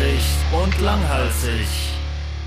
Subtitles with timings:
[0.00, 1.66] Rothaarig und langhalsig.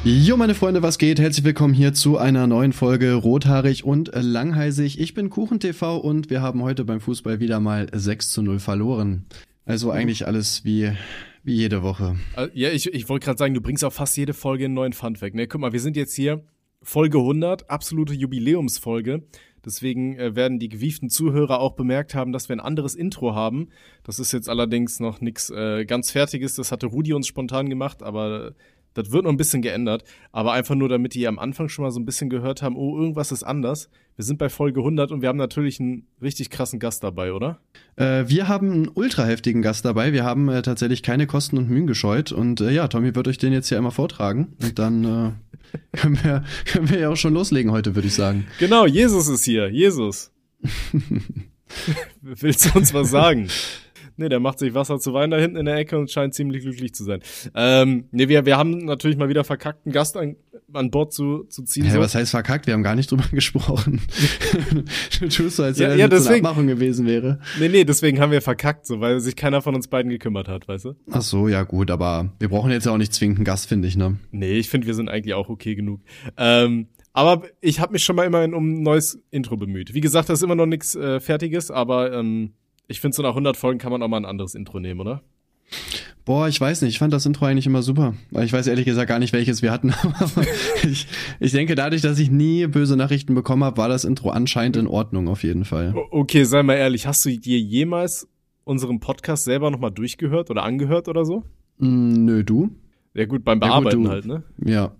[0.04, 1.20] Jo, meine Freunde, was geht?
[1.20, 5.00] Herzlich willkommen hier zu einer neuen Folge Rothaarig und Langhalsig.
[5.00, 9.26] Ich bin KuchenTV und wir haben heute beim Fußball wieder mal 6 zu 0 verloren.
[9.66, 10.94] Also eigentlich alles wie,
[11.44, 12.16] wie jede Woche.
[12.36, 14.94] Äh, Ja, ich, ich wollte gerade sagen, du bringst auch fast jede Folge einen neuen
[14.94, 15.36] Fun Fact.
[15.36, 15.46] Ne?
[15.46, 16.44] Guck mal, wir sind jetzt hier
[16.82, 19.28] Folge 100, absolute Jubiläumsfolge.
[19.66, 23.70] Deswegen äh, werden die gewieften Zuhörer auch bemerkt haben, dass wir ein anderes Intro haben.
[24.04, 26.56] Das ist jetzt allerdings noch nichts äh, ganz Fertiges.
[26.56, 28.54] Das hatte Rudi uns spontan gemacht, aber
[28.94, 30.04] das wird noch ein bisschen geändert.
[30.32, 32.98] Aber einfach nur, damit die am Anfang schon mal so ein bisschen gehört haben, oh,
[32.98, 33.90] irgendwas ist anders.
[34.16, 37.60] Wir sind bei Folge 100 und wir haben natürlich einen richtig krassen Gast dabei, oder?
[37.96, 40.14] Äh, wir haben einen ultra heftigen Gast dabei.
[40.14, 42.32] Wir haben äh, tatsächlich keine Kosten und Mühen gescheut.
[42.32, 44.54] Und äh, ja, Tommy wird euch den jetzt hier einmal vortragen.
[44.62, 45.32] Und dann äh,
[45.98, 48.46] können, wir, können wir ja auch schon loslegen heute, würde ich sagen.
[48.60, 49.70] Genau, Jesus ist hier.
[49.70, 50.32] Jesus.
[52.22, 53.50] Willst du uns was sagen?
[54.18, 56.62] Nee, der macht sich Wasser zu Wein da hinten in der Ecke und scheint ziemlich
[56.64, 57.22] glücklich zu sein.
[57.56, 60.36] Ähm, nee, wir, wir haben natürlich mal wieder verkackt, einen Gast an,
[60.74, 61.86] an Bord zu, zu ziehen.
[61.86, 62.00] Hä, so.
[62.00, 62.68] was heißt verkackt?
[62.68, 64.02] Wir haben gar nicht drüber gesprochen.
[65.20, 67.40] du tust so, als Ja, wenn ja, das eine Abmachung gewesen wäre.
[67.60, 70.68] Nee, nee, deswegen haben wir verkackt, so, weil sich keiner von uns beiden gekümmert hat,
[70.68, 70.96] weißt du?
[71.12, 73.88] Ach so, ja gut, aber wir brauchen jetzt ja auch nicht zwingend einen Gast, finde
[73.88, 74.18] ich, ne?
[74.32, 76.02] Nee, ich finde, wir sind eigentlich auch okay genug.
[76.38, 79.94] Ähm, aber ich habe mich schon mal immerhin um ein neues Intro bemüht.
[79.94, 82.54] Wie gesagt, das ist immer noch nichts äh, Fertiges, aber ähm,
[82.94, 85.24] ich finde, so nach 100 Folgen kann man auch mal ein anderes Intro nehmen, oder?
[86.26, 88.14] Boah, ich weiß nicht, ich fand das Intro eigentlich immer super.
[88.40, 89.94] Ich weiß ehrlich gesagt gar nicht, welches wir hatten.
[90.20, 90.46] Aber
[90.84, 91.08] ich,
[91.40, 94.86] ich denke, dadurch, dass ich nie böse Nachrichten bekommen habe, war das Intro anscheinend in
[94.86, 95.96] Ordnung auf jeden Fall.
[96.12, 98.30] Okay, sei mal ehrlich, hast du dir jemals
[98.64, 101.44] unseren Podcast selber nochmal durchgehört oder angehört oder so?
[101.80, 102.70] Mm, nö, du?
[103.16, 104.44] Ja gut, beim Ja, gut, Bearbeiten halt, ne?
[104.64, 104.94] Ja.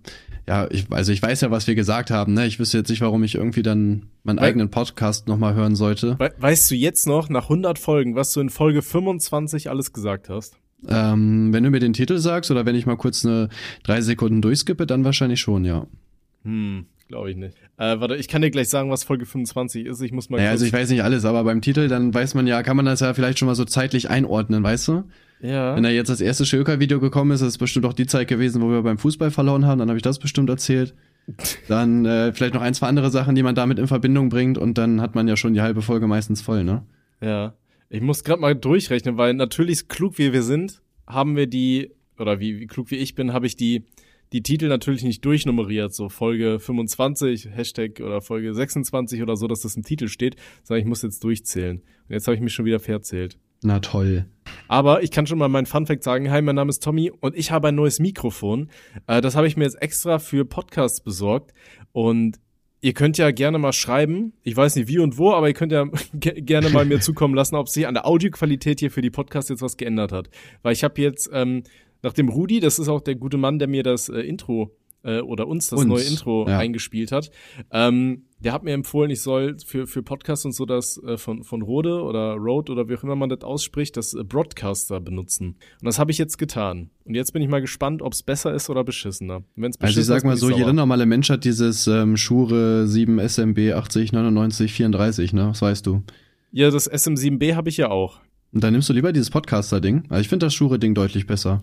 [0.46, 2.46] Ja, ich, also ich weiß ja, was wir gesagt haben, ne?
[2.46, 6.18] Ich wüsste jetzt nicht, warum ich irgendwie dann meinen Weil- eigenen Podcast nochmal hören sollte.
[6.18, 10.28] We weißt du jetzt noch, nach 100 Folgen, was du in Folge 25 alles gesagt
[10.28, 10.56] hast?
[10.86, 13.48] Ähm, wenn du mir den Titel sagst oder wenn ich mal kurz eine
[13.84, 15.86] drei Sekunden durchskippe, dann wahrscheinlich schon, ja.
[16.44, 17.56] Hm, glaube ich nicht.
[17.76, 20.00] Äh, warte, ich kann dir gleich sagen, was Folge 25 ist.
[20.00, 22.46] Ich muss mal Naja, also ich weiß nicht alles, aber beim Titel, dann weiß man
[22.46, 25.04] ja, kann man das ja vielleicht schon mal so zeitlich einordnen, weißt du?
[25.40, 25.76] Ja.
[25.76, 28.62] Wenn da jetzt das erste Schilker-Video gekommen ist, ist es bestimmt auch die Zeit gewesen,
[28.62, 30.94] wo wir beim Fußball verloren haben, dann habe ich das bestimmt erzählt.
[31.68, 34.76] Dann äh, vielleicht noch ein, zwei andere Sachen, die man damit in Verbindung bringt und
[34.76, 36.84] dann hat man ja schon die halbe Folge meistens voll, ne?
[37.22, 37.54] Ja.
[37.88, 42.40] Ich muss gerade mal durchrechnen, weil natürlich klug wie wir sind, haben wir die, oder
[42.40, 43.84] wie, wie klug wie ich bin, habe ich die,
[44.34, 49.60] die Titel natürlich nicht durchnummeriert, so Folge 25, Hashtag oder Folge 26 oder so, dass
[49.60, 50.34] das im Titel steht,
[50.64, 51.76] sondern ich muss jetzt durchzählen.
[51.76, 53.38] Und jetzt habe ich mich schon wieder verzählt.
[53.62, 54.26] Na toll.
[54.66, 56.32] Aber ich kann schon mal meinen Funfact sagen.
[56.32, 58.70] Hi, mein Name ist Tommy und ich habe ein neues Mikrofon.
[59.06, 61.54] Äh, das habe ich mir jetzt extra für Podcasts besorgt.
[61.92, 62.40] Und
[62.80, 64.32] ihr könnt ja gerne mal schreiben.
[64.42, 67.34] Ich weiß nicht wie und wo, aber ihr könnt ja ge gerne mal mir zukommen
[67.34, 70.28] lassen, ob sich an der Audioqualität hier für die Podcasts jetzt was geändert hat.
[70.62, 71.62] Weil ich habe jetzt, ähm,
[72.04, 75.20] nach dem Rudi, das ist auch der gute Mann, der mir das äh, Intro äh,
[75.20, 76.58] oder uns das Uns, neue Intro ja.
[76.58, 77.30] eingespielt hat.
[77.70, 81.44] Ähm, der hat mir empfohlen, ich soll für, für Podcasts und so das äh, von,
[81.44, 85.56] von Rode oder Rode oder wie auch immer man das ausspricht, das äh, Broadcaster benutzen.
[85.80, 86.90] Und das habe ich jetzt getan.
[87.04, 89.42] Und jetzt bin ich mal gespannt, ob es besser ist oder beschissener.
[89.56, 93.18] Wenn es Also ich sag mal so, jeder normale Mensch hat dieses ähm, Shure 7
[93.18, 95.46] SMB 80 99 34, ne?
[95.48, 96.02] Das weißt du.
[96.52, 98.20] Ja, das SM7B habe ich ja auch.
[98.52, 100.04] Und dann nimmst du lieber dieses Podcaster-Ding.
[100.10, 101.60] Also ich finde das Shure-Ding deutlich besser.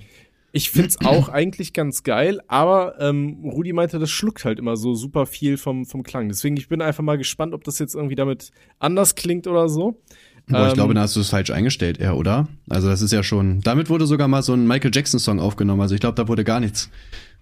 [0.51, 4.93] Ich find's auch eigentlich ganz geil, aber ähm, Rudi meinte, das schluckt halt immer so
[4.95, 6.27] super viel vom, vom Klang.
[6.29, 10.01] Deswegen, ich bin einfach mal gespannt, ob das jetzt irgendwie damit anders klingt oder so.
[10.47, 12.47] Boah, ich Ähm, glaube, da hast du es falsch eingestellt, eher, oder?
[12.69, 13.61] Also das ist ja schon.
[13.61, 15.81] Damit wurde sogar mal so ein Michael Jackson-Song aufgenommen.
[15.81, 16.89] Also ich glaube, da wurde gar nichts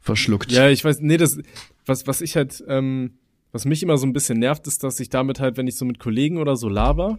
[0.01, 0.51] verschluckt.
[0.51, 1.39] Ja, ich weiß, nee, das,
[1.85, 3.13] was, was ich halt, ähm,
[3.51, 5.85] was mich immer so ein bisschen nervt, ist, dass ich damit halt, wenn ich so
[5.85, 7.17] mit Kollegen oder so laber,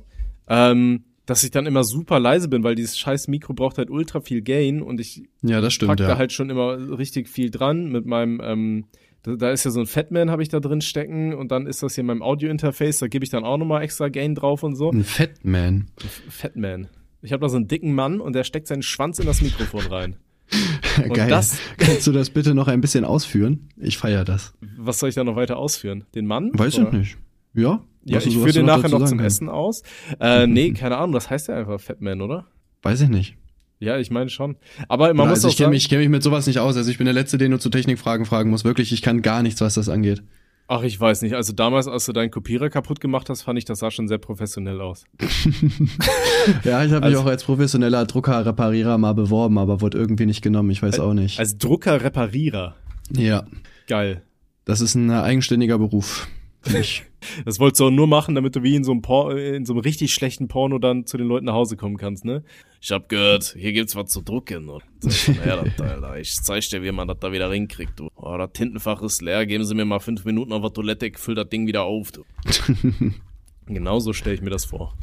[0.49, 4.21] ähm, dass ich dann immer super leise bin, weil dieses scheiß Mikro braucht halt ultra
[4.21, 6.19] viel Gain und ich ja das pack stimmt, da ja.
[6.19, 8.87] halt schon immer richtig viel dran mit meinem, ähm,
[9.23, 11.85] da, da ist ja so ein Fatman habe ich da drin stecken und dann ist
[11.85, 14.75] das hier in meinem Audio-Interface, da gebe ich dann auch nochmal extra Gain drauf und
[14.75, 14.91] so.
[14.91, 15.87] Ein Fatman.
[16.29, 16.89] Fatman.
[17.23, 19.87] Ich habe da so einen dicken Mann und der steckt seinen Schwanz in das Mikrofon
[19.87, 20.17] rein.
[21.13, 21.29] Geil.
[21.29, 23.69] das- Kannst du das bitte noch ein bisschen ausführen?
[23.77, 24.53] Ich feier das.
[24.77, 26.07] Was soll ich da noch weiter ausführen?
[26.17, 26.51] Den Mann?
[26.55, 26.89] Weiß Oder?
[26.89, 27.19] ich nicht.
[27.55, 27.85] Ja?
[28.05, 29.37] Ja, Was ich führe den nachher noch zum kannst.
[29.39, 29.83] Essen aus.
[30.21, 32.47] Äh, nee, keine Ahnung, das heißt ja einfach Fatman, oder?
[32.83, 33.37] Weiß ich nicht.
[33.79, 34.57] Ja, ich meine schon.
[34.89, 36.59] Aber man Oder muss also auch ich kenne mich, ich kenn mich mit sowas nicht
[36.59, 36.77] aus.
[36.77, 38.65] Also ich bin der Letzte, den du zu Technikfragen fragen musst.
[38.65, 40.23] Wirklich, ich kann gar nichts, was das angeht.
[40.69, 41.35] ach, ich weiß nicht.
[41.35, 44.19] Also damals, als du deinen Kopierer kaputt gemacht hast, fand ich, das sah schon sehr
[44.19, 45.05] professionell aus.
[46.65, 50.43] Ja, ich habe mich Also- auch als professioneller Druckerreparierer mal beworben, aber wurde irgendwie nicht
[50.43, 50.71] genommen.
[50.71, 51.39] Ich weiß auch nicht.
[51.39, 52.77] Als Drucker-Reparierer.
[53.13, 53.45] ja,
[53.87, 54.23] Geil.
[54.65, 56.29] das ist ein eigenständiger Beruf.
[56.79, 57.05] Ich,
[57.45, 59.73] Das wolltest du auch nur machen, damit du wie in so einem, Por in so
[59.73, 62.43] einem richtig schlechten Porno dann zu den Leuten nach Hause kommen kannst, ne?
[62.81, 64.69] Ich hab gehört, hier gibt's was zu drucken.
[64.69, 64.83] Und
[65.45, 68.09] ja, das, Alter, ich zeig dir, wie man das da wieder hinkriegt, du.
[68.17, 71.19] Oh, das Tintenfach ist leer, geben Sie mir mal fünf Minuten auf der Toilette, ich
[71.19, 72.25] füll das Ding wieder auf, du.
[73.67, 74.95] Genauso stelle ich mir das vor.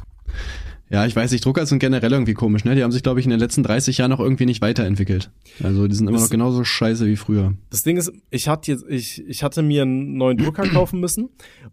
[0.90, 2.74] Ja, ich weiß nicht, Drucker sind generell irgendwie komisch, ne?
[2.74, 5.30] Die haben sich, glaube ich, in den letzten 30 Jahren noch irgendwie nicht weiterentwickelt.
[5.62, 7.54] Also die sind immer noch genauso scheiße wie früher.
[7.70, 11.28] Das Ding ist, ich hatte jetzt, ich, ich hatte mir einen neuen Drucker kaufen müssen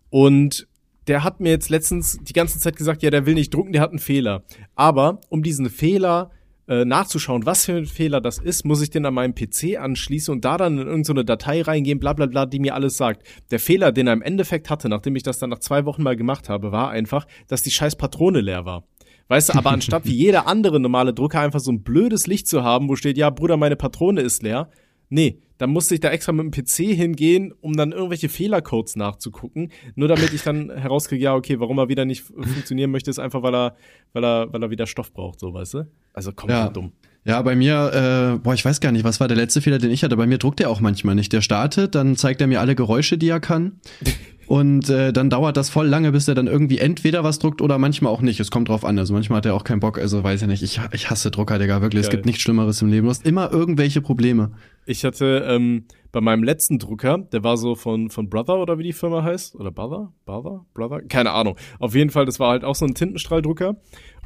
[0.10, 0.68] und
[1.08, 3.82] der hat mir jetzt letztens die ganze Zeit gesagt, ja, der will nicht drucken, der
[3.82, 4.44] hat einen Fehler.
[4.76, 6.32] Aber um diesen Fehler
[6.68, 10.34] äh, nachzuschauen, was für ein Fehler das ist, muss ich den an meinem PC anschließen
[10.34, 13.24] und da dann in irgendeine Datei reingehen, bla bla bla, die mir alles sagt.
[13.52, 16.16] Der Fehler, den er im Endeffekt hatte, nachdem ich das dann nach zwei Wochen mal
[16.16, 18.84] gemacht habe, war einfach, dass die scheiß Patrone leer war.
[19.28, 22.64] Weißt du, aber anstatt wie jeder andere normale Drucker einfach so ein blödes Licht zu
[22.64, 24.70] haben, wo steht, ja, Bruder, meine Patrone ist leer.
[25.10, 29.72] Nee, dann musste ich da extra mit dem PC hingehen, um dann irgendwelche Fehlercodes nachzugucken,
[29.96, 33.42] nur damit ich dann herauskriege, ja, okay, warum er wieder nicht funktionieren möchte, ist einfach,
[33.42, 33.76] weil er,
[34.14, 35.88] weil er, weil er wieder Stoff braucht, so, weißt du?
[36.14, 36.70] Also komplett Ja.
[36.70, 36.92] dumm.
[37.26, 39.90] Ja, bei mir, äh, boah, ich weiß gar nicht, was war der letzte Fehler, den
[39.90, 40.16] ich hatte.
[40.16, 41.34] Bei mir druckt er auch manchmal nicht.
[41.34, 43.80] Der startet, dann zeigt er mir alle Geräusche, die er kann.
[44.48, 47.80] Und äh, dann dauert das voll lange, bis er dann irgendwie entweder was druckt oder
[47.80, 48.40] manchmal auch nicht.
[48.40, 49.00] Es kommt drauf an.
[49.00, 49.98] Also manchmal hat er auch keinen Bock.
[49.98, 50.62] Also weiß ich nicht.
[50.62, 52.02] Ich, ich hasse Drucker, Digga, wirklich.
[52.02, 52.18] Es Geil.
[52.18, 53.06] gibt nichts Schlimmeres im Leben.
[53.06, 54.52] Du hast immer irgendwelche Probleme.
[54.86, 58.84] Ich hatte ähm, bei meinem letzten Drucker, der war so von, von Brother oder wie
[58.84, 61.58] die Firma heißt, oder Brother, Brother, Brother, keine Ahnung.
[61.80, 63.78] Auf jeden Fall, das war halt auch so ein Tintenstrahldrucker.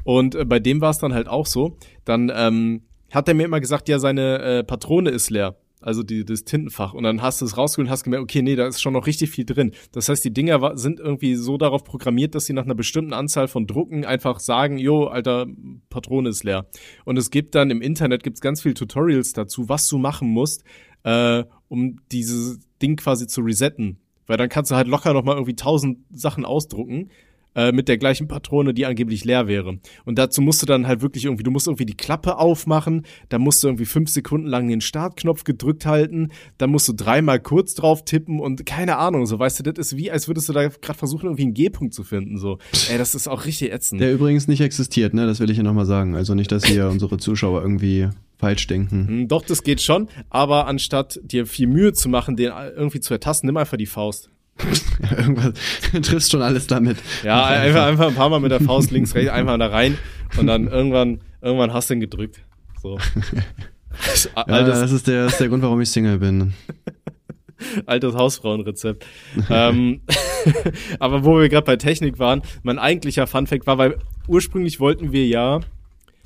[0.04, 1.78] Und äh, bei dem war es dann halt auch so.
[2.04, 5.56] Dann ähm, hat er mir immer gesagt, ja, seine äh, Patrone ist leer.
[5.82, 6.92] Also die, das Tintenfach.
[6.92, 9.06] Und dann hast du es rausgeholt und hast gemerkt, okay, nee, da ist schon noch
[9.06, 9.72] richtig viel drin.
[9.92, 13.48] Das heißt, die Dinger sind irgendwie so darauf programmiert, dass sie nach einer bestimmten Anzahl
[13.48, 15.46] von Drucken einfach sagen, jo, alter,
[15.88, 16.66] Patrone ist leer.
[17.06, 20.64] Und es gibt dann im Internet gibt's ganz viele Tutorials dazu, was du machen musst,
[21.04, 23.98] äh, um dieses Ding quasi zu resetten.
[24.26, 27.10] Weil dann kannst du halt locker noch mal irgendwie tausend Sachen ausdrucken
[27.54, 29.78] äh, mit der gleichen Patrone, die angeblich leer wäre.
[30.04, 33.40] Und dazu musst du dann halt wirklich irgendwie, du musst irgendwie die Klappe aufmachen, dann
[33.42, 37.74] musst du irgendwie fünf Sekunden lang den Startknopf gedrückt halten, dann musst du dreimal kurz
[37.74, 40.68] drauf tippen und keine Ahnung, so weißt du, das ist wie, als würdest du da
[40.68, 42.38] gerade versuchen, irgendwie einen G-Punkt zu finden.
[42.38, 42.58] So,
[42.90, 44.00] ey, das ist auch richtig ätzend.
[44.00, 45.26] Der übrigens nicht existiert, ne?
[45.26, 46.14] Das will ich hier nochmal sagen.
[46.14, 48.08] Also nicht, dass hier unsere Zuschauer irgendwie
[48.38, 49.06] falsch denken.
[49.06, 53.12] Hm, Doch, das geht schon, aber anstatt dir viel Mühe zu machen, den irgendwie zu
[53.12, 54.30] ertasten, nimm einfach die Faust.
[55.16, 55.52] Irgendwas
[56.02, 56.98] triffst schon alles damit.
[57.24, 59.98] Ja, einfach, einfach ein paar Mal mit der Faust links, rechts, einfach da rein
[60.38, 62.40] und dann irgendwann, irgendwann hast du ihn gedrückt.
[62.82, 62.98] So.
[64.36, 66.54] Ja, altes, das ist der, das ist der Grund, warum ich Single bin.
[67.86, 69.04] altes Hausfrauenrezept.
[69.50, 70.02] ähm,
[71.00, 73.98] aber wo wir gerade bei Technik waren, mein eigentlicher Funfact war, weil
[74.28, 75.60] ursprünglich wollten wir ja,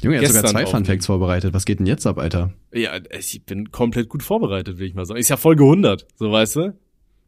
[0.02, 0.84] Junge, er hat sogar zwei Fun aufnehmen.
[0.84, 1.54] Facts vorbereitet.
[1.54, 2.52] Was geht denn jetzt ab, Alter?
[2.72, 5.18] ja, ich bin komplett gut vorbereitet, will ich mal sagen.
[5.18, 6.74] Ist ja Folge 100, so weißt du?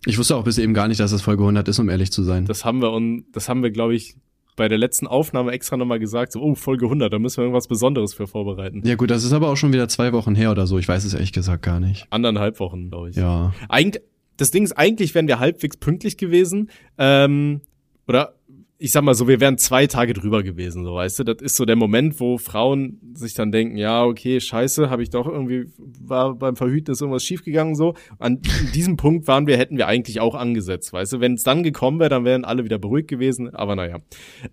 [0.04, 2.22] Ich wusste auch bis eben gar nicht, dass es Folge 100 ist, um ehrlich zu
[2.22, 2.44] sein.
[2.44, 4.16] Das haben wir und das haben wir, glaube ich,
[4.56, 7.68] bei der letzten Aufnahme extra nochmal gesagt, so, oh, Folge 100, da müssen wir irgendwas
[7.68, 8.82] Besonderes für vorbereiten.
[8.84, 10.78] ja gut, das ist aber auch schon wieder zwei Wochen her oder so.
[10.78, 12.06] Ich weiß es ehrlich gesagt gar nicht.
[12.10, 13.16] Anderthalb Wochen, glaube ich.
[13.16, 13.52] Ja.
[13.68, 14.02] Eigentlich,
[14.36, 16.70] das Ding ist, eigentlich wären wir halbwegs pünktlich gewesen.
[16.98, 17.60] Ähm,
[18.08, 18.34] oder
[18.78, 21.24] ich sag mal so, wir wären zwei Tage drüber gewesen, so weißt du.
[21.24, 25.08] Das ist so der Moment, wo Frauen sich dann denken, ja, okay, scheiße, habe ich
[25.10, 27.94] doch irgendwie, war beim Verhüten ist irgendwas schiefgegangen so.
[28.18, 28.40] An
[28.74, 31.20] diesem Punkt waren wir, hätten wir eigentlich auch angesetzt, weißt du.
[31.20, 33.98] Wenn es dann gekommen wäre, dann wären alle wieder beruhigt gewesen, aber naja.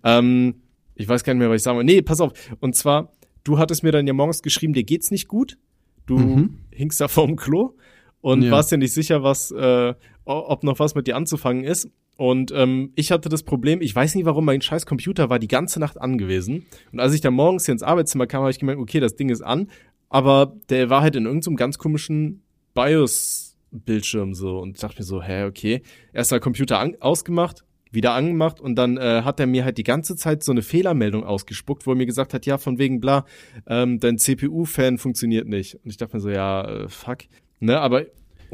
[0.02, 0.54] Ähm,
[0.94, 1.84] ich weiß gar nicht mehr, was ich sagen will.
[1.84, 2.32] Nee, pass auf.
[2.60, 5.58] Und zwar, du hattest mir dann ja morgens geschrieben, dir geht's nicht gut.
[6.06, 6.58] Du Mhm.
[6.70, 7.74] hingst da vorm Klo
[8.20, 8.52] und Ja.
[8.52, 9.92] warst dir nicht sicher, was, äh,
[10.24, 11.90] ob noch was mit dir anzufangen ist.
[12.16, 15.48] Und ähm, ich hatte das Problem, ich weiß nicht warum, mein scheiß Computer war die
[15.48, 16.66] ganze Nacht angewiesen.
[16.92, 19.30] Und als ich dann morgens hier ins Arbeitszimmer kam, habe ich gemerkt, okay, das Ding
[19.30, 19.68] ist an,
[20.08, 22.42] aber der war halt in irgendeinem ganz komischen
[22.74, 24.58] BIOS-Bildschirm so.
[24.58, 25.82] Und ich dachte mir so, hä, okay.
[26.12, 29.84] Erst mal Computer an ausgemacht, wieder angemacht und dann äh, hat er mir halt die
[29.84, 33.24] ganze Zeit so eine Fehlermeldung ausgespuckt, wo er mir gesagt hat, ja, von wegen bla,
[33.66, 35.76] ähm, dein CPU-Fan funktioniert nicht.
[35.76, 37.18] Und ich dachte mir so, ja, äh, fuck.
[37.60, 38.04] Ne, aber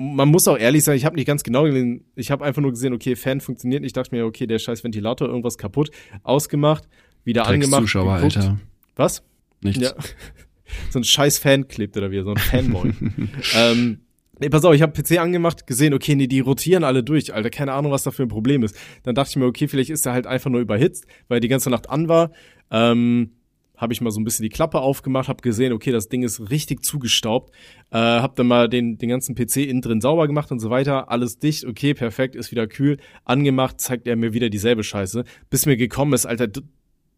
[0.00, 2.70] man muss auch ehrlich sein, ich habe nicht ganz genau gelesen, ich habe einfach nur
[2.70, 3.90] gesehen, okay, Fan funktioniert nicht.
[3.90, 5.90] Ich dachte mir, okay, der scheiß Ventilator, irgendwas kaputt,
[6.22, 6.88] ausgemacht,
[7.24, 7.82] wieder angemacht.
[7.82, 8.36] Zuschauer, geguckt.
[8.36, 8.60] Alter.
[8.96, 9.22] Was?
[9.60, 9.82] Nichts.
[9.82, 9.92] Ja.
[10.90, 12.92] so ein scheiß Fan klebt da wieder, so ein Fanboy.
[13.54, 14.00] ähm,
[14.38, 17.50] nee, pass auf, ich habe PC angemacht, gesehen, okay, nee, die rotieren alle durch, Alter,
[17.50, 18.76] keine Ahnung, was da für ein Problem ist.
[19.02, 21.48] Dann dachte ich mir, okay, vielleicht ist er halt einfach nur überhitzt, weil er die
[21.48, 22.32] ganze Nacht an war.
[22.70, 23.32] Ähm,
[23.80, 26.50] habe ich mal so ein bisschen die Klappe aufgemacht, habe gesehen, okay, das Ding ist
[26.50, 27.50] richtig zugestaubt.
[27.90, 31.10] Äh, habe dann mal den, den ganzen PC innen drin sauber gemacht und so weiter.
[31.10, 32.98] Alles dicht, okay, perfekt, ist wieder kühl.
[33.24, 35.24] Angemacht, zeigt er mir wieder dieselbe Scheiße.
[35.48, 36.48] Bis mir gekommen ist, Alter,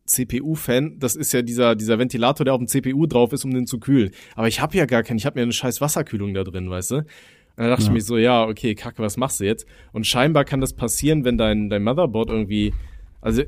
[0.05, 3.67] CPU-Fan, das ist ja dieser, dieser Ventilator, der auf dem CPU drauf ist, um den
[3.67, 4.11] zu kühlen.
[4.35, 6.91] Aber ich habe ja gar keinen, ich habe mir eine scheiß Wasserkühlung da drin, weißt
[6.93, 6.97] du?
[6.97, 7.07] Und
[7.57, 7.89] dann dachte Ja.
[7.89, 9.67] ich mir so, ja, okay, kacke, was machst du jetzt?
[9.93, 12.73] Und scheinbar kann das passieren, wenn dein, dein Motherboard irgendwie,
[13.21, 13.43] also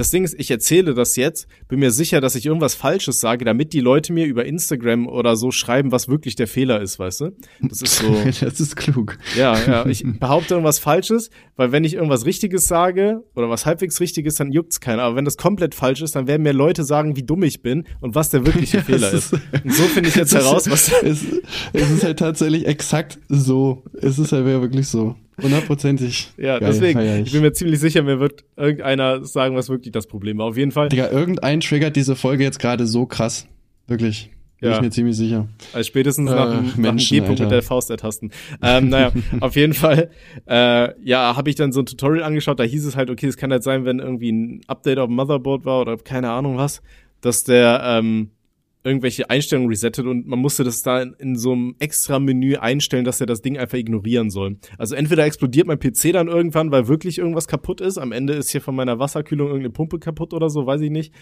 [0.00, 3.44] das Ding ist, ich erzähle das jetzt, bin mir sicher, dass ich irgendwas Falsches sage,
[3.44, 7.20] damit die Leute mir über Instagram oder so schreiben, was wirklich der Fehler ist, weißt
[7.20, 7.36] du?
[7.60, 8.06] Das ist so.
[8.40, 9.18] das ist klug.
[9.36, 14.00] Ja, ja, ich behaupte irgendwas Falsches, weil wenn ich irgendwas Richtiges sage oder was halbwegs
[14.00, 15.02] Richtiges, dann juckt's keiner.
[15.02, 17.84] Aber wenn das komplett falsch ist, dann werden mir Leute sagen, wie dumm ich bin
[18.00, 19.34] und was der wirkliche Ja, Fehler ist.
[19.34, 20.90] Und so finde ich jetzt heraus, was.
[21.02, 21.26] Es,
[21.74, 23.84] es ist halt tatsächlich exakt so.
[24.00, 25.14] Es ist halt wirklich so.
[25.42, 26.30] Hundertprozentig.
[26.36, 29.92] Ja, Geil, deswegen, feier ich bin mir ziemlich sicher, mir wird irgendeiner sagen, was wirklich
[29.92, 30.46] das Problem war.
[30.46, 33.46] Auf jeden Fall, Digga, irgendein triggert diese Folge jetzt gerade so krass.
[33.86, 34.30] Wirklich.
[34.60, 34.76] Bin Ja.
[34.76, 35.48] ich mir ziemlich sicher.
[35.72, 38.30] also spätestens Äh, nach, dem- nach dem Menschen, G-Punkt mit der Faust ertasten.
[38.62, 40.10] Ähm, naja, auf jeden Fall,
[40.46, 43.38] äh, ja, habe ich dann so ein Tutorial angeschaut, da hieß es halt, okay, es
[43.38, 46.82] kann halt sein, wenn irgendwie ein Update auf dem Motherboard war oder keine Ahnung was,
[47.22, 48.32] dass der ähm,
[48.82, 53.20] irgendwelche Einstellungen resettet und man musste das da in, so einem extra Menü einstellen, dass
[53.20, 54.56] er das Ding einfach ignorieren soll.
[54.78, 57.98] Also entweder explodiert mein PC dann irgendwann, weil wirklich irgendwas kaputt ist.
[57.98, 61.12] Am Ende ist hier von meiner Wasserkühlung irgendeine Pumpe kaputt oder so, weiß ich nicht.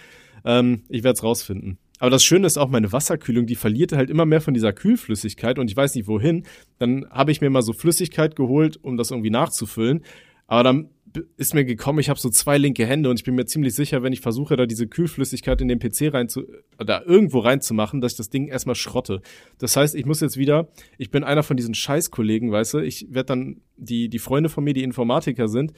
[0.45, 1.79] Ähm, ich werde es rausfinden.
[1.99, 5.59] Aber das Schöne ist auch, meine Wasserkühlung, die verliert halt immer mehr von dieser Kühlflüssigkeit
[5.59, 6.45] und ich weiß nicht wohin.
[6.79, 10.05] Dann habe ich mir mal so Flüssigkeit geholt, um das irgendwie nachzufüllen.
[10.47, 10.91] Aber dann
[11.37, 14.03] ist mir gekommen, ich habe so zwei linke Hände und ich bin mir ziemlich sicher,
[14.03, 16.45] wenn ich versuche, da diese Kühlflüssigkeit in den PC rein zu,
[16.79, 19.21] oder irgendwo reinzumachen, dass ich das Ding erstmal schrotte.
[19.59, 23.07] Das heißt, ich muss jetzt wieder, ich bin einer von diesen Scheißkollegen, weißt du, ich
[23.11, 25.73] werde dann, die, die Freunde von mir, die Informatiker sind,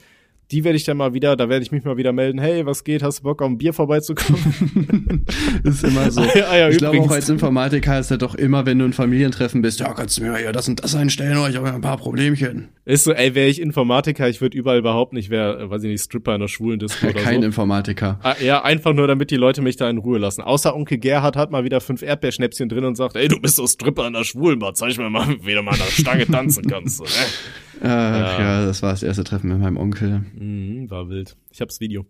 [0.51, 2.83] die werde ich dann mal wieder, da werde ich mich mal wieder melden, hey, was
[2.83, 5.25] geht, hast du Bock auf ein Bier vorbeizukommen?
[5.63, 6.21] ist immer so.
[6.21, 8.93] Ah, ja, ja, ich glaube auch als Informatiker ist ja doch immer, wenn du in
[8.93, 11.75] Familientreffen bist, ja, kannst du mir hier das und das einstellen, oder ich habe ja
[11.75, 12.69] ein paar Problemchen.
[12.83, 15.89] Ist so, ey, wäre ich Informatiker, ich würde überall behaupten, ich wäre, äh, weiß ich
[15.89, 17.45] nicht, Stripper in der schwulen Disco oder Kein so.
[17.45, 18.19] Informatiker.
[18.21, 20.41] Ah, Ja, einfach nur, damit die Leute mich da in Ruhe lassen.
[20.41, 23.67] Außer Onkel Gerhard hat mal wieder fünf Erdbeerschnäpschen drin und sagt, ey, du bist so
[23.67, 27.01] Stripper in der Schwulenbar, zeig mir mal, wie du mal an der Stange tanzen kannst.
[27.83, 28.65] Ach ja.
[28.65, 30.23] das war das erste Treffen mit meinem Onkel.
[30.37, 31.35] Mhm, war wild.
[31.51, 32.05] Ich hab's Video.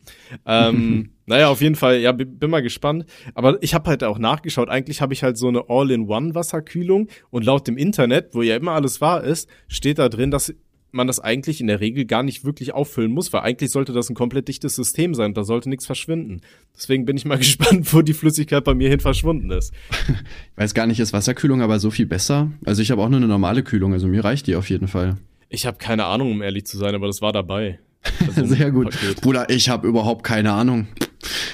[0.45, 3.05] Ähm, naja, auf jeden Fall, ja, bi- bin mal gespannt.
[3.35, 4.69] Aber ich habe halt auch nachgeschaut.
[4.69, 9.01] Eigentlich habe ich halt so eine All-in-One-Wasserkühlung und laut dem Internet, wo ja immer alles
[9.01, 10.53] wahr ist, steht da drin, dass
[10.93, 14.09] man das eigentlich in der Regel gar nicht wirklich auffüllen muss, weil eigentlich sollte das
[14.09, 15.33] ein komplett dichtes System sein.
[15.33, 16.41] Da sollte nichts verschwinden.
[16.75, 19.73] Deswegen bin ich mal gespannt, wo die Flüssigkeit bei mir hin verschwunden ist.
[20.09, 22.51] Ich weiß gar nicht, ist Wasserkühlung aber so viel besser?
[22.65, 25.15] Also ich habe auch nur eine normale Kühlung, also mir reicht die auf jeden Fall.
[25.53, 27.79] Ich habe keine Ahnung, um ehrlich zu sein, aber das war dabei.
[28.25, 28.91] Also ein Sehr gut.
[28.91, 29.21] Paket.
[29.21, 30.87] Bruder, ich habe überhaupt keine Ahnung.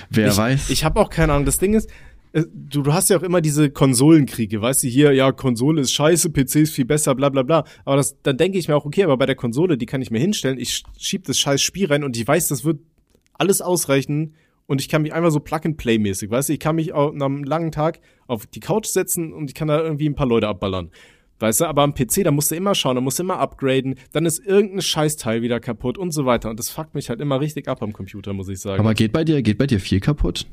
[0.09, 0.69] Wer ich, weiß?
[0.69, 1.45] Ich habe auch keine Ahnung.
[1.45, 1.89] Das Ding ist,
[2.31, 5.91] äh, du, du hast ja auch immer diese Konsolenkriege, weißt du, hier, ja, Konsole ist
[5.91, 7.65] scheiße, PC ist viel besser, bla bla bla.
[7.83, 10.11] Aber das, dann denke ich mir auch, okay, aber bei der Konsole, die kann ich
[10.11, 12.79] mir hinstellen, ich schieb das scheiß Spiel rein und ich weiß, das wird
[13.33, 14.35] alles ausreichen
[14.67, 17.43] und ich kann mich einfach so Plug-and-Play-mäßig, weißt du, ich kann mich auch nach einem
[17.43, 20.91] langen Tag auf die Couch setzen und ich kann da irgendwie ein paar Leute abballern.
[21.39, 23.95] Weißt du, aber am PC, da musst du immer schauen, da musst du immer upgraden,
[24.11, 26.49] dann ist irgendein Scheißteil wieder kaputt und so weiter.
[26.49, 28.79] Und das fuckt mich halt immer richtig ab am Computer, muss ich sagen.
[28.79, 30.47] aber geht bei dir, geht bei dir viel kaputt?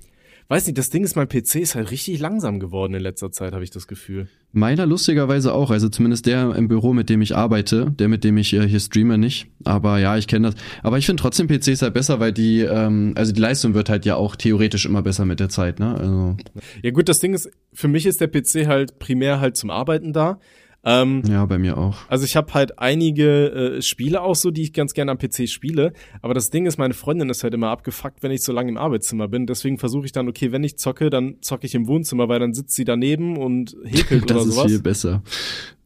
[0.49, 3.55] Weiß nicht, das Ding ist, mein PC ist halt richtig langsam geworden in letzter Zeit,
[3.55, 4.29] habe ich das Gefühl.
[4.53, 8.37] Meiner lustigerweise auch, also zumindest der im Büro, mit dem ich arbeite, der mit dem
[8.37, 9.47] ich äh, hier streame nicht.
[9.65, 10.61] Aber ja, ich kenne das.
[10.83, 14.05] Aber ich finde trotzdem PCs halt besser, weil die, ähm, also die Leistung wird halt
[14.05, 15.95] ja auch theoretisch immer besser mit der Zeit, ne?
[15.95, 16.37] Also
[16.83, 20.13] Ja gut, das Ding ist, für mich ist der PC halt primär halt zum Arbeiten
[20.13, 20.41] da.
[20.87, 21.97] Ähm, ja, bei mir auch.
[22.09, 25.49] also ich habe halt einige äh, Spiele auch so, die ich ganz gerne am PC
[25.49, 25.93] spiele.
[26.21, 28.77] Aber das Ding ist, meine Freundin ist halt immer abgefuckt, wenn ich so lange im
[28.77, 29.47] Arbeitszimmer bin.
[29.47, 32.53] Deswegen versuche ich dann, okay, wenn ich zocke, dann zocke ich im Wohnzimmer, weil dann
[32.53, 34.67] sitzt sie daneben und häkelt Das oder ist sowas.
[34.71, 35.23] viel besser.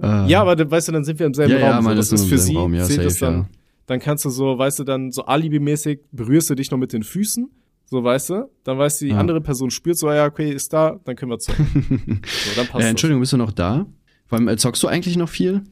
[0.03, 1.85] Äh, Ja, aber weißt du, dann sind wir im selben Ja, ja, Raum.
[1.85, 2.01] man so.
[2.01, 3.49] ist Das ist für sie, Raum, ja, zählt das safe, dann, ja.
[3.87, 7.03] dann kannst du so, weißt du, dann so alibimäßig berührst du dich noch mit den
[7.05, 7.49] Füßen,
[7.87, 9.19] so weißt du, dann weißt du, die Ja.
[9.19, 12.21] andere Person spürt so, ja, okay, ist da, dann können wir zocken.
[12.27, 13.87] so, dann passt äh, Entschuldigung, bist du noch da?
[14.29, 15.65] Vor allem, äh, zockst du eigentlich noch viel?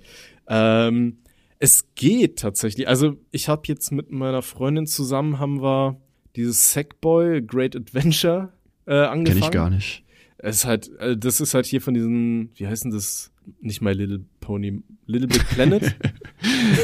[0.49, 1.19] Ähm,
[1.59, 2.89] es geht tatsächlich.
[2.89, 6.01] Also, ich habe jetzt mit meiner Freundin zusammen, haben wir
[6.35, 8.53] dieses Sackboy Great Adventure
[8.87, 9.41] äh, angefangen.
[9.41, 10.05] Kenn ich gar nicht.
[10.39, 13.33] Es ist halt, äh, das ist halt hier von diesen, wie heißen das?
[13.61, 15.97] Nicht My Little Pony, Little Big Planet?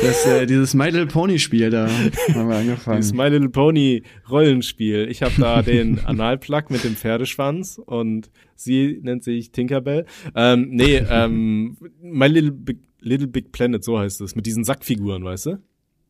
[0.03, 2.97] Das, äh, dieses My Little Pony Spiel, da haben wir angefangen.
[2.97, 5.07] Dieses My Little Pony Rollenspiel.
[5.09, 10.07] Ich habe da den Analplug mit dem Pferdeschwanz und sie nennt sich Tinkerbell.
[10.35, 15.23] Ähm, nee, ähm, My Little Big, Little Big Planet, so heißt es, mit diesen Sackfiguren,
[15.23, 15.59] weißt du?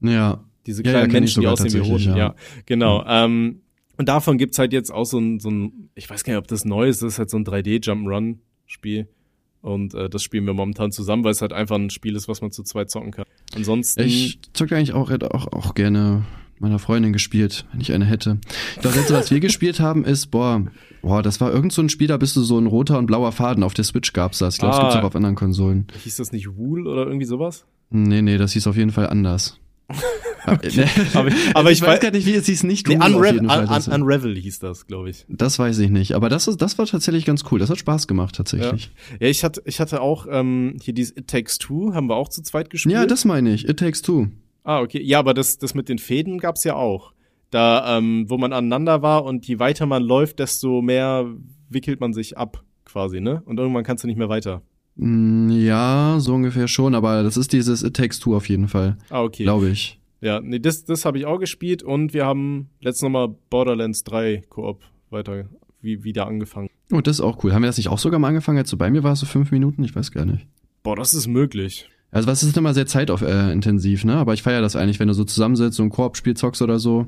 [0.00, 0.42] ja.
[0.66, 2.10] Diese Ja, ja, kleinen ich Menschen, die aussehen wie Hoden.
[2.10, 2.16] Ja.
[2.16, 2.34] ja.
[2.64, 3.04] genau.
[3.06, 3.62] Ähm,
[3.98, 6.46] und davon gibt's halt jetzt auch so ein, so ein, ich weiß gar nicht, ob
[6.48, 9.08] das neu ist, das ist halt so ein 3D-Jump'n'Run-Spiel.
[9.62, 12.40] Und äh, das spielen wir momentan zusammen, weil es halt einfach ein Spiel ist, was
[12.42, 13.24] man zu zweit zocken kann.
[13.54, 14.00] Ansonsten.
[14.02, 16.24] Ich zocke eigentlich auch, hätte auch, auch gerne
[16.58, 18.38] meiner Freundin gespielt, wenn ich eine hätte.
[18.82, 20.64] Das letzte, was wir gespielt haben, ist, boah,
[21.00, 23.32] boah, das war irgend so ein Spiel, da bist du so ein roter und blauer
[23.32, 23.62] Faden.
[23.64, 24.54] Auf der Switch gab's das.
[24.54, 24.82] Ich glaube, es Ah.
[24.82, 25.86] gibt's auch auf anderen Konsolen.
[26.02, 27.64] hieß das nicht Wool oder irgendwie sowas?
[27.90, 29.58] Nee, nee, das hieß auf jeden Fall anders.
[30.44, 32.88] aber, aber, ich, ich weiß gar nicht, wie es hieß nicht.
[32.88, 35.24] Nee, Unravel, Un Unravel hieß das, glaube ich.
[35.28, 37.58] Das weiß ich nicht, aber das, das war tatsächlich ganz cool.
[37.58, 38.90] Das hat Spaß gemacht, tatsächlich.
[39.12, 42.16] Ja, ja ich, hatte, ich hatte auch ähm, hier dieses It Takes Two, haben wir
[42.16, 42.94] auch zu zweit gespielt.
[42.94, 44.28] Ja, das meine ich, It Takes Two.
[44.64, 45.02] Ah, okay.
[45.02, 47.12] Ja, aber das, das mit den Fäden gab's ja auch.
[47.50, 51.26] Da, ähm, wo man aneinander war und je weiter man läuft, desto mehr
[51.68, 53.42] wickelt man sich ab, quasi, ne?
[53.44, 54.62] Und irgendwann kannst du nicht mehr weiter.
[54.96, 58.96] Mm, ja, so ungefähr schon, aber das ist dieses It Takes Two auf jeden Fall.
[59.10, 59.44] Ah, okay.
[59.44, 59.98] Glaube ich.
[60.20, 64.42] Ja, nee, das, das habe ich auch gespielt und wir haben letztes Mal Borderlands 3
[64.48, 65.46] Koop weiter
[65.80, 66.68] wie, wieder angefangen.
[66.92, 67.52] Oh, das ist auch cool.
[67.52, 69.50] Haben wir das nicht auch sogar mal angefangen, als du bei mir warst, so fünf
[69.50, 69.82] Minuten?
[69.82, 70.46] Ich weiß gar nicht.
[70.82, 71.88] Boah, das ist möglich.
[72.12, 74.16] Also was ist immer sehr zeitintensiv, ne?
[74.16, 77.06] Aber ich feiere das eigentlich, wenn du so zusammensitzt, so ein Koop-Spiel zockst oder so.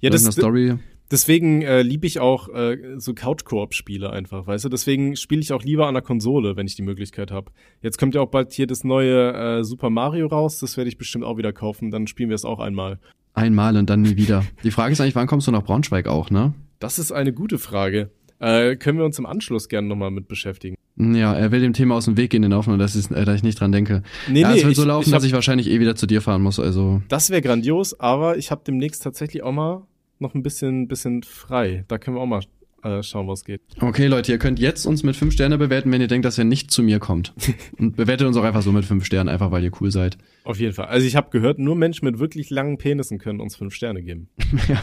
[0.00, 0.78] Ja, das, eine Story.
[1.10, 4.68] Deswegen äh, liebe ich auch äh, so Couch-Koop-Spiele einfach, weißt du?
[4.68, 7.50] Deswegen spiele ich auch lieber an der Konsole, wenn ich die Möglichkeit habe.
[7.80, 10.98] Jetzt kommt ja auch bald hier das neue äh, Super Mario raus, das werde ich
[10.98, 12.98] bestimmt auch wieder kaufen, dann spielen wir es auch einmal.
[13.32, 14.44] Einmal und dann nie wieder.
[14.64, 16.54] Die Frage ist eigentlich, wann kommst du nach Braunschweig auch, ne?
[16.78, 18.10] Das ist eine gute Frage.
[18.40, 20.76] Äh, können wir uns im Anschluss gerne nochmal mit beschäftigen.
[20.96, 23.24] Ja, er will dem Thema aus dem Weg gehen in der Hoffnung, dass, ich, äh,
[23.24, 24.02] dass ich nicht dran denke.
[24.28, 25.94] Nee, ja, nee, es wird ich, so laufen, ich hab, dass ich wahrscheinlich eh wieder
[25.94, 27.02] zu dir fahren muss, also.
[27.08, 29.82] Das wäre grandios, aber ich habe demnächst tatsächlich auch mal
[30.20, 31.84] noch ein bisschen, bisschen frei.
[31.88, 32.42] Da können wir auch mal
[32.82, 33.60] äh, schauen, was geht.
[33.80, 36.44] Okay, Leute, ihr könnt jetzt uns mit fünf Sterne bewerten, wenn ihr denkt, dass ihr
[36.44, 37.34] nicht zu mir kommt.
[37.78, 40.16] Und bewertet uns auch einfach so mit fünf Sternen, einfach weil ihr cool seid.
[40.44, 40.86] Auf jeden Fall.
[40.86, 44.28] Also ich habe gehört, nur Menschen mit wirklich langen Penissen können uns fünf Sterne geben.
[44.68, 44.80] ja,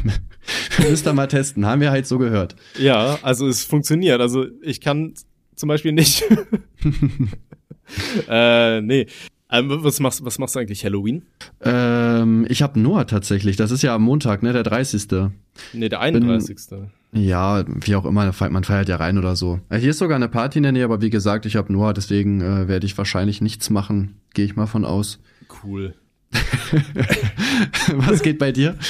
[0.90, 1.66] müsst ihr mal testen.
[1.66, 2.56] Haben wir halt so gehört.
[2.78, 4.20] Ja, also es funktioniert.
[4.20, 5.14] Also ich kann
[5.56, 6.24] zum Beispiel nicht.
[8.30, 9.08] äh, nee.
[9.60, 11.24] Ähm, was, machst, was machst du eigentlich Halloween?
[11.62, 13.56] Ähm, ich habe Noah tatsächlich.
[13.56, 14.54] Das ist ja am Montag, ne?
[14.54, 15.08] Der 30.
[15.74, 16.58] Nee, der 31.
[16.70, 19.62] Bin, ja, wie auch immer, man feiert ja rein oder so.
[19.70, 22.42] Hier ist sogar eine Party in der Nähe, aber wie gesagt, ich habe Noah, deswegen
[22.42, 24.20] äh, werde ich wahrscheinlich nichts machen.
[24.34, 25.20] Gehe ich mal von aus.
[25.64, 25.96] Cool.
[27.96, 28.78] was geht bei dir?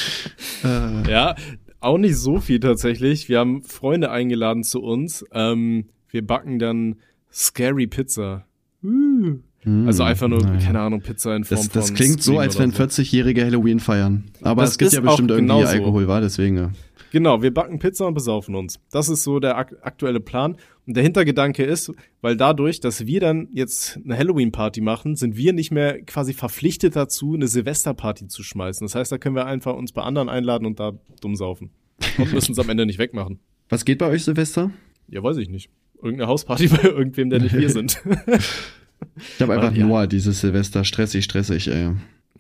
[0.64, 1.36] Äh, ja,
[1.80, 3.30] auch nicht so viel tatsächlich.
[3.30, 5.24] Wir haben Freunde eingeladen zu uns.
[5.32, 6.96] Ähm, wir backen dann
[7.32, 8.48] Scary Pizza.
[8.84, 9.42] Uh.
[9.66, 10.60] Also einfach nur, naja.
[10.60, 11.94] keine Ahnung, Pizza in Form das, das von.
[11.94, 14.26] Das klingt so, als wenn 40-Jährige Halloween feiern.
[14.42, 15.68] Aber das es gibt ja bestimmt irgendwie genauso.
[15.68, 16.58] Alkohol, war deswegen.
[16.58, 16.72] Ja.
[17.12, 18.80] Genau, wir backen Pizza und besaufen uns.
[18.92, 20.58] Das ist so der ak aktuelle Plan.
[20.86, 25.54] Und der Hintergedanke ist, weil dadurch, dass wir dann jetzt eine Halloween-Party machen, sind wir
[25.54, 28.86] nicht mehr quasi verpflichtet dazu, eine Silvesterparty zu schmeißen.
[28.86, 31.72] Das heißt, da können wir einfach uns bei anderen einladen und da dumm saufen.
[32.18, 33.40] Und müssen es am Ende nicht wegmachen.
[33.70, 34.72] Was geht bei euch Silvester?
[35.08, 35.70] Ja, weiß ich nicht.
[35.96, 38.04] Irgendeine Hausparty bei irgendwem, der nicht wir sind.
[39.16, 39.86] Ich habe einfach ja.
[39.86, 40.84] Noah dieses Silvester.
[40.84, 41.92] Stressig, stressig, ey.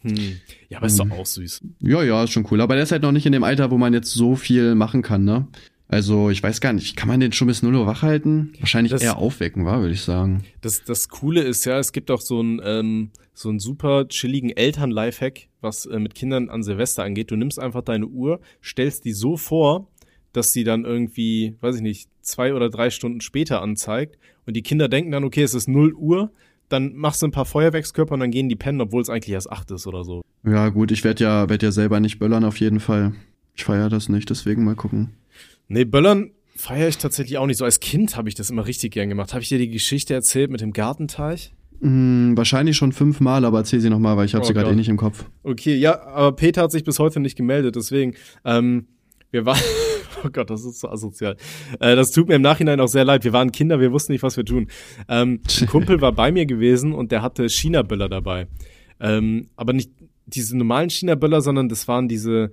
[0.02, 0.40] Hm.
[0.70, 1.62] Ja, aber ist doch auch süß.
[1.80, 2.62] Ja, ja, ist schon cool.
[2.62, 5.02] Aber der ist halt noch nicht in dem Alter, wo man jetzt so viel machen
[5.02, 5.48] kann, ne?
[5.88, 8.54] Also, ich weiß gar nicht, kann man den schon bis 0 Uhr wach halten?
[8.60, 10.44] Wahrscheinlich das, eher aufwecken, war, würde ich sagen.
[10.62, 14.50] Das, das Coole ist ja, es gibt auch so einen, ähm, so einen super chilligen
[14.50, 17.30] Eltern-Lifehack, was äh, mit Kindern an Silvester angeht.
[17.30, 19.88] Du nimmst einfach deine Uhr, stellst die so vor,
[20.34, 24.64] dass sie dann irgendwie, weiß ich nicht, zwei oder drei Stunden später anzeigt und die
[24.64, 26.32] Kinder denken dann, okay, es ist 0 Uhr,
[26.70, 29.52] dann machst du ein paar Feuerwerkskörper und dann gehen die pennen, obwohl es eigentlich erst
[29.52, 30.22] acht ist oder so.
[30.46, 33.14] Ja, gut, ich werde ja, werd ja selber nicht böllern auf jeden Fall.
[33.56, 35.12] Ich feiere das nicht, deswegen mal gucken.
[35.68, 37.58] Nee, böllern feiere ich tatsächlich auch nicht.
[37.58, 39.34] So als Kind habe ich das immer richtig gern gemacht.
[39.34, 41.54] Habe ich dir die Geschichte erzählt mit dem Gartenteich?
[41.82, 44.76] Hm, wahrscheinlich schon fünfmal, aber erzähl sie nochmal, weil ich habe oh sie gerade eh
[44.76, 45.26] nicht im Kopf.
[45.44, 48.14] Okay, ja, aber Peter hat sich bis heute nicht gemeldet, deswegen,
[48.46, 48.88] ähm,
[49.36, 49.60] wir waren,
[50.24, 51.36] oh Gott, das ist so asozial.
[51.80, 53.24] Äh, das tut mir im Nachhinein auch sehr leid.
[53.24, 54.68] Wir waren Kinder, wir wussten nicht, was wir tun.
[55.10, 58.48] Ähm, ein Kumpel war bei mir gewesen und der hatte China-Böller dabei.
[59.00, 59.92] Ähm, aber nicht
[60.26, 62.52] diese normalen China-Böller, sondern das waren diese,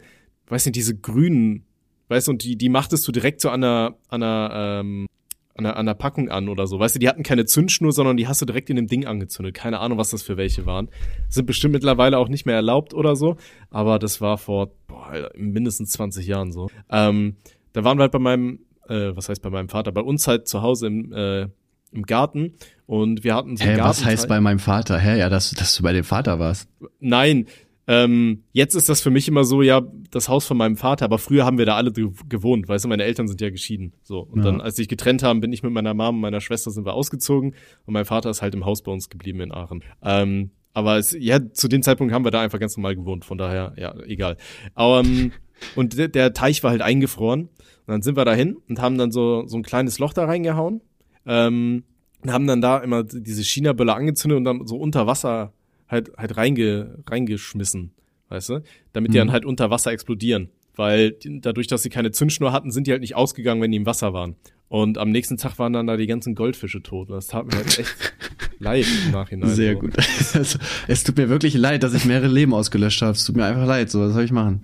[0.48, 1.64] weiß nicht, diese grünen,
[2.08, 5.06] weißt du, und die, die machtest du direkt der, an der, ähm,
[5.54, 6.78] an der, an der Packung an oder so.
[6.78, 9.54] Weißt du, die hatten keine Zündschnur, sondern die hast du direkt in dem Ding angezündet.
[9.54, 10.88] Keine Ahnung, was das für welche waren.
[11.28, 13.36] Sind bestimmt mittlerweile auch nicht mehr erlaubt oder so.
[13.70, 16.68] Aber das war vor boah, mindestens 20 Jahren so.
[16.90, 17.36] Ähm,
[17.72, 20.48] da waren wir halt bei meinem, äh, was heißt bei meinem Vater, bei uns halt
[20.48, 21.48] zu Hause im, äh,
[21.92, 22.54] im Garten
[22.86, 24.98] und wir hatten so Hä, was heißt bei meinem Vater?
[24.98, 26.68] Hä, ja, dass, dass du bei dem Vater warst.
[27.00, 27.46] Nein,
[27.88, 31.18] ähm, jetzt ist das für mich immer so, ja, das Haus von meinem Vater, aber
[31.18, 33.92] früher haben wir da alle gewohnt, weißt du, meine Eltern sind ja geschieden.
[34.02, 34.20] So.
[34.20, 34.44] Und ja.
[34.44, 36.86] dann, als sie sich getrennt haben, bin ich mit meiner Mom und meiner Schwester sind
[36.86, 37.54] wir ausgezogen
[37.86, 39.82] und mein Vater ist halt im Haus bei uns geblieben in Aachen.
[40.02, 43.36] Ähm, aber es, ja, zu dem Zeitpunkt haben wir da einfach ganz normal gewohnt, von
[43.36, 44.36] daher, ja, egal.
[44.74, 45.32] Aber, ähm,
[45.74, 47.42] und der, der Teich war halt eingefroren.
[47.42, 50.80] Und dann sind wir dahin und haben dann so, so ein kleines Loch da reingehauen.
[51.26, 51.84] Ähm,
[52.22, 55.52] und haben dann da immer diese China-Böller angezündet und dann so unter Wasser
[55.88, 57.92] halt, halt reinge, reingeschmissen,
[58.28, 58.62] weißt du?
[58.92, 59.32] Damit die dann mhm.
[59.32, 60.48] halt unter Wasser explodieren.
[60.74, 63.86] weil dadurch, dass sie keine Zündschnur hatten, sind die halt nicht ausgegangen, wenn die im
[63.86, 64.36] Wasser waren.
[64.68, 67.10] Und am nächsten Tag waren dann da die ganzen Goldfische tot.
[67.10, 67.94] Und das tat mir halt echt
[68.58, 69.50] leid im Nachhinein.
[69.50, 69.80] Sehr so.
[69.80, 69.94] gut.
[70.34, 73.12] Also, es tut mir wirklich leid, dass ich mehrere Leben ausgelöscht habe.
[73.12, 73.90] Es tut mir einfach leid.
[73.90, 74.62] So, was soll ich machen?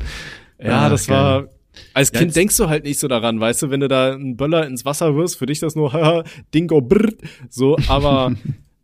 [0.58, 1.16] Ja, Ah, das geil.
[1.16, 1.48] war.
[1.92, 4.12] Als Ja, Kind jetzt- denkst du halt nicht so daran, weißt du, wenn du da
[4.14, 7.12] einen Böller ins Wasser wirst, für dich das nur, haha, Dingo, brr,
[7.50, 8.34] so, aber,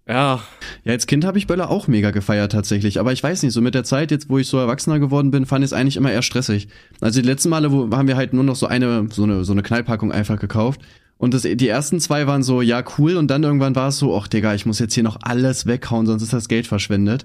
[0.06, 0.42] ja,
[0.84, 3.00] Ja, als Kind habe ich Böller auch mega gefeiert tatsächlich.
[3.00, 5.46] Aber ich weiß nicht, so mit der Zeit, jetzt wo ich so erwachsener geworden bin,
[5.46, 6.68] fand ich es eigentlich immer eher stressig.
[7.00, 9.52] Also die letzten Male wo, haben wir halt nur noch so eine, so eine, so
[9.52, 10.80] eine Knallpackung einfach gekauft.
[11.16, 13.16] Und das, die ersten zwei waren so, ja, cool.
[13.16, 16.06] Und dann irgendwann war es so, ach Digga, ich muss jetzt hier noch alles weghauen,
[16.06, 17.24] sonst ist das Geld verschwendet.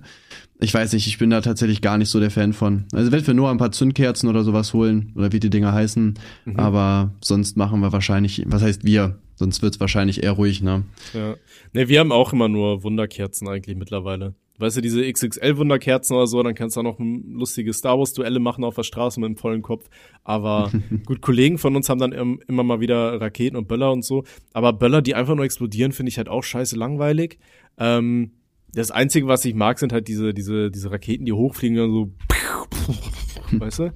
[0.61, 2.85] Ich weiß nicht, ich bin da tatsächlich gar nicht so der Fan von.
[2.93, 6.13] Also wenn wir nur ein paar Zündkerzen oder sowas holen, oder wie die Dinger heißen.
[6.55, 9.17] Aber sonst machen wir wahrscheinlich, was heißt wir?
[9.39, 10.83] Sonst wird's wahrscheinlich eher ruhig, ne?
[11.13, 11.37] ja.
[11.71, 14.35] Ne, wir haben auch immer nur Wunderkerzen eigentlich mittlerweile.
[14.57, 18.65] Weißt du, diese XXL-Wunderkerzen oder so, dann kannst du auch noch lustige Star Wars-Duelle machen
[18.65, 19.87] auf der Straße mit einem vollen Kopf.
[20.25, 20.69] Aber
[21.05, 24.25] gut, Kollegen von uns haben dann im, immer mal wieder Raketen und Böller und so.
[24.51, 27.39] Aber Böller, die einfach nur explodieren, finde ich halt auch scheiße langweilig.
[27.77, 28.31] Ähm,
[28.73, 32.11] das Einzige, was ich mag, sind halt diese, diese, diese Raketen, die hochfliegen und so.
[33.57, 33.93] Weißt du?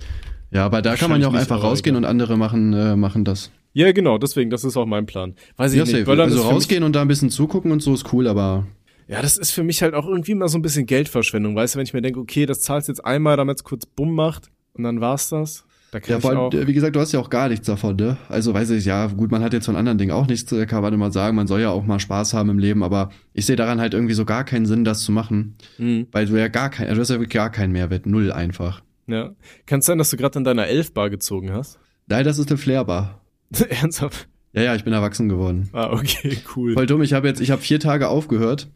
[0.51, 2.06] Ja, aber da kann man ja auch einfach rausgehen egal.
[2.06, 3.51] und andere machen, äh, machen das.
[3.73, 5.36] Ja, genau, deswegen, das ist auch mein Plan.
[5.57, 6.05] Weiß ich Ja, nicht.
[6.05, 8.67] Böllern Also rausgehen und da ein bisschen zugucken und so ist cool, aber
[9.07, 11.79] Ja, das ist für mich halt auch irgendwie immer so ein bisschen Geldverschwendung, weißt du,
[11.79, 14.83] wenn ich mir denke, okay, das zahlst jetzt einmal, damit es kurz bumm macht und
[14.83, 15.65] dann war's das.
[15.91, 18.17] Da ja, vor allem, wie gesagt, du hast ja auch gar nichts davon, ne?
[18.27, 20.81] Also weiß ich, ja, gut, man hat jetzt von anderen Dingen auch nichts, äh, kann
[20.81, 23.55] man immer sagen, man soll ja auch mal Spaß haben im Leben, aber ich sehe
[23.55, 26.07] daran halt irgendwie so gar keinen Sinn, das zu machen, Mhm.
[26.12, 28.81] weil du ja gar kein, also du hast ja wirklich gar keinen Mehrwert, null einfach.
[29.05, 29.36] Ja.
[29.67, 31.77] Kann es sein, dass du gerade in deiner Elfbar gezogen hast?
[32.07, 33.21] Nein, das ist eine Flairbar.
[33.70, 34.28] Ernsthaft?
[34.54, 35.70] Ja, ja, ich bin erwachsen geworden.
[35.74, 36.74] Ah, okay, cool.
[36.74, 38.68] Voll dumm, ich habe jetzt, ich habe vier Tage aufgehört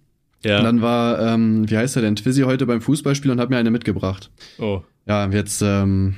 [0.43, 0.57] ja.
[0.57, 3.57] und dann war, ähm, wie heißt er denn, Twizzy heute beim Fußballspiel und hat mir
[3.57, 4.31] eine mitgebracht.
[4.57, 6.15] oh, Ja, jetzt, ähm,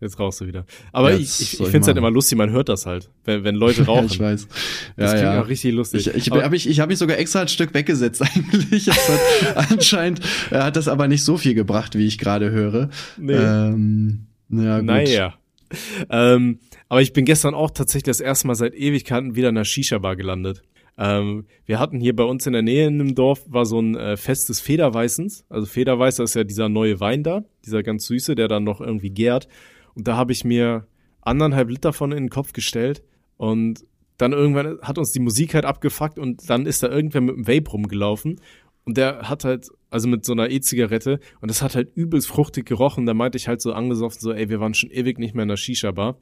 [0.00, 0.66] jetzt rauchst du wieder.
[0.92, 3.44] Aber Jetzt ich, ich, ich finde es halt immer lustig, man hört das halt, wenn,
[3.44, 4.06] wenn Leute ja, rauchen.
[4.06, 4.48] ich weiß.
[4.96, 5.42] das ja, klingt ja.
[5.42, 6.08] auch richtig lustig.
[6.08, 8.88] Ich, ich habe mich, ich hab mich sogar extra ein Stück weggesetzt eigentlich.
[8.88, 12.90] Hat, anscheinend äh, hat das aber nicht so viel gebracht, wie ich gerade höre.
[13.16, 13.34] Nee.
[13.34, 14.86] Ähm, ja, gut.
[14.86, 15.34] Naja.
[16.10, 19.64] Ähm, aber ich bin gestern auch tatsächlich das erste Mal seit Ewigkeiten wieder in einer
[19.64, 20.62] Shisha-Bar gelandet.
[20.98, 23.96] Ähm, wir hatten hier bei uns in der Nähe in einem Dorf war so ein
[23.96, 25.44] äh, Fest des Federweißens.
[25.48, 28.80] Also Federweiß, das ist ja dieser neue Wein da, dieser ganz süße, der dann noch
[28.80, 29.48] irgendwie gärt.
[29.94, 30.86] Und da habe ich mir
[31.20, 33.02] anderthalb Liter von in den Kopf gestellt
[33.36, 33.84] und
[34.16, 37.46] dann irgendwann hat uns die Musik halt abgefuckt und dann ist da irgendwer mit dem
[37.46, 38.40] Vape rumgelaufen
[38.84, 42.66] und der hat halt, also mit so einer E-Zigarette und das hat halt übelst fruchtig
[42.66, 43.06] gerochen.
[43.06, 45.48] Da meinte ich halt so angesoffen, so, ey, wir waren schon ewig nicht mehr in
[45.48, 46.18] der Shisha-Bar.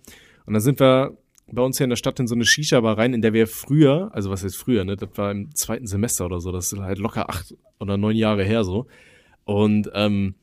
[0.46, 1.16] Und dann sind wir
[1.50, 4.10] bei uns hier in der Stadt in so eine Shisha-Bar rein, in der wir früher,
[4.12, 6.98] also was heißt früher, ne, das war im zweiten Semester oder so, das ist halt
[6.98, 8.86] locker acht oder neun Jahre her so.
[9.44, 10.36] Und ähm,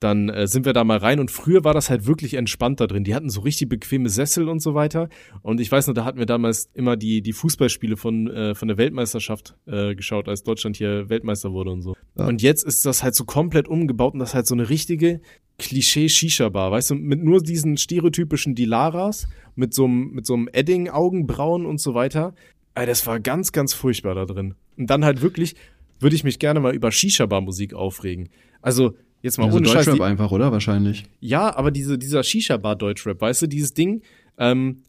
[0.00, 2.86] dann äh, sind wir da mal rein und früher war das halt wirklich entspannt da
[2.86, 3.04] drin.
[3.04, 5.08] Die hatten so richtig bequeme Sessel und so weiter.
[5.42, 8.68] Und ich weiß noch, da hatten wir damals immer die, die Fußballspiele von, äh, von
[8.68, 11.94] der Weltmeisterschaft äh, geschaut, als Deutschland hier Weltmeister wurde und so.
[12.16, 12.26] Ja.
[12.26, 15.20] Und jetzt ist das halt so komplett umgebaut und das ist halt so eine richtige
[15.58, 21.66] Klischee-Shisha-Bar, weißt du, mit nur diesen stereotypischen Dilaras, mit so einem, mit so einem Edding-Augenbrauen
[21.66, 22.34] und so weiter.
[22.74, 24.54] Ey, das war ganz, ganz furchtbar da drin.
[24.76, 25.56] Und dann halt wirklich,
[25.98, 28.28] würde ich mich gerne mal über Shisha-Bar-Musik aufregen.
[28.62, 29.86] Also, jetzt mal Also ohne Scheiß.
[29.86, 30.52] Deutschrap Die, einfach, oder?
[30.52, 31.04] Wahrscheinlich.
[31.20, 34.02] ja, aber diese, dieser Shisha-Bar-Deutschrap, weißt du, dieses Ding,
[34.38, 34.82] ähm,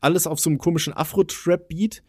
[0.00, 2.02] alles auf so einem komischen Afro-Trap-Beat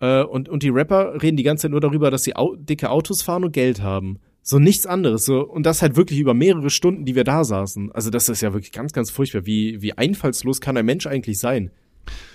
[0.00, 2.90] äh, und, und die Rapper reden die ganze Zeit nur darüber, dass sie au dicke
[2.90, 4.18] Autos fahren und Geld haben.
[4.42, 5.24] So nichts anderes.
[5.24, 7.92] So, und das halt wirklich über mehrere Stunden, die wir da saßen.
[7.92, 9.46] Also das ist ja wirklich ganz, ganz furchtbar.
[9.46, 11.70] Wie, wie einfallslos kann ein Mensch eigentlich sein?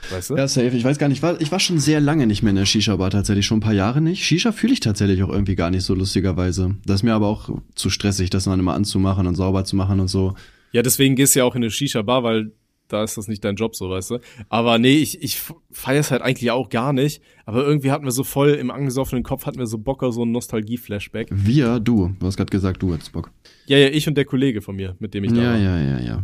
[0.10, 0.36] Weißt du?
[0.36, 0.76] Ja, safe.
[0.76, 3.10] Ich weiß gar nicht, war, ich war schon sehr lange nicht mehr in der Shisha-Bar
[3.12, 4.24] tatsächlich, schon ein paar Jahre nicht.
[4.24, 6.76] Shisha fühle ich tatsächlich auch irgendwie gar nicht so lustigerweise.
[6.86, 10.00] Das ist mir aber auch zu stressig, das dann immer anzumachen und sauber zu machen
[10.00, 10.36] und so.
[10.72, 12.52] Ja, deswegen gehst du ja auch in eine Shisha-Bar, weil
[12.90, 14.20] da ist das nicht dein Job, so, weißt du.
[14.48, 15.42] Aber nee, ich, ich
[15.72, 17.22] feier's halt eigentlich auch gar nicht.
[17.46, 20.24] Aber irgendwie hatten wir so voll im angesoffenen Kopf, hatten wir so Bock auf so
[20.24, 21.28] ein Nostalgie-Flashback.
[21.32, 22.14] Wir, du.
[22.20, 23.32] Du hast gerade gesagt, du hättest Bock.
[23.66, 25.58] Ja, ja, ich und der Kollege von mir, mit dem ich da Ja, war.
[25.60, 26.24] ja, ja, ja.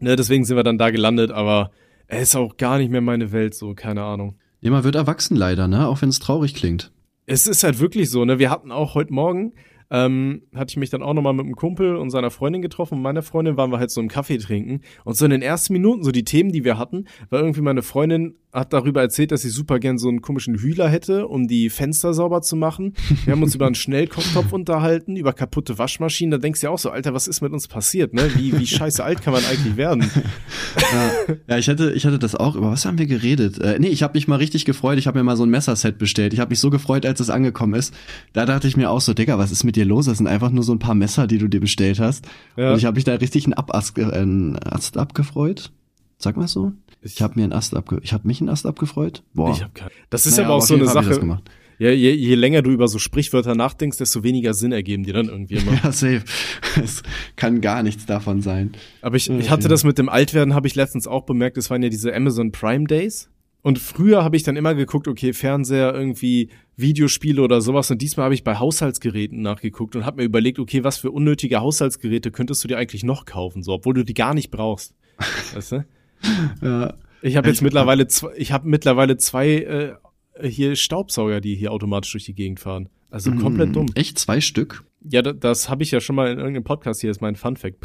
[0.00, 1.70] Ne, deswegen sind wir dann da gelandet, aber es
[2.08, 4.36] ist auch gar nicht mehr meine Welt, so, keine Ahnung.
[4.60, 5.86] Ja, man wird erwachsen leider, ne?
[5.88, 6.92] Auch wenn es traurig klingt.
[7.26, 8.38] Es ist halt wirklich so, ne?
[8.38, 9.52] Wir hatten auch heute Morgen,
[9.94, 12.94] ähm, hatte ich mich dann auch nochmal mit einem Kumpel und seiner Freundin getroffen.
[12.94, 14.80] Und meiner Freundin waren wir halt so im Kaffee trinken.
[15.04, 17.82] Und so in den ersten Minuten, so die Themen, die wir hatten, war irgendwie meine
[17.82, 21.70] Freundin hat darüber erzählt, dass sie super gern so einen komischen Hühler hätte, um die
[21.70, 22.94] Fenster sauber zu machen.
[23.24, 26.30] Wir haben uns über einen Schnellkochtopf unterhalten, über kaputte Waschmaschinen.
[26.30, 28.30] Da denkst du ja auch so, Alter, was ist mit uns passiert, ne?
[28.36, 30.08] Wie, wie scheiße alt kann man eigentlich werden?
[31.48, 32.54] Ja, ich, hatte, ich hatte das auch.
[32.54, 33.58] Über was haben wir geredet?
[33.58, 34.98] Äh, nee, ich habe mich mal richtig gefreut.
[34.98, 36.32] Ich habe mir mal so ein Messerset bestellt.
[36.32, 37.92] Ich habe mich so gefreut, als es angekommen ist.
[38.32, 40.06] Da dachte ich mir auch so, Digga, was ist mit dir los?
[40.06, 42.26] Das sind einfach nur so ein paar Messer, die du dir bestellt hast.
[42.56, 42.72] Ja.
[42.72, 45.72] Und ich habe mich da richtig einen Abast, äh, einen Ast abgefreut.
[46.18, 46.72] Sag mal so.
[47.02, 49.22] Ich habe mir einen Ast abge ich habe mich einen Ast abgefreut.
[49.34, 49.52] Boah.
[49.52, 49.70] Ich hab.
[50.10, 51.40] Das ist naja, aber auch so eine Sache.
[51.78, 55.28] Ja, je, je länger du über so Sprichwörter nachdenkst, desto weniger Sinn ergeben die dann
[55.28, 55.72] irgendwie immer.
[55.84, 56.22] Ja, safe.
[56.82, 57.02] Es
[57.36, 58.72] kann gar nichts davon sein.
[59.02, 61.58] Aber ich, ich hatte das mit dem Altwerden, habe ich letztens auch bemerkt.
[61.58, 63.28] Es waren ja diese Amazon Prime Days.
[63.64, 67.90] Und früher habe ich dann immer geguckt, okay, Fernseher, irgendwie Videospiele oder sowas.
[67.90, 71.62] Und diesmal habe ich bei Haushaltsgeräten nachgeguckt und habe mir überlegt, okay, was für unnötige
[71.62, 74.94] Haushaltsgeräte könntest du dir eigentlich noch kaufen, so, obwohl du die gar nicht brauchst.
[75.54, 75.84] weißt du?
[76.60, 76.94] Ja.
[77.22, 79.94] Ich habe jetzt mittlerweile zwei, ich habe mittlerweile zwei äh,
[80.46, 82.90] hier Staubsauger, die hier automatisch durch die Gegend fahren.
[83.08, 83.86] Also mm, komplett dumm.
[83.94, 84.84] Echt zwei Stück?
[85.10, 87.56] Ja, das, das habe ich ja schon mal in irgendeinem Podcast hier als mein Fun
[87.56, 87.80] Fact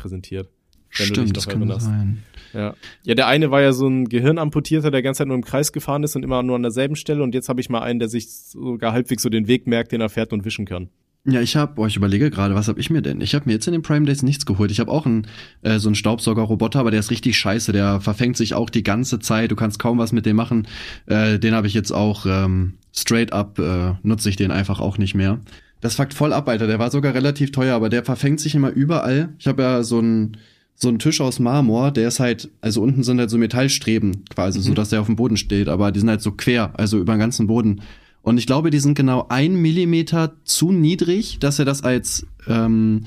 [0.90, 1.30] präsentiert.
[1.30, 2.24] Stimmt, das kann sein.
[2.54, 2.74] Ja.
[3.04, 6.04] ja, der eine war ja so ein Gehirnamputierter, der ganze Zeit nur im Kreis gefahren
[6.04, 7.24] ist und immer nur an derselben Stelle.
[7.24, 10.02] Und jetzt habe ich mal einen, der sich sogar halbwegs so den Weg merkt, den
[10.02, 10.90] er fährt und wischen kann.
[11.26, 13.20] Ja, ich habe, boah, ich überlege gerade, was habe ich mir denn?
[13.22, 14.72] Ich habe mir jetzt in den Prime Days nichts geholt.
[14.72, 15.28] Ich habe auch einen,
[15.62, 17.72] äh, so einen Staubsaugerroboter, aber der ist richtig scheiße.
[17.74, 19.52] Der verfängt sich auch die ganze Zeit.
[19.52, 20.68] Du kannst kaum was mit dem machen.
[21.08, 24.98] Äh, den habe ich jetzt auch ähm, straight up, äh, nutze ich den einfach auch
[24.98, 25.42] nicht mehr.
[25.82, 26.68] Das fuckt voll ab, Alter.
[26.68, 29.30] Der war sogar relativ teuer, aber der verfängt sich immer überall.
[29.40, 30.38] Ich habe ja so einen
[30.82, 34.60] so ein Tisch aus Marmor, der ist halt, also unten sind halt so Metallstreben quasi,
[34.60, 34.64] mhm.
[34.64, 37.14] so dass der auf dem Boden steht, aber die sind halt so quer, also über
[37.14, 37.82] den ganzen Boden.
[38.22, 43.06] Und ich glaube, die sind genau ein Millimeter zu niedrig, dass er das als, ähm,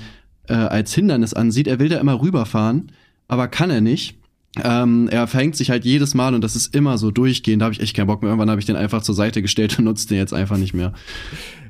[0.48, 1.66] äh, als Hindernis ansieht.
[1.66, 2.92] Er will da immer rüberfahren,
[3.26, 4.18] aber kann er nicht.
[4.62, 7.62] Ähm, er verhängt sich halt jedes Mal und das ist immer so durchgehend.
[7.62, 8.30] Da habe ich echt keinen Bock mehr.
[8.30, 10.92] Irgendwann habe ich den einfach zur Seite gestellt und nutze den jetzt einfach nicht mehr.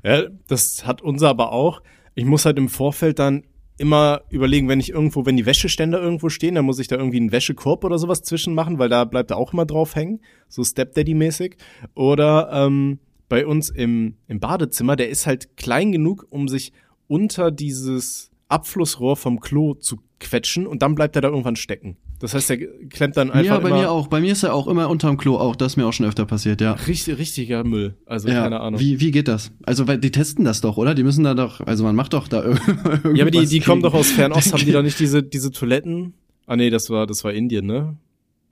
[0.02, 1.80] Ja, das hat unser aber auch.
[2.16, 3.44] Ich muss halt im Vorfeld dann
[3.78, 7.18] immer überlegen, wenn ich irgendwo, wenn die Wäscheständer irgendwo stehen, dann muss ich da irgendwie
[7.18, 10.62] einen Wäschekorb oder sowas zwischen machen, weil da bleibt er auch immer drauf hängen, so
[10.62, 11.56] Stepdaddy-mäßig.
[11.94, 16.72] Oder ähm, bei uns im, im Badezimmer, der ist halt klein genug, um sich
[17.08, 21.96] unter dieses Abflussrohr vom Klo zu quetschen und dann bleibt er da irgendwann stecken.
[22.22, 22.58] Das heißt, er
[22.88, 23.56] klemmt dann einfach.
[23.56, 24.06] Ja, bei mir auch.
[24.06, 25.56] Bei mir ist er auch immer unterm Klo auch.
[25.56, 26.74] Das ist mir auch schon öfter passiert, ja.
[26.74, 27.96] Richtig, richtiger Müll.
[28.06, 28.44] Also ja.
[28.44, 28.78] keine Ahnung.
[28.78, 29.50] Wie, wie geht das?
[29.64, 30.94] Also, weil die testen das doch, oder?
[30.94, 33.00] Die müssen da doch, also man macht doch da irgendwas.
[33.12, 34.52] Ja, aber die, die kommen doch aus Fernost.
[34.52, 36.14] Haben die da nicht diese, diese Toiletten?
[36.46, 37.96] Ah, nee, das war, das war Indien, ne?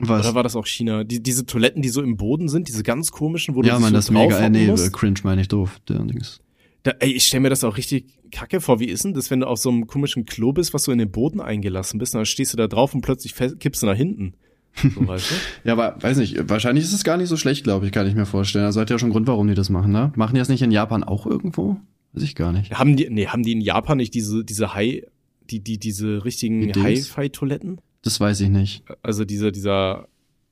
[0.00, 0.26] Was?
[0.26, 1.04] Oder war das auch China?
[1.04, 3.90] Die, diese Toiletten, die so im Boden sind, diese ganz komischen, wo ja, du man,
[3.90, 4.92] so das mega, äh, nee, musst.
[4.92, 6.40] cringe meine ich doof, der Dings.
[6.82, 8.80] Da, ey, ich stell mir das auch richtig kacke vor.
[8.80, 10.98] Wie ist denn das, wenn du auf so einem komischen Klo bist, was so in
[10.98, 13.96] den Boden eingelassen bist, und dann stehst du da drauf und plötzlich kippst du nach
[13.96, 14.34] hinten?
[14.76, 15.34] So, weißt du?
[15.68, 18.14] ja, aber weiß nicht, wahrscheinlich ist es gar nicht so schlecht, glaube ich, kann ich
[18.14, 18.64] mir vorstellen.
[18.64, 20.12] Also hat ja schon einen Grund, warum die das machen, ne?
[20.16, 21.76] Machen die das nicht in Japan auch irgendwo?
[22.12, 22.72] Weiß ich gar nicht.
[22.72, 25.02] Haben die, nee, haben die in Japan nicht diese, diese High,
[25.50, 27.80] die, die, diese richtigen Hi-Fi-Toiletten?
[28.02, 28.84] Das weiß ich nicht.
[29.02, 30.08] Also dieser, dieser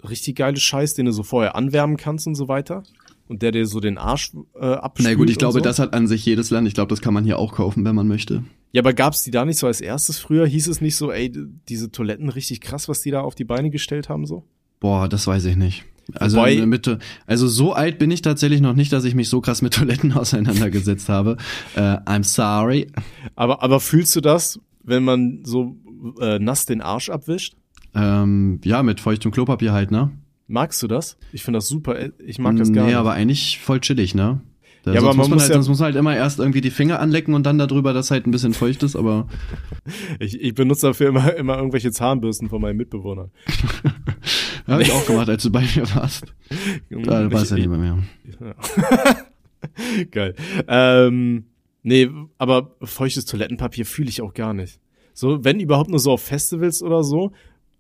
[0.09, 2.83] richtig geile Scheiß, den du so vorher anwärmen kannst und so weiter.
[3.29, 5.09] Und der dir so den Arsch äh, abspült.
[5.09, 5.61] Na gut, ich glaube, so.
[5.61, 6.67] das hat an sich jedes Land.
[6.67, 8.43] Ich glaube, das kann man hier auch kaufen, wenn man möchte.
[8.73, 10.47] Ja, aber gab's die da nicht so als erstes früher?
[10.47, 11.33] Hieß es nicht so, ey,
[11.69, 14.45] diese Toiletten richtig krass, was die da auf die Beine gestellt haben so?
[14.81, 15.85] Boah, das weiß ich nicht.
[16.15, 19.41] Also Wobei, mit, also so alt bin ich tatsächlich noch nicht, dass ich mich so
[19.41, 21.37] krass mit Toiletten auseinandergesetzt habe.
[21.77, 22.91] Äh, I'm sorry.
[23.37, 25.77] Aber aber fühlst du das, wenn man so
[26.21, 27.57] äh, nass den Arsch abwischt?
[27.95, 30.11] Ähm, ja, mit feuchtem Klopapier halt, ne?
[30.51, 31.19] Magst du das?
[31.33, 31.95] Ich finde das super.
[32.19, 32.95] Ich mag das gar nee, nicht.
[32.95, 34.41] Nee, aber eigentlich voll chillig, ne?
[34.83, 36.63] Da, ja, aber man muss, man halt, ja sonst muss man halt immer erst irgendwie
[36.63, 39.27] die Finger anlecken und dann darüber, dass halt ein bisschen feucht ist, aber.
[40.19, 43.31] ich, ich benutze dafür immer, immer irgendwelche Zahnbürsten von meinen Mitbewohnern.
[44.67, 46.25] Habe ich auch gemacht, als du bei mir warst.
[46.91, 47.99] Da du warst ja nicht bei mir.
[48.41, 50.05] Ja.
[50.11, 50.35] Geil.
[50.67, 51.45] Ähm,
[51.83, 52.09] nee,
[52.39, 54.81] aber feuchtes Toilettenpapier fühle ich auch gar nicht.
[55.13, 57.33] So, wenn überhaupt nur so auf Festivals oder so.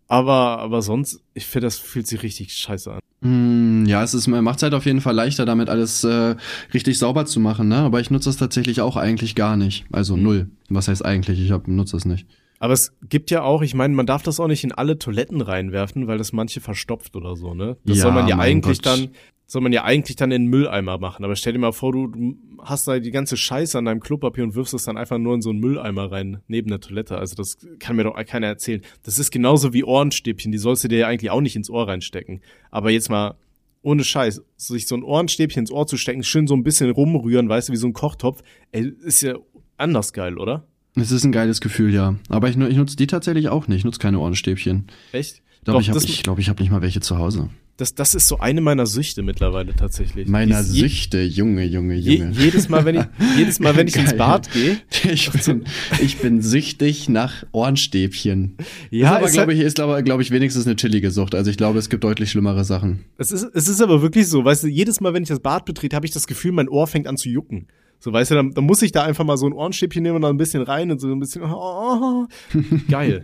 [0.09, 3.01] Aber, aber sonst, ich finde, das fühlt sich richtig scheiße an.
[3.21, 6.35] Mm, ja, es ist, macht es halt auf jeden Fall leichter, damit alles äh,
[6.73, 7.77] richtig sauber zu machen, ne?
[7.77, 9.85] Aber ich nutze das tatsächlich auch eigentlich gar nicht.
[9.93, 10.23] Also mhm.
[10.23, 10.51] null.
[10.71, 11.41] Was heißt eigentlich?
[11.41, 12.27] Ich hab, nutze es nicht.
[12.59, 15.41] Aber es gibt ja auch, ich meine, man darf das auch nicht in alle Toiletten
[15.41, 17.77] reinwerfen, weil das manche verstopft oder so, ne?
[17.85, 18.87] Das ja, soll man ja eigentlich Gott.
[18.87, 19.09] dann,
[19.51, 21.25] soll man ja eigentlich dann in den Mülleimer machen.
[21.25, 24.55] Aber stell dir mal vor, du, hast da die ganze Scheiße an deinem Klopapier und
[24.55, 27.17] wirfst es dann einfach nur in so einen Mülleimer rein, neben der Toilette.
[27.17, 28.83] Also das kann mir doch keiner erzählen.
[29.03, 31.89] Das ist genauso wie Ohrenstäbchen, die sollst du dir ja eigentlich auch nicht ins Ohr
[31.89, 32.43] reinstecken.
[32.71, 33.37] Aber jetzt mal
[33.81, 37.49] ohne Scheiß, sich so ein Ohrenstäbchen ins Ohr zu stecken, schön so ein bisschen rumrühren,
[37.49, 39.37] weißt du, wie so ein Kochtopf, ey, ist ja
[39.79, 40.67] anders geil, oder?
[40.95, 42.17] Es ist ein geiles Gefühl, ja.
[42.29, 43.79] Aber ich, ich nutze die tatsächlich auch nicht.
[43.79, 44.89] Ich nutze keine Ohrenstäbchen.
[45.13, 45.43] Echt?
[45.65, 47.49] Doch, Doch ich glaube, ich, glaub, ich habe nicht mal welche zu Hause.
[47.79, 50.27] Das, das ist so eine meiner Süchte mittlerweile tatsächlich.
[50.27, 52.33] Meiner je, Süchte, Junge, Junge, Junge.
[52.33, 53.05] Je, jedes Mal, wenn ich,
[53.37, 54.79] jedes Mal, wenn ich ins Bad gehe.
[55.05, 55.65] Ich bin,
[56.03, 58.57] ich bin süchtig nach Ohrenstäbchen.
[58.91, 61.37] Ja, aber glaube ich, ist glaube glaub ich wenigstens eine chillige Sucht.
[61.37, 63.05] Also ich glaube, es gibt deutlich schlimmere Sachen.
[63.17, 65.65] Es ist, es ist aber wirklich so, weißt du, jedes Mal, wenn ich das Bad
[65.65, 67.69] betrete, habe ich das Gefühl, mein Ohr fängt an zu jucken.
[68.01, 70.23] So, weißt du, dann, dann muss ich da einfach mal so ein Ohrenstäbchen nehmen und
[70.23, 72.27] dann ein bisschen rein und so ein bisschen, oh.
[72.91, 73.23] geil.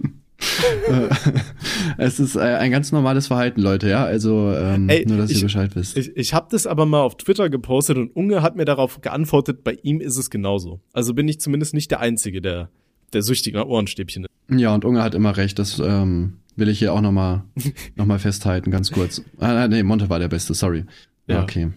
[1.99, 4.05] Es ist äh, ein ganz normales Verhalten, Leute, ja.
[4.05, 5.97] Also ähm, Ey, nur, dass ich- ihr Bescheid wisst.
[5.97, 9.65] Ich, ich habe das aber mal auf Twitter gepostet und Unge hat mir darauf geantwortet,
[9.65, 10.81] bei ihm ist es genauso.
[10.93, 12.71] Also bin ich zumindest nicht der Einzige, der,
[13.13, 14.31] der süchtig nach Ohrenstäbchen ist.
[14.61, 15.59] Ja, und Unge hat immer recht.
[15.59, 17.45] Das ähm, will ich hier auch nochmal
[17.97, 19.23] noch mal festhalten, ganz kurz.
[19.39, 20.85] Ah, nee, Monte war der Beste, sorry.
[21.27, 21.43] Ja, Ja.
[21.43, 21.71] okay.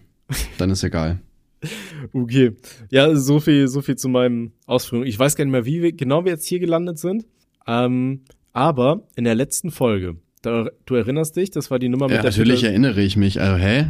[0.58, 1.20] Dann ist egal.
[2.14, 2.52] Okay.
[2.92, 5.06] Ja, so viel, so viel zu meinem Ausführung.
[5.08, 7.26] Ich weiß gar nicht mehr, wie wir, genau wir jetzt hier gelandet sind.
[7.66, 8.22] Ähm,
[8.58, 12.22] aber in der letzten Folge, da, du erinnerst dich, das war die Nummer mit Ja,
[12.22, 13.40] der natürlich Pille- erinnere ich mich.
[13.42, 13.88] Also, hä?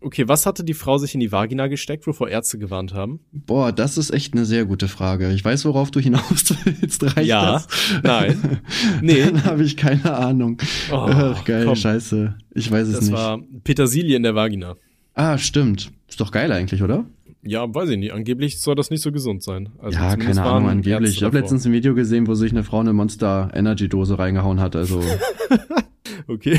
[0.00, 3.18] Okay, was hatte die Frau sich in die Vagina gesteckt, wovor Ärzte gewarnt haben?
[3.32, 5.32] Boah, das ist echt eine sehr gute Frage.
[5.32, 7.02] Ich weiß, worauf du hinaus willst.
[7.16, 7.52] Reicht Ja.
[7.54, 7.66] das?
[8.04, 8.60] Nein.
[9.02, 9.24] Nee.
[9.24, 10.58] Dann habe ich keine Ahnung.
[10.92, 11.74] Oh, Ach, geil, komm.
[11.74, 12.34] scheiße.
[12.54, 13.12] Ich weiß es Das nicht.
[13.12, 14.76] war Petersilie in der Vagina.
[15.14, 15.90] ah, stimmt.
[16.08, 17.04] Ist doch geil eigentlich, oder?
[17.48, 18.12] Ja, weiß ich nicht.
[18.12, 19.70] Angeblich soll das nicht so gesund sein.
[19.78, 21.16] Also ja, keine Ahnung, angeblich.
[21.16, 24.60] Ich habe letztens ein Video gesehen, wo sich eine Frau eine Monster Energy Dose reingehauen
[24.60, 24.76] hat.
[24.76, 25.02] Also,
[26.26, 26.58] Okay.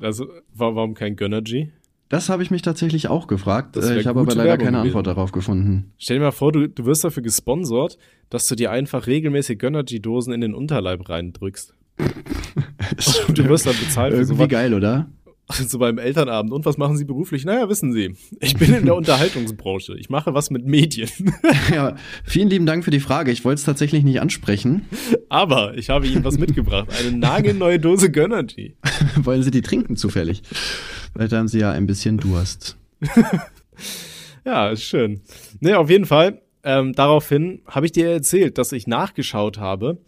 [0.00, 1.72] Also, wa- warum kein Gönnergy?
[2.08, 3.76] das habe ich mich tatsächlich auch gefragt.
[3.76, 4.78] Äh, Ich habe aber leider Werbung keine.
[4.80, 5.92] Antwort darauf gefunden.
[5.98, 7.98] Stell dir mal vor, du, du wirst dafür gesponsert,
[8.30, 11.74] dass du dir einfach regelmäßig Gönnergy-Dosen in den Unterleib reindrückst.
[13.34, 15.08] Du wirst dann bezahlt für Irgendwie geil, oder?
[15.68, 16.52] So beim Elternabend.
[16.52, 17.44] Und was machen Sie beruflich?
[17.44, 19.96] Naja, wissen Sie, ich bin in der Unterhaltungsbranche.
[19.96, 21.08] Ich mache was mit Medien.
[21.72, 23.30] ja, vielen lieben Dank für die Frage.
[23.30, 24.86] Ich wollte es tatsächlich nicht ansprechen.
[25.28, 26.88] Aber ich habe Ihnen was mitgebracht.
[26.98, 28.76] Eine nagelneue Dose Gönnergy.
[29.16, 30.42] Wollen Sie die trinken zufällig?
[31.12, 32.76] Vielleicht haben Sie ja ein bisschen Durst.
[34.44, 35.22] Ja, ist schön.
[35.60, 36.40] Nee, auf jeden Fall.
[36.62, 39.98] Ähm, daraufhin habe ich dir erzählt, dass ich nachgeschaut habe,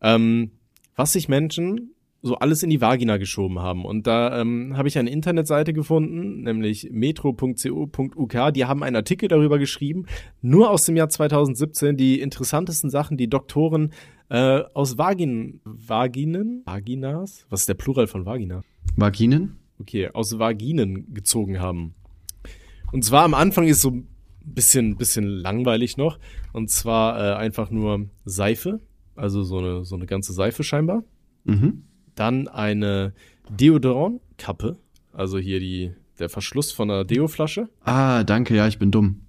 [0.00, 0.52] ähm,
[0.94, 3.84] was sich Menschen so alles in die Vagina geschoben haben.
[3.84, 8.54] Und da ähm, habe ich eine Internetseite gefunden, nämlich metro.co.uk.
[8.54, 10.06] Die haben einen Artikel darüber geschrieben,
[10.42, 13.92] nur aus dem Jahr 2017, die interessantesten Sachen, die Doktoren
[14.30, 18.62] äh, aus Vagin, Vaginen, Vaginas, was ist der Plural von Vagina?
[18.96, 19.58] Vaginen?
[19.80, 21.94] Okay, aus Vaginen gezogen haben.
[22.90, 24.08] Und zwar am Anfang ist so ein
[24.42, 26.18] bisschen, bisschen langweilig noch.
[26.52, 28.80] Und zwar äh, einfach nur Seife,
[29.14, 31.04] also so eine, so eine ganze Seife scheinbar.
[31.44, 31.84] Mhm.
[32.18, 33.12] Dann eine
[33.48, 34.76] Deodorant-Kappe,
[35.12, 37.68] also hier die, der Verschluss von einer Deo-Flasche.
[37.84, 39.20] Ah, danke, ja, ich bin dumm.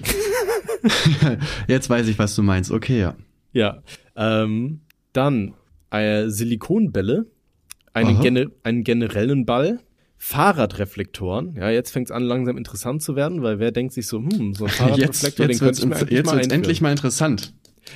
[1.68, 2.70] Jetzt weiß ich, was du meinst.
[2.70, 3.16] Okay, ja.
[3.52, 3.82] Ja.
[4.14, 4.80] Ähm,
[5.12, 5.54] dann
[5.90, 7.26] äh, Silikonbälle,
[7.92, 9.80] einen, gene einen generellen Ball,
[10.18, 11.56] Fahrradreflektoren.
[11.56, 14.54] Ja, jetzt fängt es an, langsam interessant zu werden, weil wer denkt sich so, hm,
[14.54, 16.50] so ein Jetzt, Fahrradreflektor, jetzt den wird's, könnte ich mir jetzt einführen.
[16.50, 17.54] endlich mal interessant.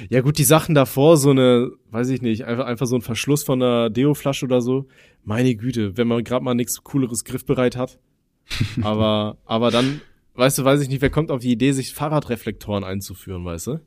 [0.09, 3.43] Ja gut, die Sachen davor, so eine, weiß ich nicht, einfach, einfach so ein Verschluss
[3.43, 4.87] von einer Deo-Flasche oder so.
[5.25, 7.99] Meine Güte, wenn man gerade mal nichts Cooleres griffbereit hat.
[8.83, 10.01] aber, aber dann,
[10.35, 13.81] weißt du, weiß ich nicht, wer kommt auf die Idee, sich Fahrradreflektoren einzuführen, weißt du?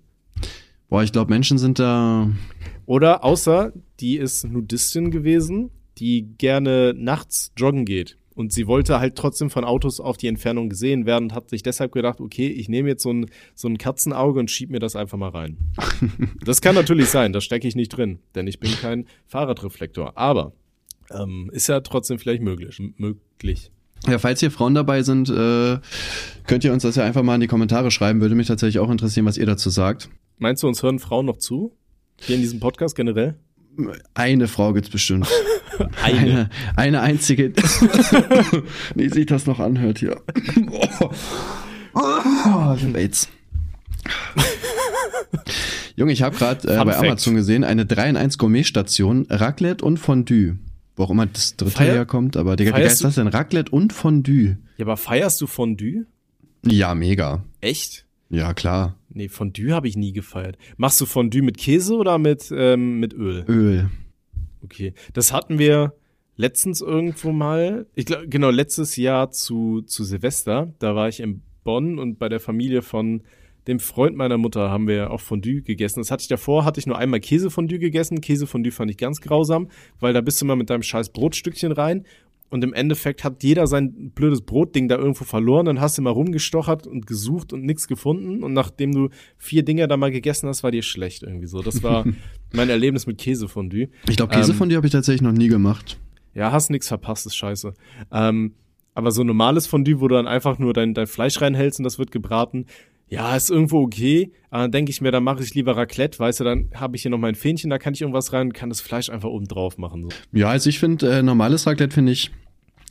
[0.89, 2.29] Boah, ich glaube, Menschen sind da.
[2.85, 8.17] Oder außer die ist Nudistin gewesen, die gerne nachts joggen geht.
[8.35, 11.61] Und sie wollte halt trotzdem von Autos auf die Entfernung gesehen werden und hat sich
[11.63, 14.95] deshalb gedacht, okay, ich nehme jetzt so ein, so ein Katzenauge und schieb mir das
[14.95, 15.57] einfach mal rein.
[16.45, 20.17] das kann natürlich sein, da stecke ich nicht drin, denn ich bin kein Fahrradreflektor.
[20.17, 20.53] Aber
[21.11, 22.79] ähm, ist ja trotzdem vielleicht möglich.
[22.79, 23.71] m- möglich.
[24.07, 25.77] Ja, falls hier Frauen dabei sind, äh,
[26.47, 28.19] könnt ihr uns das ja einfach mal in die Kommentare schreiben.
[28.19, 30.09] Würde mich tatsächlich auch interessieren, was ihr dazu sagt.
[30.39, 31.75] Meinst du, uns hören Frauen noch zu?
[32.19, 33.35] Hier in diesem Podcast generell?
[34.13, 35.27] Eine Frau gibt's bestimmt.
[36.03, 36.19] Eine.
[36.19, 37.49] Eine, eine einzige,
[38.95, 40.21] die sich das noch anhört hier.
[41.95, 43.29] Oh, oh, ich hab AIDS.
[45.95, 46.97] Junge, ich habe gerade äh, bei.
[46.97, 50.57] Amazon gesehen, eine 3 in 1 Gourmet-Station, Raclette und Fondue.
[50.95, 53.27] Wo auch immer das dritte Feier- herkommt, aber Digga, wie ist das denn?
[53.27, 54.57] Raclette und Fondue.
[54.77, 56.05] Ja, aber feierst du Fondue?
[56.65, 57.43] Ja, mega.
[57.61, 58.05] Echt?
[58.29, 58.95] Ja, klar.
[59.13, 60.57] Nee, Fondue habe ich nie gefeiert.
[60.77, 63.45] Machst du Fondue mit Käse oder mit, ähm, mit Öl?
[63.47, 63.89] Öl.
[64.63, 64.93] Okay.
[65.13, 65.93] Das hatten wir
[66.35, 67.85] letztens irgendwo mal.
[67.95, 70.73] Ich glaube, genau, letztes Jahr zu, zu Silvester.
[70.79, 73.23] Da war ich in Bonn und bei der Familie von
[73.67, 75.99] dem Freund meiner Mutter haben wir auch Fondue gegessen.
[76.01, 78.19] Das hatte ich davor, hatte ich nur einmal Käsefondue gegessen.
[78.19, 82.05] Käsefondue fand ich ganz grausam, weil da bist du mal mit deinem scheiß Brotstückchen rein
[82.53, 85.65] und im Endeffekt hat jeder sein blödes Brotding da irgendwo verloren.
[85.65, 88.43] Dann hast du mal rumgestochert und gesucht und nichts gefunden.
[88.43, 91.63] Und nachdem du vier Dinger da mal gegessen hast, war dir schlecht irgendwie so.
[91.63, 92.05] Das war
[92.53, 93.89] mein Erlebnis mit Käsefondue.
[94.07, 95.99] Ich glaube, Ähm, Käsefondue habe ich tatsächlich noch nie gemacht.
[96.35, 97.73] Ja, hast nix verpasst, ist scheiße.
[98.11, 98.53] Ähm,
[98.93, 101.97] aber so normales Fondue, wo du dann einfach nur dein, dein Fleisch reinhältst und das
[101.97, 102.67] wird gebraten,
[103.07, 104.31] ja, ist irgendwo okay.
[104.49, 107.03] Aber dann denke ich mir, dann mache ich lieber Raclette, weißt du, dann habe ich
[107.03, 109.47] hier noch mein Fähnchen, da kann ich irgendwas rein und kann das Fleisch einfach oben
[109.47, 110.03] drauf machen.
[110.03, 110.09] So.
[110.31, 112.31] Ja, also ich finde, äh, normales Raclette finde ich,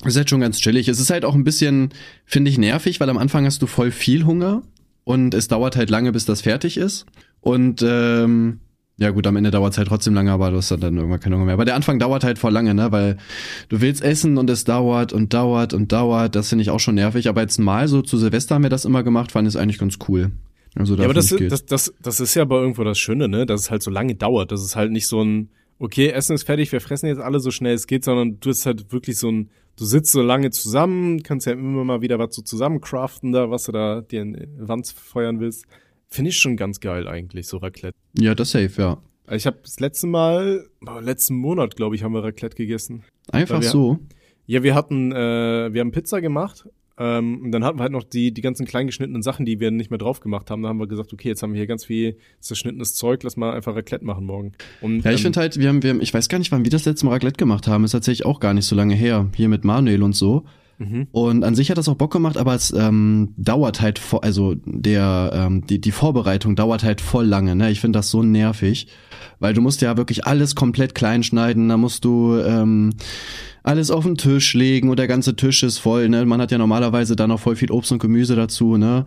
[0.09, 0.89] ist halt schon ganz chillig.
[0.89, 1.91] Es ist halt auch ein bisschen,
[2.25, 4.63] finde ich, nervig, weil am Anfang hast du voll viel Hunger
[5.05, 7.07] und es dauert halt lange, bis das fertig ist.
[7.41, 8.61] Und ähm,
[8.99, 11.35] Ja gut, am Ende dauert es halt trotzdem lange, aber du hast dann irgendwann keine
[11.37, 11.55] Hunger mehr.
[11.55, 12.93] Aber der Anfang dauert halt voll lange, ne?
[12.93, 13.17] Weil
[13.69, 16.37] du willst essen und es dauert und dauert und dauert.
[16.37, 17.29] Das finde ich auch schon nervig.
[17.29, 19.99] Aber jetzt mal so zu Silvester haben wir das immer gemacht, fand ich eigentlich ganz
[20.09, 20.31] cool.
[20.75, 23.45] Also ja, aber das, das, das, das ist ja aber irgendwo das Schöne, ne?
[23.45, 24.53] Dass es halt so lange dauert.
[24.53, 25.49] Das ist halt nicht so ein,
[25.79, 28.67] okay, Essen ist fertig, wir fressen jetzt alle so schnell es geht, sondern du hast
[28.67, 32.35] halt wirklich so ein, du sitzt so lange zusammen, kannst ja immer mal wieder was
[32.35, 35.65] so zusammencraften da, was du da dir in Wand feuern willst.
[36.09, 37.97] Finde ich schon ganz geil eigentlich, so Raclette.
[38.19, 39.03] Ja, das safe, ja.
[39.31, 40.69] Ich habe das letzte Mal,
[41.01, 43.05] letzten Monat, glaube ich, haben wir Raclette gegessen.
[43.31, 43.99] Einfach so?
[44.47, 46.67] Ja, wir hatten, äh, wir haben Pizza gemacht
[47.03, 49.91] ähm, und dann hatten wir halt noch die, die ganzen kleingeschnittenen Sachen, die wir nicht
[49.91, 50.63] mehr drauf gemacht haben.
[50.63, 53.53] Da haben wir gesagt, okay, jetzt haben wir hier ganz viel zerschnittenes Zeug, lass mal
[53.53, 54.53] einfach Raclette machen morgen.
[54.81, 56.65] Und, ja, ich ähm, finde halt, wir haben, wir haben, ich weiß gar nicht, wann
[56.65, 57.83] wir das letzte Mal Raclette gemacht haben.
[57.83, 59.29] Ist tatsächlich auch gar nicht so lange her.
[59.35, 60.45] Hier mit Manuel und so.
[61.13, 65.31] Und an sich hat das auch Bock gemacht, aber es ähm, dauert halt, also der
[65.33, 67.55] ähm, die die Vorbereitung dauert halt voll lange.
[67.55, 68.89] Ne, ich finde das so nervig,
[69.39, 71.69] weil du musst ja wirklich alles komplett klein schneiden.
[71.69, 72.95] Da musst du ähm,
[73.63, 76.09] alles auf den Tisch legen und der ganze Tisch ist voll.
[76.09, 76.25] Ne?
[76.25, 78.77] Man hat ja normalerweise da noch voll viel Obst und Gemüse dazu.
[78.77, 79.07] Ne?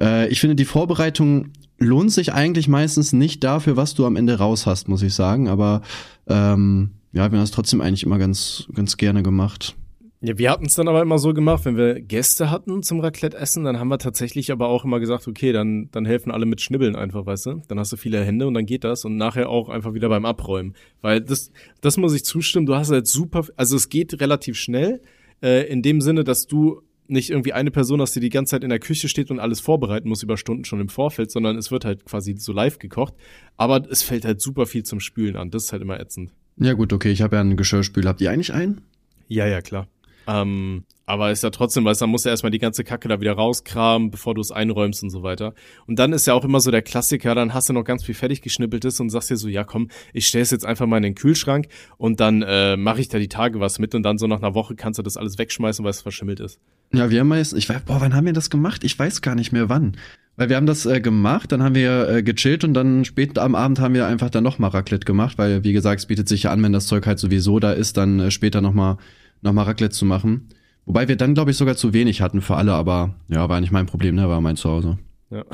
[0.00, 4.38] Äh, ich finde, die Vorbereitung lohnt sich eigentlich meistens nicht dafür, was du am Ende
[4.38, 5.48] raus hast, muss ich sagen.
[5.48, 5.82] Aber
[6.26, 9.76] ähm, ja, wir haben das trotzdem eigentlich immer ganz, ganz gerne gemacht.
[10.24, 13.64] Ja, wir hatten es dann aber immer so gemacht, wenn wir Gäste hatten zum Raclette-Essen,
[13.64, 16.94] dann haben wir tatsächlich aber auch immer gesagt, okay, dann, dann helfen alle mit Schnibbeln
[16.94, 17.62] einfach, weißt du?
[17.66, 20.24] Dann hast du viele Hände und dann geht das und nachher auch einfach wieder beim
[20.24, 20.74] Abräumen.
[21.00, 21.50] Weil das,
[21.80, 25.02] das muss ich zustimmen, du hast halt super, also es geht relativ schnell,
[25.42, 28.62] äh, in dem Sinne, dass du nicht irgendwie eine Person hast, die die ganze Zeit
[28.62, 31.72] in der Küche steht und alles vorbereiten muss über Stunden schon im Vorfeld, sondern es
[31.72, 33.14] wird halt quasi so live gekocht.
[33.56, 35.50] Aber es fällt halt super viel zum Spülen an.
[35.50, 36.32] Das ist halt immer ätzend.
[36.58, 38.06] Ja gut, okay, ich habe ja einen Geschirrspül.
[38.06, 38.82] Habt ihr eigentlich einen?
[39.26, 39.88] Ja, ja, klar.
[40.26, 43.32] Ähm, aber ist ja trotzdem, weil dann musst du erstmal die ganze Kacke da wieder
[43.32, 45.54] rauskramen, bevor du es einräumst und so weiter.
[45.86, 48.14] Und dann ist ja auch immer so der Klassiker, dann hast du noch ganz viel
[48.14, 51.02] fertig geschnippeltes und sagst dir so, ja komm, ich stelle es jetzt einfach mal in
[51.02, 51.66] den Kühlschrank
[51.98, 54.54] und dann äh, mache ich da die Tage was mit und dann so nach einer
[54.54, 56.58] Woche kannst du das alles wegschmeißen, weil es verschimmelt ist.
[56.94, 58.84] Ja, wir haben meist, ich weiß, boah, wann haben wir das gemacht?
[58.84, 59.96] Ich weiß gar nicht mehr wann.
[60.36, 63.54] Weil wir haben das äh, gemacht, dann haben wir äh, gechillt und dann spät am
[63.54, 66.52] Abend haben wir einfach dann nochmal Raclette gemacht, weil wie gesagt, es bietet sich ja
[66.52, 68.96] an, wenn das Zeug halt sowieso da ist, dann äh, später nochmal
[69.42, 70.48] nochmal Raclette zu machen.
[70.86, 73.70] Wobei wir dann, glaube ich, sogar zu wenig hatten für alle, aber ja, war nicht
[73.72, 74.28] mein Problem, ne?
[74.28, 74.98] War mein Zuhause.
[75.30, 75.44] Ja.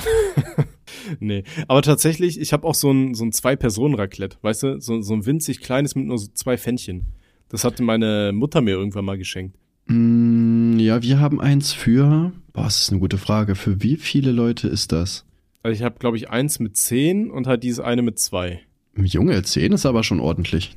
[1.20, 1.44] nee.
[1.68, 4.80] Aber tatsächlich, ich habe auch so ein, so ein Zwei-Personen-Raclette, weißt du?
[4.80, 7.06] So, so ein winzig kleines mit nur so zwei Fännchen.
[7.48, 9.56] Das hatte meine Mutter mir irgendwann mal geschenkt.
[9.86, 12.32] Mm, ja, wir haben eins für.
[12.52, 13.54] Boah, das ist eine gute Frage.
[13.54, 15.24] Für wie viele Leute ist das?
[15.62, 18.60] Also ich habe, glaube ich, eins mit zehn und halt dieses eine mit zwei.
[18.96, 20.76] Junge, zehn ist aber schon ordentlich.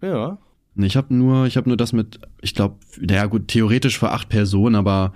[0.00, 0.38] Ja.
[0.76, 4.28] Ich habe nur, ich habe nur das mit, ich glaube, naja gut, theoretisch für acht
[4.28, 5.12] Personen, aber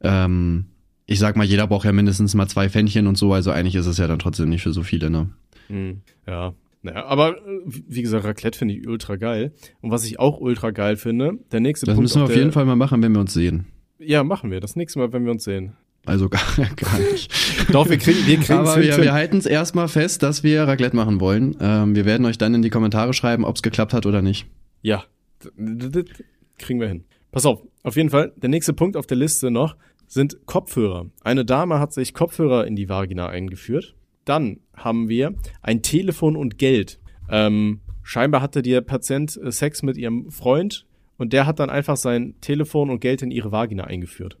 [0.00, 0.66] ähm,
[1.06, 3.86] ich sag mal, jeder braucht ja mindestens mal zwei Fännchen und so, also eigentlich ist
[3.86, 5.30] es ja dann trotzdem nicht für so viele, ne?
[5.68, 6.02] Mhm.
[6.26, 6.54] Ja.
[6.82, 9.52] Naja, aber äh, wie gesagt, Raclette finde ich ultra geil.
[9.82, 12.08] Und was ich auch ultra geil finde, der nächste das Punkt.
[12.08, 13.66] Das müssen wir auf jeden Fall mal machen, wenn wir uns sehen.
[13.98, 14.60] Ja, machen wir.
[14.60, 15.74] Das nächste Mal, wenn wir uns sehen.
[16.06, 17.30] Also gar, gar nicht.
[17.70, 20.96] Doch, wir kriegen wir kriegen Aber wir, wir halten es erstmal fest, dass wir Raclette
[20.96, 21.54] machen wollen.
[21.60, 24.46] Ähm, wir werden euch dann in die Kommentare schreiben, ob es geklappt hat oder nicht.
[24.82, 25.04] Ja,
[26.58, 27.04] kriegen wir hin.
[27.32, 29.76] Pass auf, auf jeden Fall, der nächste Punkt auf der Liste noch
[30.06, 31.06] sind Kopfhörer.
[31.22, 33.94] Eine Dame hat sich Kopfhörer in die Vagina eingeführt.
[34.24, 36.98] Dann haben wir ein Telefon und Geld.
[37.30, 41.96] Ähm, scheinbar hatte der Patient äh, Sex mit ihrem Freund und der hat dann einfach
[41.96, 44.36] sein Telefon und Geld in ihre Vagina eingeführt.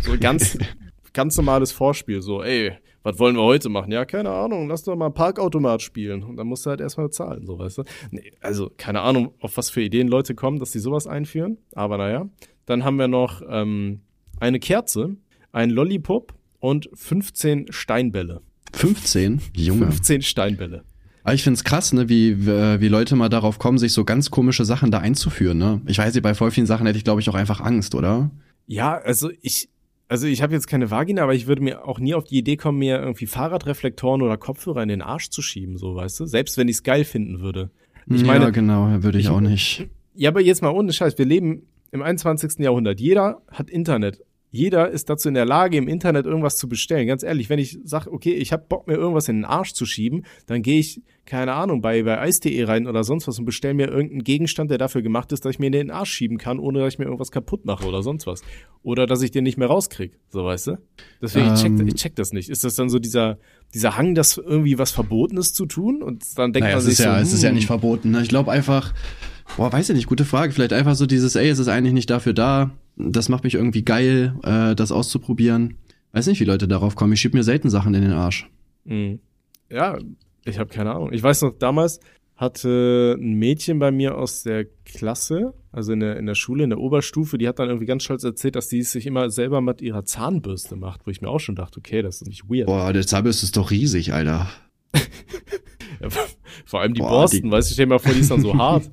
[0.00, 0.56] So ganz,
[1.12, 2.22] ganz normales Vorspiel.
[2.22, 2.72] So, ey,
[3.02, 3.92] was wollen wir heute machen?
[3.92, 6.22] Ja, keine Ahnung, lass doch mal Parkautomat spielen.
[6.22, 7.84] Und dann musst du halt erstmal zahlen, so weißt du.
[8.10, 11.58] Nee, also, keine Ahnung, auf was für Ideen Leute kommen, dass die sowas einführen.
[11.74, 12.28] Aber naja.
[12.66, 14.00] Dann haben wir noch ähm,
[14.38, 15.16] eine Kerze,
[15.50, 18.42] ein Lollipop und 15 Steinbälle.
[18.74, 19.40] 15?
[19.56, 19.86] Junge.
[19.86, 20.84] 15 Steinbälle.
[21.24, 24.64] Aber ich find's krass, ne, wie, wie Leute mal darauf kommen, sich so ganz komische
[24.64, 25.80] Sachen da einzuführen, ne?
[25.86, 28.30] Ich weiß nicht, bei voll vielen Sachen hätte ich, glaube ich, auch einfach Angst, oder?
[28.66, 29.68] Ja, also ich,
[30.10, 32.56] also ich habe jetzt keine Vagina, aber ich würde mir auch nie auf die Idee
[32.56, 36.26] kommen, mir irgendwie Fahrradreflektoren oder Kopfhörer in den Arsch zu schieben, so weißt du.
[36.26, 37.70] Selbst wenn ich es geil finden würde.
[38.06, 39.86] Ich meine, ja, genau, würde ich, ich auch nicht.
[40.16, 42.58] Ja, aber jetzt mal ohne Scheiß, wir leben im 21.
[42.58, 42.98] Jahrhundert.
[42.98, 47.06] Jeder hat Internet jeder ist dazu in der Lage, im Internet irgendwas zu bestellen.
[47.06, 49.86] Ganz ehrlich, wenn ich sage, okay, ich habe Bock, mir irgendwas in den Arsch zu
[49.86, 53.74] schieben, dann gehe ich, keine Ahnung, bei, bei Eis.de rein oder sonst was und bestelle
[53.74, 56.58] mir irgendeinen Gegenstand, der dafür gemacht ist, dass ich mir in den Arsch schieben kann,
[56.58, 58.42] ohne dass ich mir irgendwas kaputt mache oder sonst was.
[58.82, 60.78] Oder dass ich den nicht mehr rauskrieg, so weißt du?
[61.22, 61.86] Deswegen, ähm, ich, check, ähm.
[61.86, 62.50] ich check das nicht.
[62.50, 63.38] Ist das dann so dieser,
[63.72, 66.02] dieser Hang, das irgendwie was Verbotenes zu tun?
[66.02, 67.22] Und dann denkt naja, man sich es ist so, ja, hm.
[67.22, 67.54] es ist ja hm.
[67.54, 68.10] nicht verboten.
[68.10, 68.22] Ne?
[68.22, 68.92] Ich glaube einfach,
[69.56, 70.52] boah, weiß ich nicht, gute Frage.
[70.52, 73.82] Vielleicht einfach so dieses, ey, es ist eigentlich nicht dafür da, das macht mich irgendwie
[73.84, 75.76] geil, äh, das auszuprobieren.
[76.12, 77.12] Weiß nicht, wie Leute darauf kommen.
[77.12, 78.48] Ich schieb mir selten Sachen in den Arsch.
[78.84, 79.20] Mhm.
[79.70, 79.98] Ja,
[80.44, 81.12] Ich habe keine Ahnung.
[81.12, 82.00] Ich weiß noch, damals
[82.34, 86.70] hatte ein Mädchen bei mir aus der Klasse, also in der, in der Schule, in
[86.70, 89.60] der Oberstufe, die hat dann irgendwie ganz stolz erzählt, dass die es sich immer selber
[89.60, 92.66] mit ihrer Zahnbürste macht, wo ich mir auch schon dachte, okay, das ist nicht weird.
[92.66, 94.48] Boah, der Zahnbürste ist doch riesig, Alter.
[96.64, 98.40] Vor allem die Boah, Borsten, die- weißt du, stell dir mal vor, die ist dann
[98.40, 98.90] so hart.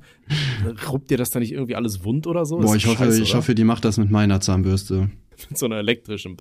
[0.90, 2.58] Ruppt dir das dann nicht irgendwie alles wund oder so?
[2.58, 5.10] Boah, ich hoffe, scheiße, ich hoffe, die macht das mit meiner Zahnbürste.
[5.48, 6.36] mit so einer elektrischen.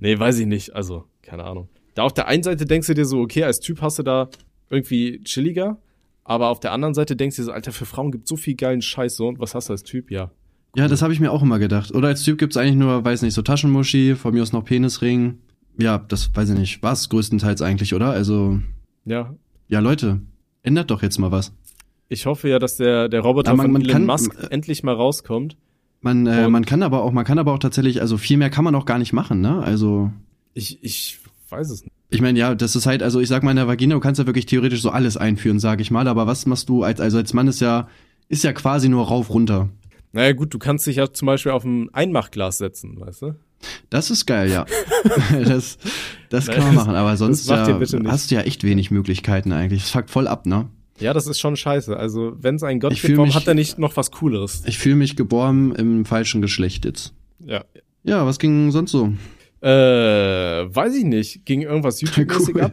[0.00, 0.74] nee, weiß ich nicht.
[0.74, 1.68] Also, keine Ahnung.
[1.94, 4.28] Da auf der einen Seite denkst du dir so, okay, als Typ hast du da
[4.68, 5.78] irgendwie chilliger,
[6.24, 8.54] aber auf der anderen Seite denkst du dir so, Alter, für Frauen gibt so viel
[8.54, 9.28] geilen Scheiß so.
[9.28, 10.10] Und was hast du als Typ?
[10.10, 10.30] Ja.
[10.76, 11.92] Ja, das habe ich mir auch immer gedacht.
[11.92, 15.38] Oder als Typ gibt's eigentlich nur, weiß nicht, so Taschenmuschi, von mir aus noch Penisring.
[15.78, 16.82] Ja, das weiß ich nicht.
[16.82, 18.10] Was größtenteils eigentlich, oder?
[18.10, 18.60] Also,
[19.04, 19.34] Ja.
[19.68, 20.20] ja, Leute,
[20.62, 21.52] ändert doch jetzt mal was.
[22.12, 24.82] Ich hoffe ja, dass der, der Roboter man- von man Elon kann- Musk äh, endlich
[24.82, 25.56] mal rauskommt.
[26.02, 28.64] Man, äh, man kann aber auch, man kann aber auch tatsächlich, also viel mehr kann
[28.64, 29.62] man auch gar nicht machen, ne?
[29.62, 30.10] Also,
[30.54, 31.92] Ich, ich weiß es nicht.
[32.08, 34.18] ich meine, ja, das ist halt, also ich sag mal in der Vagina, du kannst
[34.18, 37.18] ja wirklich theoretisch so alles einführen, sag ich mal, aber was machst du als, also
[37.18, 37.86] als Mann ist ja,
[38.28, 39.68] ist ja quasi nur rauf runter.
[40.12, 43.34] Naja, gut, du kannst dich ja zum Beispiel auf ein Einmachglas setzen, weißt du?
[43.90, 44.64] Das ist geil, ja.
[45.44, 45.76] das,
[46.30, 49.52] das kann Nein, man das- machen, aber sonst ja, hast du ja echt wenig Möglichkeiten
[49.52, 49.82] eigentlich.
[49.82, 50.68] Das fuckt voll ab, ne?
[51.00, 51.96] Ja, das ist schon scheiße.
[51.96, 54.62] Also, wenn es einen Gott Ich gibt, warum mich- hat er nicht noch was Cooleres?
[54.66, 57.14] Ich fühle mich geboren im falschen Geschlecht jetzt.
[57.44, 57.64] Ja.
[58.04, 59.12] Ja, was ging sonst so?
[59.62, 59.68] Äh,
[60.74, 61.44] weiß ich nicht.
[61.44, 62.72] Ging irgendwas YouTube-mäßig ab?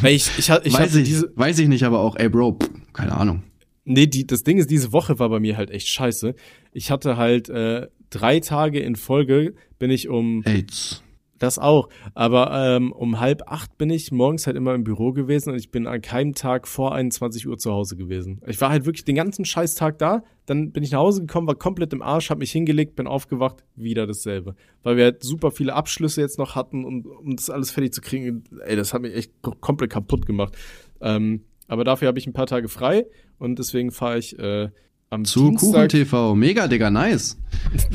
[0.00, 2.70] Weil ich, ich, ich weiß, ich, diese, weiß ich nicht, aber auch, ey Bro, pff,
[2.92, 3.42] keine Ahnung.
[3.84, 6.34] nee, die, das Ding ist, diese Woche war bei mir halt echt scheiße.
[6.72, 11.02] Ich hatte halt, äh, drei Tage in Folge bin ich um, AIDS.
[11.38, 15.50] Das auch, aber ähm, um halb acht bin ich morgens halt immer im Büro gewesen
[15.50, 18.40] und ich bin an keinem Tag vor 21 Uhr zu Hause gewesen.
[18.46, 21.54] Ich war halt wirklich den ganzen Scheißtag da, dann bin ich nach Hause gekommen, war
[21.54, 24.54] komplett im Arsch, hab mich hingelegt, bin aufgewacht, wieder dasselbe.
[24.82, 28.00] Weil wir halt super viele Abschlüsse jetzt noch hatten und um das alles fertig zu
[28.00, 30.56] kriegen, ey, das hat mich echt ko- komplett kaputt gemacht.
[31.00, 33.06] Ähm, aber dafür habe ich ein paar Tage frei
[33.38, 34.70] und deswegen fahre ich äh,
[35.10, 36.34] am Zu Kuchen TV.
[36.34, 37.38] Mega, Digga, nice.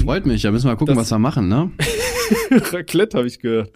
[0.04, 0.42] Freut mich.
[0.42, 1.72] Da müssen wir mal gucken, Das- was wir machen, ne?
[2.72, 3.72] Raclette habe ich gehört.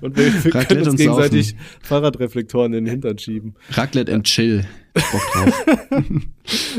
[0.00, 3.54] Und wir, wir können uns gegenseitig Fahrradreflektoren in den Hintern schieben.
[3.72, 4.64] Raclette and Chill.
[4.94, 5.66] Bock drauf.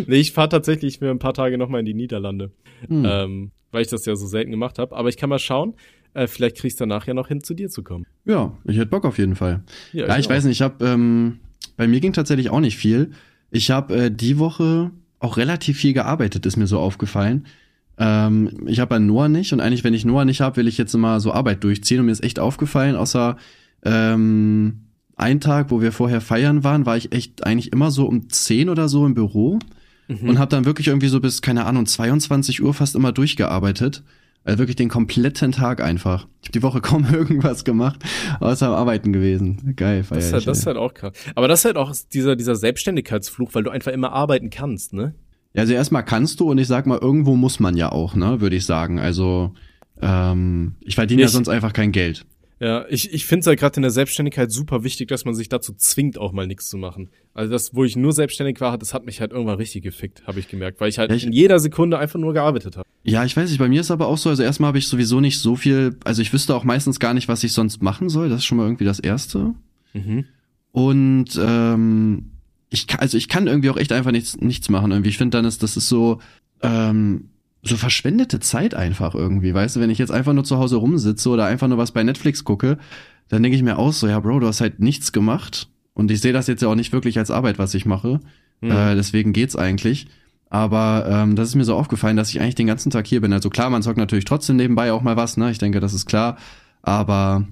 [0.07, 2.51] Nee, ich fahre tatsächlich für ein paar Tage nochmal in die Niederlande,
[2.87, 3.05] Hm.
[3.05, 4.95] ähm, weil ich das ja so selten gemacht habe.
[4.95, 5.75] Aber ich kann mal schauen,
[6.15, 8.05] äh, vielleicht kriegst du danach ja noch hin, zu dir zu kommen.
[8.25, 9.63] Ja, ich hätte Bock auf jeden Fall.
[9.93, 10.29] Ja, ich auch.
[10.31, 11.39] weiß nicht, ich habe, ähm,
[11.77, 13.11] bei mir ging tatsächlich auch nicht viel.
[13.51, 14.89] Ich habe äh, die Woche
[15.19, 17.45] auch relativ viel gearbeitet, ist mir so aufgefallen.
[17.97, 20.77] Ähm, ich habe bei Noah nicht und eigentlich, wenn ich Noah nicht habe, will ich
[20.77, 23.35] jetzt immer so Arbeit durchziehen und mir ist echt aufgefallen, außer
[23.83, 24.81] ähm,
[25.15, 28.69] ein Tag, wo wir vorher feiern waren, war ich echt eigentlich immer so um 10
[28.69, 29.59] oder so im Büro
[30.07, 30.27] Mhm.
[30.27, 34.01] und habe dann wirklich irgendwie so bis, keine Ahnung, 22 Uhr fast immer durchgearbeitet.
[34.43, 36.27] Also wirklich den kompletten Tag einfach.
[36.41, 38.03] Ich habe die Woche kaum irgendwas gemacht,
[38.39, 39.73] außer am Arbeiten gewesen.
[39.75, 41.13] Geil, feier das, ist halt, das ist halt auch krass.
[41.35, 45.13] Aber das ist halt auch dieser, dieser Selbstständigkeitsfluch, weil du einfach immer arbeiten kannst, ne?
[45.53, 48.39] Ja, also erstmal kannst du und ich sag mal, irgendwo muss man ja auch, ne,
[48.39, 48.99] würde ich sagen.
[48.99, 49.53] Also
[50.01, 52.25] ähm, ich verdiene ja sonst einfach kein Geld.
[52.61, 55.47] Ja, ich, ich finde es halt gerade in der Selbstständigkeit super wichtig, dass man sich
[55.47, 57.09] dazu zwingt, auch mal nichts zu machen.
[57.33, 60.39] Also das, wo ich nur selbstständig war, das hat mich halt irgendwann richtig gefickt, habe
[60.41, 62.85] ich gemerkt, weil ich halt Ja, ich- in jeder Sekunde einfach nur gearbeitet habe.
[63.03, 65.21] Ja, ich weiß nicht, bei mir ist aber auch so, also erstmal habe ich sowieso
[65.21, 68.27] nicht so viel, also ich wüsste auch meistens gar nicht, was ich sonst machen soll.
[68.27, 69.53] Das ist schon mal irgendwie das Erste.
[69.93, 70.25] Mhm.
[70.73, 72.31] Und ähm,
[72.69, 75.09] ich kann, also ich kann irgendwie auch echt einfach nichts, nichts machen irgendwie.
[75.09, 76.19] Ich finde dann ist, das ist so,
[76.61, 77.29] ähm,
[77.61, 81.29] so verschwendete Zeit einfach irgendwie, weißt du, wenn ich jetzt einfach nur zu Hause rumsitze
[81.29, 82.77] oder einfach nur was bei Netflix gucke,
[83.27, 86.21] dann denke ich mir auch so, ja Bro, du hast halt nichts gemacht und ich
[86.21, 88.19] sehe das jetzt ja auch nicht wirklich als Arbeit, was ich mache,
[88.61, 88.71] Mhm.
[88.71, 90.07] äh, deswegen geht's eigentlich.
[90.49, 93.31] Aber ähm, das ist mir so aufgefallen, dass ich eigentlich den ganzen Tag hier bin.
[93.31, 95.51] Also klar, man zockt natürlich trotzdem nebenbei auch mal was, ne?
[95.51, 96.37] Ich denke, das ist klar.
[96.81, 97.47] Aber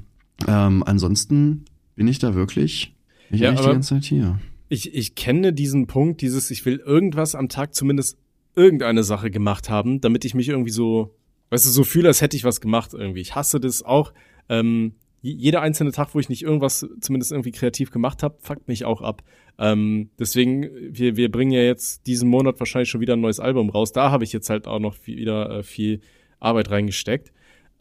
[0.47, 2.95] ähm, ansonsten bin ich da wirklich,
[3.29, 4.39] bin ich Ja, die ganze Zeit hier.
[4.67, 8.17] Ich, ich kenne diesen Punkt, dieses, ich will irgendwas am Tag zumindest
[8.57, 11.15] irgendeine Sache gemacht haben, damit ich mich irgendwie so,
[11.51, 13.21] weißt du, so fühle, als hätte ich was gemacht irgendwie.
[13.21, 14.13] Ich hasse das auch.
[14.49, 18.85] Ähm, jeder einzelne Tag, wo ich nicht irgendwas zumindest irgendwie kreativ gemacht habe, fuckt mich
[18.85, 19.23] auch ab.
[19.59, 23.69] Ähm, deswegen, wir, wir bringen ja jetzt diesen Monat wahrscheinlich schon wieder ein neues Album
[23.69, 23.91] raus.
[23.91, 26.01] Da habe ich jetzt halt auch noch viel, wieder äh, viel
[26.39, 27.31] Arbeit reingesteckt.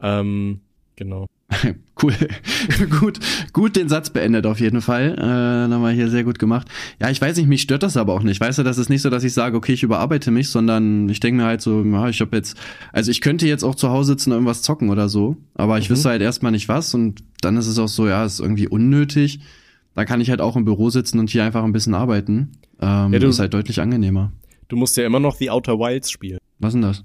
[0.01, 0.61] Ähm,
[0.95, 1.27] genau.
[1.99, 2.13] Cool.
[2.99, 3.19] gut,
[3.53, 5.15] gut den Satz beendet auf jeden Fall.
[5.17, 6.67] Äh, nochmal hier sehr gut gemacht.
[6.99, 8.39] Ja, ich weiß nicht, mich stört das aber auch nicht.
[8.39, 11.19] Weißt du, das ist nicht so, dass ich sage, okay, ich überarbeite mich, sondern ich
[11.19, 12.55] denke mir halt so, ja, ich habe jetzt,
[12.93, 15.89] also ich könnte jetzt auch zu Hause sitzen und irgendwas zocken oder so, aber ich
[15.89, 15.93] Mhm.
[15.95, 19.39] wüsste halt erstmal nicht was und dann ist es auch so, ja, ist irgendwie unnötig.
[19.95, 22.51] Da kann ich halt auch im Büro sitzen und hier einfach ein bisschen arbeiten.
[22.79, 24.31] Ähm, Ja, du- ist halt deutlich angenehmer.
[24.67, 26.37] Du musst ja immer noch The Outer Wilds spielen.
[26.59, 27.03] Was denn das?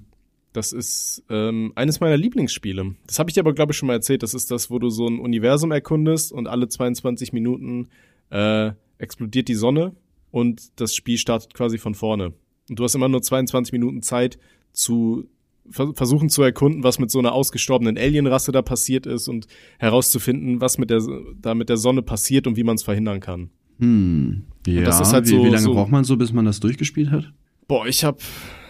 [0.53, 2.95] Das ist ähm, eines meiner Lieblingsspiele.
[3.07, 4.23] Das habe ich dir aber, glaube ich, schon mal erzählt.
[4.23, 7.89] Das ist das, wo du so ein Universum erkundest und alle 22 Minuten
[8.29, 9.95] äh, explodiert die Sonne
[10.31, 12.33] und das Spiel startet quasi von vorne.
[12.69, 14.37] Und du hast immer nur 22 Minuten Zeit
[14.71, 15.27] zu
[15.69, 19.47] versuchen zu erkunden, was mit so einer ausgestorbenen Alienrasse da passiert ist und
[19.79, 21.01] herauszufinden, was mit der,
[21.41, 23.49] da mit der Sonne passiert und wie man es verhindern kann.
[23.79, 24.43] Hm.
[24.67, 26.59] Ja, das ist halt wie, so, wie lange so, braucht man so, bis man das
[26.59, 27.31] durchgespielt hat?
[27.67, 28.17] Boah, ich habe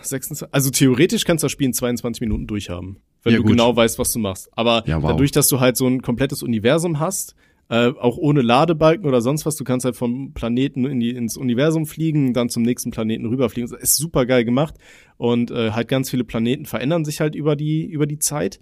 [0.06, 3.52] 26, also theoretisch kannst du das Spiel in 22 Minuten durchhaben, wenn ja, du gut.
[3.52, 4.50] genau weißt, was du machst.
[4.54, 5.12] Aber ja, wow.
[5.12, 7.36] dadurch, dass du halt so ein komplettes Universum hast,
[7.70, 11.38] äh, auch ohne Ladebalken oder sonst was, du kannst halt vom Planeten in die, ins
[11.38, 13.70] Universum fliegen, dann zum nächsten Planeten rüberfliegen.
[13.72, 14.76] Das ist super geil gemacht
[15.18, 18.60] und äh, halt ganz viele Planeten verändern sich halt über die über die Zeit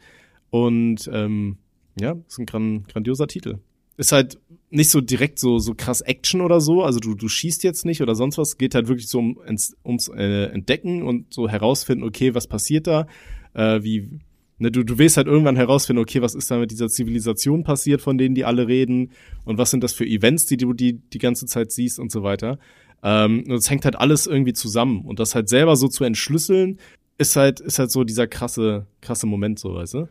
[0.50, 1.58] und ähm,
[2.00, 3.58] ja, ist ein gran grandioser Titel.
[4.02, 4.40] Ist halt
[4.72, 8.02] nicht so direkt so so krass Action oder so, also du du schießt jetzt nicht
[8.02, 9.38] oder sonst was, geht halt wirklich so um,
[9.86, 13.06] ums äh, Entdecken und so herausfinden, okay, was passiert da,
[13.54, 14.22] äh, wie
[14.62, 18.02] ne, du, du willst halt irgendwann herausfinden, okay, was ist da mit dieser Zivilisation passiert,
[18.02, 19.12] von denen die alle reden?
[19.44, 22.24] Und was sind das für Events, die du die, die ganze Zeit siehst und so
[22.24, 22.60] weiter.
[23.04, 25.02] Ähm, und es hängt halt alles irgendwie zusammen.
[25.04, 26.80] Und das halt selber so zu entschlüsseln,
[27.18, 30.08] ist halt, ist halt so dieser krasse, krasse Moment, so, weißt du?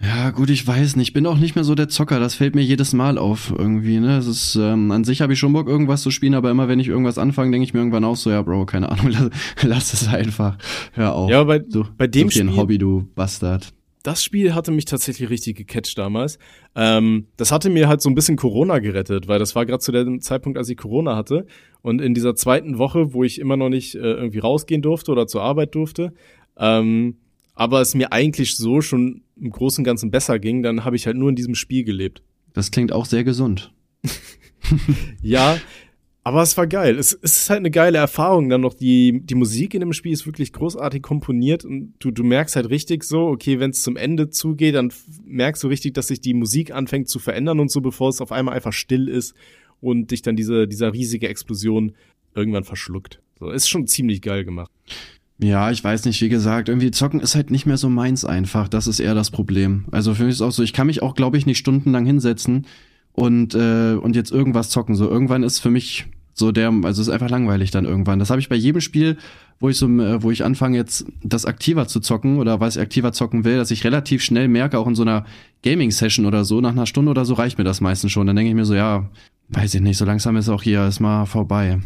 [0.00, 1.08] Ja, gut, ich weiß nicht.
[1.08, 2.20] Ich bin auch nicht mehr so der Zocker.
[2.20, 4.18] Das fällt mir jedes Mal auf irgendwie, ne?
[4.18, 6.80] Es ist, ähm, an sich habe ich schon Bock, irgendwas zu spielen, aber immer wenn
[6.80, 9.30] ich irgendwas anfange, denke ich mir irgendwann auch so, ja, Bro, keine Ahnung, lass,
[9.62, 10.58] lass es einfach.
[10.92, 11.30] Hör auf.
[11.30, 12.54] Ja, bei, so, bei dem Spiel.
[12.56, 13.72] Hobby, du Bastard
[14.04, 16.38] das Spiel hatte mich tatsächlich richtig gecatcht damals.
[16.76, 19.92] Ähm, das hatte mir halt so ein bisschen Corona gerettet, weil das war gerade zu
[19.92, 21.46] dem Zeitpunkt, als ich Corona hatte.
[21.80, 25.26] Und in dieser zweiten Woche, wo ich immer noch nicht äh, irgendwie rausgehen durfte oder
[25.26, 26.12] zur Arbeit durfte,
[26.58, 27.16] ähm,
[27.54, 31.06] aber es mir eigentlich so schon im Großen und Ganzen besser ging, dann habe ich
[31.06, 32.22] halt nur in diesem Spiel gelebt.
[32.52, 33.72] Das klingt auch sehr gesund.
[35.22, 35.56] ja,
[36.26, 36.98] aber es war geil.
[36.98, 38.48] Es, es ist halt eine geile Erfahrung.
[38.48, 42.24] Dann noch die, die Musik in dem Spiel ist wirklich großartig komponiert und du, du
[42.24, 44.90] merkst halt richtig so, okay, wenn es zum Ende zugeht, dann
[45.26, 48.32] merkst du richtig, dass sich die Musik anfängt zu verändern und so, bevor es auf
[48.32, 49.34] einmal einfach still ist
[49.82, 51.92] und dich dann diese, dieser riesige Explosion
[52.34, 53.20] irgendwann verschluckt.
[53.38, 54.70] So, ist schon ziemlich geil gemacht.
[55.38, 58.68] Ja, ich weiß nicht, wie gesagt, irgendwie zocken ist halt nicht mehr so meins einfach.
[58.68, 59.84] Das ist eher das Problem.
[59.90, 62.66] Also für mich ist auch so, ich kann mich auch, glaube ich, nicht stundenlang hinsetzen
[63.12, 64.94] und äh, und jetzt irgendwas zocken.
[64.94, 68.18] So irgendwann ist für mich so der, also es ist einfach langweilig dann irgendwann.
[68.18, 69.16] Das habe ich bei jedem Spiel,
[69.60, 72.82] wo ich so, äh, wo ich anfange jetzt das aktiver zu zocken oder was ich
[72.82, 75.24] aktiver zocken will, dass ich relativ schnell merke, auch in so einer
[75.62, 78.26] Gaming-Session oder so, nach einer Stunde oder so reicht mir das meistens schon.
[78.26, 79.10] Dann denke ich mir so, ja,
[79.48, 81.80] weiß ich nicht, so langsam ist auch hier, ist mal vorbei.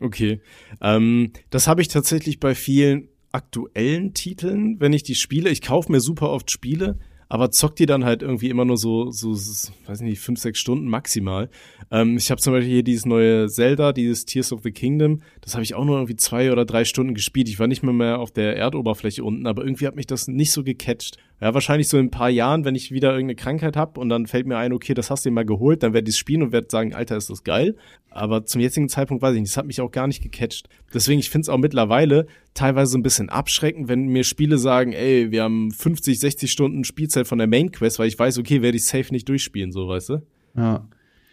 [0.00, 0.40] Okay.
[0.80, 5.50] Ähm, das habe ich tatsächlich bei vielen aktuellen Titeln, wenn ich die spiele.
[5.50, 6.98] Ich kaufe mir super oft Spiele,
[7.30, 10.58] aber zockt die dann halt irgendwie immer nur so, so, so weiß nicht, fünf, sechs
[10.58, 11.48] Stunden maximal.
[11.92, 15.54] Ähm, ich habe zum Beispiel hier dieses neue Zelda, dieses Tears of the Kingdom, das
[15.54, 17.48] habe ich auch nur irgendwie zwei oder drei Stunden gespielt.
[17.48, 20.50] Ich war nicht mehr mehr auf der Erdoberfläche unten, aber irgendwie hat mich das nicht
[20.50, 21.18] so gecatcht.
[21.40, 24.26] Ja, wahrscheinlich so in ein paar Jahren, wenn ich wieder irgendeine Krankheit habe und dann
[24.26, 26.52] fällt mir ein, okay, das hast du dir mal geholt, dann werde ich spielen und
[26.52, 27.76] werde sagen, Alter, ist das geil.
[28.10, 30.68] Aber zum jetzigen Zeitpunkt weiß ich nicht, das hat mich auch gar nicht gecatcht.
[30.92, 35.30] Deswegen, ich finde es auch mittlerweile teilweise ein bisschen abschreckend, wenn mir Spiele sagen, ey,
[35.30, 38.76] wir haben 50, 60 Stunden Spielzeit von der Main Quest, weil ich weiß, okay, werde
[38.76, 40.22] ich safe nicht durchspielen, so, weißt du?
[40.56, 40.86] Ja.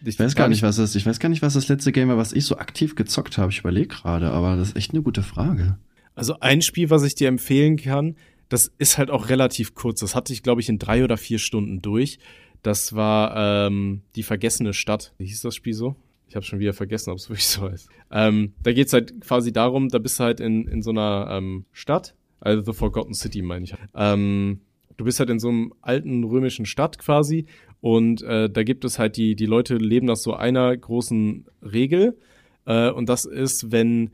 [0.06, 2.18] Ich weiß gar nicht, was das, ich weiß gar nicht, was das letzte Game war,
[2.18, 3.52] was ich so aktiv gezockt habe.
[3.52, 5.80] Ich überlege gerade, aber das ist echt eine gute Frage.
[6.14, 8.16] Also ein Spiel, was ich dir empfehlen kann,
[8.50, 10.00] das ist halt auch relativ kurz.
[10.00, 12.20] Das hatte ich, glaube ich, in drei oder vier Stunden durch.
[12.64, 15.14] Das war ähm, die vergessene Stadt.
[15.18, 15.96] Wie hieß das Spiel so?
[16.28, 17.90] Ich habe schon wieder vergessen, ob es wirklich so heißt.
[18.12, 21.66] Ähm, da geht's halt quasi darum, da bist du halt in, in so einer ähm,
[21.72, 23.74] Stadt, also The Forgotten City meine ich.
[23.96, 24.62] Ähm,
[24.98, 27.46] du bist halt in so einem alten römischen Stadt quasi
[27.80, 32.18] und äh, da gibt es halt die, die Leute leben nach so einer großen Regel
[32.66, 34.12] äh, und das ist, wenn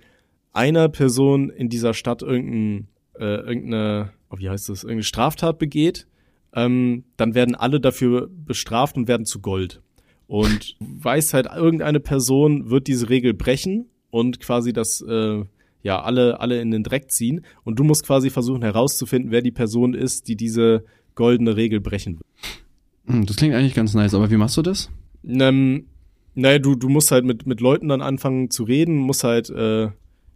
[0.52, 2.88] einer Person in dieser Stadt irgendein,
[3.20, 6.08] äh, irgendeine oh, wie heißt das, irgendeine Straftat begeht,
[6.56, 9.82] ähm, dann werden alle dafür bestraft und werden zu Gold.
[10.28, 15.44] Und weiß halt, irgendeine Person wird diese Regel brechen und quasi das, äh,
[15.84, 17.46] ja, alle, alle in den Dreck ziehen.
[17.64, 22.16] Und du musst quasi versuchen herauszufinden, wer die Person ist, die diese goldene Regel brechen
[22.16, 22.26] wird.
[23.06, 24.90] Hm, das klingt eigentlich ganz nice, aber wie machst du das?
[25.28, 25.88] Ähm,
[26.36, 29.90] naja, du, du musst halt mit, mit Leuten dann anfangen zu reden, musst halt, äh,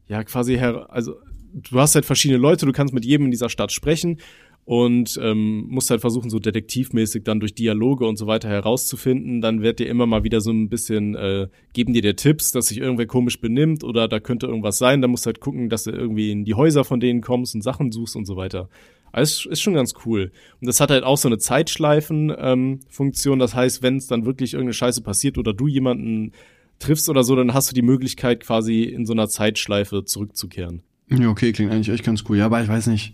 [0.08, 1.16] ja, quasi her, also
[1.58, 4.20] du hast halt verschiedene Leute, du kannst mit jedem in dieser Stadt sprechen
[4.66, 9.39] und ähm, musst halt versuchen, so detektivmäßig dann durch Dialoge und so weiter herauszufinden.
[9.39, 12.68] Dann wird dir immer mal wieder so ein bisschen, äh, geben dir der Tipps, dass
[12.68, 15.01] sich irgendwer komisch benimmt oder da könnte irgendwas sein.
[15.01, 17.62] Da musst du halt gucken, dass du irgendwie in die Häuser von denen kommst und
[17.62, 18.68] Sachen suchst und so weiter.
[19.14, 20.34] Also ist schon ganz cool.
[20.60, 23.34] Und das hat halt auch so eine Zeitschleifen-Funktion.
[23.34, 26.34] Ähm, das heißt, wenn es dann wirklich irgendeine Scheiße passiert oder du jemanden
[26.80, 30.84] triffst oder so, dann hast du die Möglichkeit, quasi in so einer Zeitschleife zurückzukehren.
[31.10, 32.38] Ja, okay, klingt eigentlich echt ganz cool.
[32.38, 33.14] Ja, aber ich weiß nicht.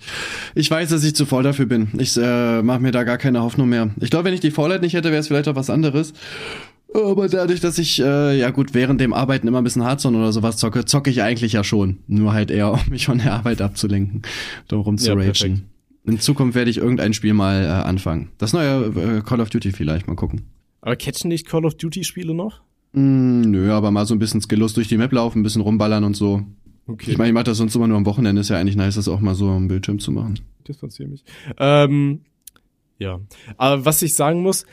[0.55, 1.89] Ich weiß, dass ich zu voll dafür bin.
[1.99, 3.91] Ich äh, mache mir da gar keine Hoffnung mehr.
[4.01, 6.13] Ich glaube, wenn ich die Faulheit nicht hätte, wäre es vielleicht auch was anderes.
[6.95, 10.31] Aber dadurch, dass ich, äh, ja gut, während dem Arbeiten immer ein bisschen Hearthstone oder
[10.31, 11.97] sowas zocke, zocke ich eigentlich ja schon.
[12.07, 14.21] Nur halt eher, um mich von der Arbeit abzulenken,
[14.67, 15.25] darum zu Ja, ragen.
[15.25, 15.61] perfekt.
[16.05, 18.29] In Zukunft werde ich irgendein Spiel mal äh, anfangen.
[18.37, 20.41] Das neue äh, Call of Duty vielleicht, mal gucken.
[20.81, 22.61] Aber catchen nicht Call of Duty Spiele noch?
[22.91, 26.03] Mm, nö, aber mal so ein bisschen skilllos durch die Map laufen, ein bisschen rumballern
[26.03, 26.43] und so.
[26.87, 27.11] Okay.
[27.11, 29.07] Ich meine, ich mache das sonst immer nur am Wochenende, ist ja eigentlich nice, das
[29.07, 30.39] auch mal so am Bildschirm zu machen.
[30.67, 31.23] distanziere mich.
[31.57, 32.21] Ähm,
[32.99, 33.21] ja.
[33.57, 34.65] Aber was ich sagen muss,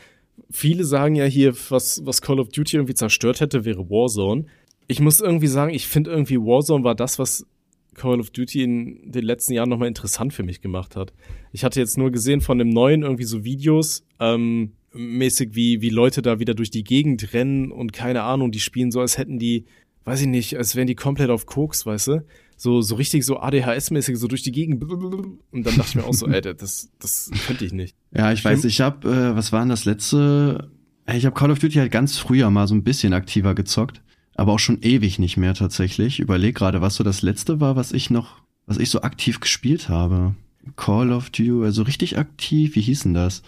[0.49, 4.45] viele sagen ja hier, was, was Call of Duty irgendwie zerstört hätte, wäre Warzone.
[4.87, 7.45] Ich muss irgendwie sagen, ich finde irgendwie Warzone war das, was
[7.93, 11.13] Call of Duty in den letzten Jahren nochmal interessant für mich gemacht hat.
[11.51, 15.89] Ich hatte jetzt nur gesehen von dem neuen irgendwie so Videos, ähm, mäßig wie, wie
[15.89, 19.39] Leute da wieder durch die Gegend rennen und keine Ahnung, die spielen so, als hätten
[19.39, 19.65] die,
[20.05, 22.25] weiß ich nicht, als wären die komplett auf Koks, weißt du?
[22.57, 24.83] So, so richtig so ADHS-mäßig so durch die Gegend.
[25.51, 27.95] Und dann dachte ich mir auch so, ey, das, das könnte ich nicht.
[28.15, 28.71] Ja, ich weiß, Stimmt.
[28.71, 30.69] ich habe, äh, was war denn das letzte?
[31.11, 34.01] Ich habe Call of Duty halt ganz früher mal so ein bisschen aktiver gezockt,
[34.35, 36.19] aber auch schon ewig nicht mehr tatsächlich.
[36.19, 39.89] Überleg gerade, was so das letzte war, was ich noch, was ich so aktiv gespielt
[39.89, 40.35] habe.
[40.75, 43.41] Call of Duty, also richtig aktiv, wie hieß denn das?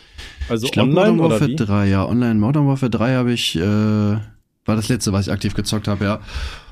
[0.50, 1.56] Also ich glaube online Modern oder Warfare wie?
[1.56, 4.18] 3, ja, online Modern Warfare 3 habe ich, äh,
[4.66, 6.20] war das letzte, was ich aktiv gezockt habe, ja.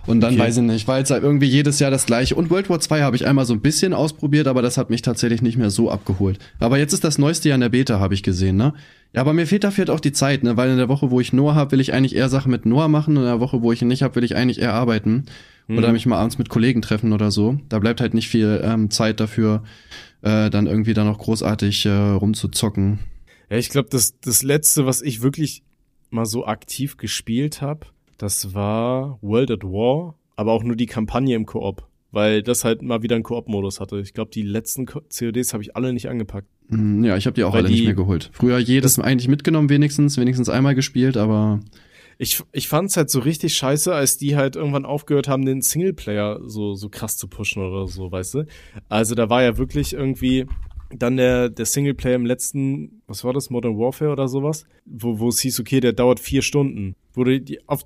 [0.08, 0.42] Und dann Okay.
[0.44, 2.34] weiß ich nicht, war jetzt halt irgendwie jedes Jahr das gleiche.
[2.36, 5.04] Und World War 2 habe ich einmal so ein bisschen ausprobiert, aber das hat mich
[5.04, 6.40] tatsächlich nicht mehr so abgeholt.
[6.60, 8.74] Aber jetzt ist das neueste ja in der Beta, habe ich gesehen, ne?
[9.14, 10.58] Ja, aber mir fehlt dafür halt auch die Zeit, ne?
[10.58, 12.88] Weil in der Woche, wo ich Noah habe, will ich eigentlich eher Sachen mit Noah
[12.88, 13.16] machen.
[13.18, 15.26] Und in der Woche, wo ich ihn nicht habe, will ich eigentlich eher arbeiten.
[15.70, 15.94] Oder Mhm.
[15.94, 17.60] mich mal abends mit Kollegen treffen oder so.
[17.70, 19.64] Da bleibt halt nicht viel ähm, Zeit dafür,
[20.24, 23.00] äh, dann irgendwie da noch großartig äh, rumzuzocken.
[23.50, 25.62] Ja, ich glaube, das, das letzte, was ich wirklich
[26.12, 27.88] mal so aktiv gespielt habe,
[28.18, 32.82] das war World at War, aber auch nur die Kampagne im Koop, weil das halt
[32.82, 34.00] mal wieder einen Koop-Modus hatte.
[34.00, 36.48] Ich glaube, die letzten CODs habe ich alle nicht angepackt.
[36.70, 38.30] Mm, Ja, ich habe die auch Weil alle nicht die- mehr geholt.
[38.34, 41.60] Früher jedes Mal eigentlich mitgenommen, wenigstens, wenigstens einmal gespielt, aber
[42.18, 46.40] Ich, ich fand's halt so richtig scheiße, als die halt irgendwann aufgehört haben, den Singleplayer
[46.46, 48.46] so, so krass zu pushen oder so, weißt du?
[48.90, 50.46] Also da war ja wirklich irgendwie
[50.98, 55.30] dann der, der Singleplayer im letzten, was war das, Modern Warfare oder sowas, wo, wo
[55.30, 56.96] es hieß, okay, der dauert vier Stunden.
[57.14, 57.84] Wurde die, auf,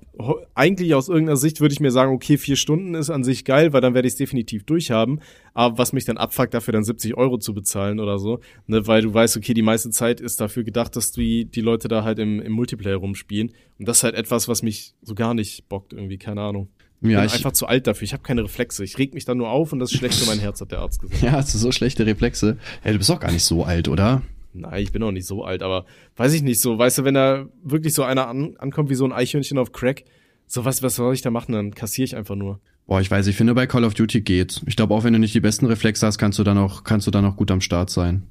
[0.54, 3.72] eigentlich aus irgendeiner Sicht würde ich mir sagen, okay, vier Stunden ist an sich geil,
[3.72, 5.20] weil dann werde ich es definitiv durchhaben.
[5.52, 9.02] Aber was mich dann abfuckt, dafür dann 70 Euro zu bezahlen oder so, ne, weil
[9.02, 12.18] du weißt, okay, die meiste Zeit ist dafür gedacht, dass die, die Leute da halt
[12.18, 13.52] im, im Multiplayer rumspielen.
[13.78, 16.68] Und das ist halt etwas, was mich so gar nicht bockt irgendwie, keine Ahnung.
[17.08, 18.04] Ich ja, bin ich, einfach zu alt dafür.
[18.04, 18.84] Ich habe keine Reflexe.
[18.84, 20.80] Ich reg mich dann nur auf und das ist schlecht für mein Herz, hat der
[20.80, 21.22] Arzt gesagt.
[21.22, 22.56] ja, hast du so schlechte Reflexe.
[22.82, 24.22] Hey, du bist doch gar nicht so alt, oder?
[24.52, 25.84] Nein, ich bin auch nicht so alt, aber
[26.16, 26.78] weiß ich nicht so.
[26.78, 30.04] Weißt du, wenn da wirklich so einer an, ankommt wie so ein Eichhörnchen auf Crack,
[30.46, 31.52] so was, was soll ich da machen?
[31.52, 32.60] Dann kassiere ich einfach nur.
[32.86, 34.62] Boah, ich weiß, ich finde bei Call of Duty geht's.
[34.66, 37.06] Ich glaube, auch wenn du nicht die besten Reflexe hast, kannst du dann auch, kannst
[37.06, 38.22] du dann auch gut am Start sein.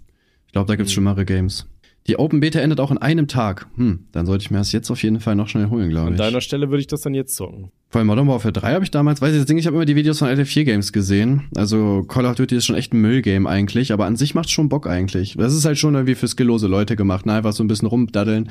[0.47, 0.95] Ich glaube, da gibt's Mhm.
[0.95, 1.67] schlimmere Games.
[2.08, 3.66] Die Open Beta endet auch in einem Tag.
[3.78, 6.14] Hm, dann sollte ich mir das jetzt auf jeden Fall noch schnell holen, glaube An
[6.14, 6.20] ich.
[6.20, 7.72] deiner Stelle würde ich das dann jetzt zocken.
[7.89, 9.86] Vor allem Modern Warfare 3 habe ich damals, weiß ich das Ding, ich habe immer
[9.86, 11.43] die Videos von LT4 Games gesehen.
[11.56, 14.70] Also Call of Duty ist schon echt ein Müllgame eigentlich, aber an sich macht's schon
[14.70, 15.36] Bock eigentlich.
[15.36, 17.34] Das ist halt schon irgendwie für skillose Leute gemacht, ne?
[17.34, 18.49] Einfach so ein bisschen rumdaddeln.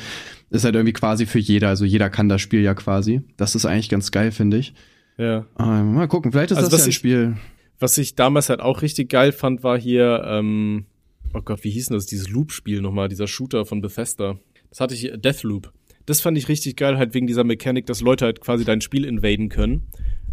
[0.51, 3.23] Ist halt irgendwie quasi für jeder, also jeder kann das Spiel ja quasi.
[3.37, 4.75] Das ist eigentlich ganz geil, finde ich.
[5.17, 5.45] Ja.
[5.61, 7.37] Ähm, mal gucken, vielleicht ist Also das ja ein ich- Spiel.
[7.79, 10.87] Was ich damals halt auch richtig geil fand, war hier, ähm,
[11.35, 14.39] oh Gott, wie hieß denn das, dieses Loop-Spiel nochmal, dieser Shooter von Bethesda.
[14.70, 15.72] Das hatte ich, Deathloop.
[16.07, 19.05] Das fand ich richtig geil, halt wegen dieser Mechanik, dass Leute halt quasi dein Spiel
[19.05, 19.89] invaden können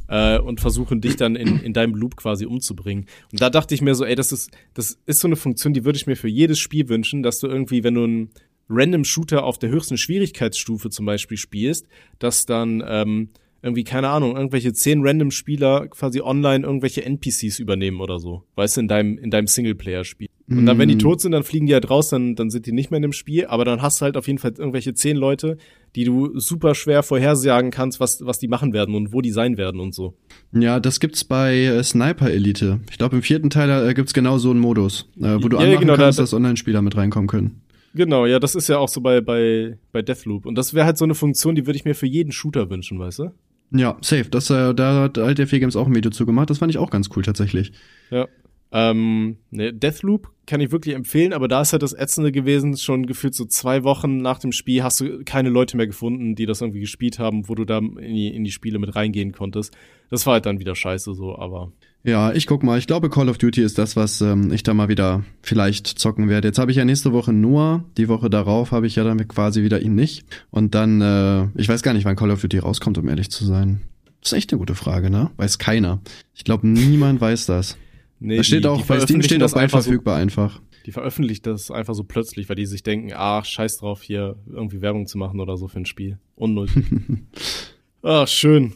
[0.08, 3.06] äh, und versuchen, dich dann in, in deinem Loop quasi umzubringen.
[3.32, 5.86] Und da dachte ich mir so, ey, das ist, das ist so eine Funktion, die
[5.86, 8.30] würde ich mir für jedes Spiel wünschen, dass du irgendwie, wenn du einen
[8.70, 11.88] Random Shooter auf der höchsten Schwierigkeitsstufe zum Beispiel spielst,
[12.20, 13.30] dass dann ähm,
[13.64, 18.44] irgendwie, keine Ahnung, irgendwelche zehn random Spieler quasi online irgendwelche NPCs übernehmen oder so.
[18.56, 20.28] Weißt du, in deinem, in deinem Singleplayer-Spiel.
[20.50, 21.00] Und dann, wenn die Mm.
[21.00, 23.14] tot sind, dann fliegen die halt raus, dann, dann sind die nicht mehr in dem
[23.14, 25.58] Spiel, aber dann hast du halt auf jeden Fall irgendwelche zehn Leute,
[25.96, 29.58] die du super schwer vorhersagen kannst, was, was die machen werden und wo die sein
[29.58, 30.14] werden und so.
[30.52, 32.82] Ja, das gibt's bei äh, Sniper Elite.
[32.90, 35.64] Ich glaube, im vierten Teil äh, gibt's genau so einen Modus, äh, wo du Ja,
[35.64, 37.62] anmachen genau, da- kannst, dass Online-Spieler mit reinkommen können.
[37.94, 40.46] Genau, ja, das ist ja auch so bei, bei, bei Deathloop.
[40.46, 43.00] Und das wäre halt so eine Funktion, die würde ich mir für jeden Shooter wünschen,
[43.00, 43.32] weißt du?
[43.72, 44.30] Ja, safe.
[44.30, 46.50] Das, äh, da hat Alt 4 Games auch ein Video zu gemacht.
[46.50, 47.72] Das fand ich auch ganz cool tatsächlich.
[48.10, 48.28] Ja.
[48.74, 53.06] Ähm, ne, Deathloop kann ich wirklich empfehlen, aber da ist halt das Ätzende gewesen, schon
[53.06, 56.62] gefühlt so zwei Wochen nach dem Spiel hast du keine Leute mehr gefunden, die das
[56.62, 59.76] irgendwie gespielt haben, wo du da in die, in die Spiele mit reingehen konntest.
[60.10, 62.80] Das war halt dann wieder scheiße so, aber Ja, ich guck mal.
[62.80, 66.30] Ich glaube, Call of Duty ist das, was ähm, ich da mal wieder vielleicht zocken
[66.30, 66.48] werde.
[66.48, 67.84] Jetzt habe ich ja nächste Woche Noah.
[67.98, 70.26] Die Woche darauf habe ich ja dann quasi wieder ihn nicht.
[70.50, 73.46] Und dann, äh, ich weiß gar nicht, wann Call of Duty rauskommt, um ehrlich zu
[73.46, 73.82] sein.
[74.22, 75.30] Das ist echt eine gute Frage, ne?
[75.38, 76.00] Weiß keiner.
[76.34, 77.78] Ich glaube, niemand weiß das.
[78.20, 80.60] nee, Das steht die- auch, die bei Steam steht das einfach so- verfügbar einfach.
[80.88, 84.82] Die veröffentlicht das einfach so plötzlich, weil die sich denken, ach, scheiß drauf, hier irgendwie
[84.82, 86.18] Werbung zu machen oder so für ein Spiel.
[86.36, 86.84] Unnötig.
[88.02, 88.74] ach, schön.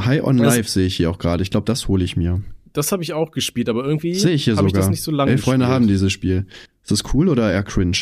[0.00, 1.42] High on Life sehe ich hier auch gerade.
[1.42, 2.42] Ich glaube, das hole ich mir.
[2.72, 4.80] Das habe ich auch gespielt, aber irgendwie sehe ich hier habe sogar.
[4.80, 5.74] ich das nicht so lange Ey, Freunde gespielt.
[5.74, 6.46] haben dieses Spiel.
[6.82, 7.96] Ist das cool oder eher cringe?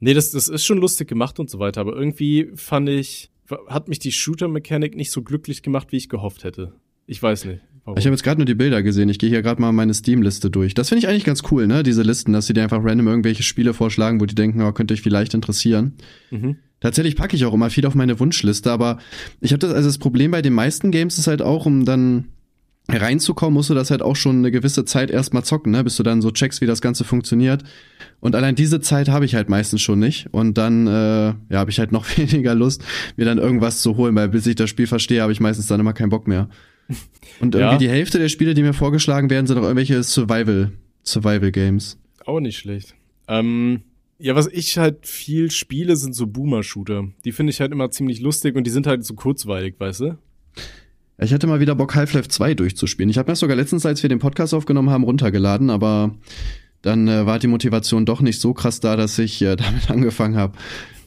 [0.00, 3.30] Nee, das, das ist schon lustig gemacht und so weiter, aber irgendwie fand ich,
[3.68, 6.74] hat mich die Shooter-Mechanik nicht so glücklich gemacht, wie ich gehofft hätte.
[7.06, 7.60] Ich weiß nicht.
[7.84, 7.98] Warum.
[7.98, 9.08] Ich habe jetzt gerade nur die Bilder gesehen.
[9.08, 10.74] Ich gehe hier gerade mal meine Steam-Liste durch.
[10.74, 11.82] Das finde ich eigentlich ganz cool, ne?
[11.82, 14.94] Diese Listen, dass sie dir einfach random irgendwelche Spiele vorschlagen, wo die denken, oh, könnte
[14.94, 15.94] euch vielleicht interessieren.
[16.30, 16.56] mhm.
[16.80, 18.98] Tatsächlich packe ich auch immer viel auf meine Wunschliste, aber
[19.42, 22.28] ich habe das, also das Problem bei den meisten Games ist halt auch, um dann
[22.94, 25.82] reinzukommen, musst du das halt auch schon eine gewisse Zeit erstmal zocken, ne?
[25.84, 27.62] bis du dann so checkst, wie das Ganze funktioniert.
[28.20, 30.28] Und allein diese Zeit habe ich halt meistens schon nicht.
[30.32, 32.82] Und dann äh, ja, habe ich halt noch weniger Lust,
[33.16, 35.80] mir dann irgendwas zu holen, weil bis ich das Spiel verstehe, habe ich meistens dann
[35.80, 36.48] immer keinen Bock mehr.
[37.40, 37.78] Und irgendwie Ja.
[37.78, 40.72] die Hälfte der Spiele, die mir vorgeschlagen werden, sind auch irgendwelche Survival,
[41.04, 41.98] Survival Games.
[42.26, 42.94] Auch nicht schlecht.
[43.28, 43.82] Ähm,
[44.18, 47.04] ja, was ich halt viel spiele, sind so Boomer-Shooter.
[47.24, 50.18] Die finde ich halt immer ziemlich lustig und die sind halt so kurzweilig, weißt du?
[51.22, 53.10] Ich hatte mal wieder Bock, Half-Life 2 durchzuspielen.
[53.10, 56.14] Ich habe mir das sogar letztens, als wir den Podcast aufgenommen haben, runtergeladen, aber
[56.80, 60.36] dann äh, war die Motivation doch nicht so krass da, dass ich äh, damit angefangen
[60.36, 60.56] habe.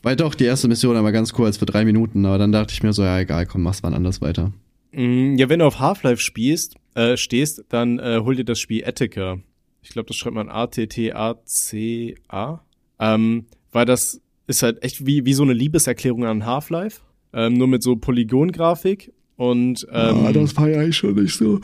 [0.04, 2.84] Weil doch, die erste Mission aber ganz kurz für drei Minuten, aber dann dachte ich
[2.84, 4.54] mir so, ja egal, komm, mach's wann anders weiter.
[4.92, 8.86] Mm, Ja, wenn du auf Half-Life spielst, äh, stehst, dann äh, hol dir das Spiel
[8.86, 9.40] Attica.
[9.82, 12.62] Ich glaube, das schreibt man A-T-T-A-C-A.
[13.00, 17.02] Ähm, weil das ist halt echt wie, wie so eine Liebeserklärung an Half-Life.
[17.34, 19.12] Ähm, nur mit so Polygongrafik.
[19.44, 21.60] Und ähm, feiere ich schon nicht so.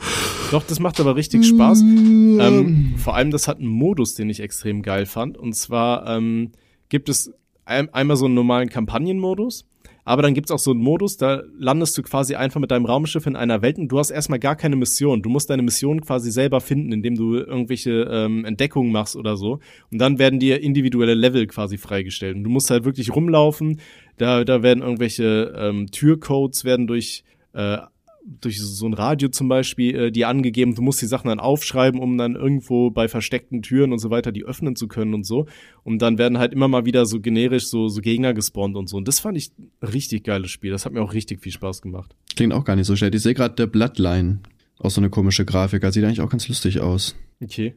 [0.50, 1.80] doch, das macht aber richtig Spaß.
[1.80, 5.38] Ähm, vor allem, das hat einen Modus, den ich extrem geil fand.
[5.38, 6.50] Und zwar ähm,
[6.90, 7.32] gibt es
[7.64, 9.64] ein, einmal so einen normalen Kampagnenmodus,
[10.04, 13.26] aber dann gibt's auch so einen Modus, da landest du quasi einfach mit deinem Raumschiff
[13.26, 15.22] in einer Welt und du hast erstmal gar keine Mission.
[15.22, 19.60] Du musst deine Mission quasi selber finden, indem du irgendwelche ähm, Entdeckungen machst oder so.
[19.90, 22.36] Und dann werden dir individuelle Level quasi freigestellt.
[22.36, 23.80] Und du musst halt wirklich rumlaufen.
[24.18, 27.78] Da, da werden irgendwelche ähm, Türcodes werden durch äh,
[28.24, 32.00] durch so ein Radio zum Beispiel äh, die angegeben, du musst die Sachen dann aufschreiben,
[32.00, 35.46] um dann irgendwo bei versteckten Türen und so weiter die öffnen zu können und so.
[35.84, 38.96] Und dann werden halt immer mal wieder so generisch so, so Gegner gespawnt und so.
[38.96, 40.70] Und das fand ich richtig geiles Spiel.
[40.70, 42.14] Das hat mir auch richtig viel Spaß gemacht.
[42.36, 43.14] Klingt auch gar nicht so schlecht.
[43.14, 44.40] Ich sehe gerade der Bloodline.
[44.78, 45.82] Auch so eine komische Grafik.
[45.82, 47.16] Das sieht eigentlich auch ganz lustig aus.
[47.42, 47.74] Okay.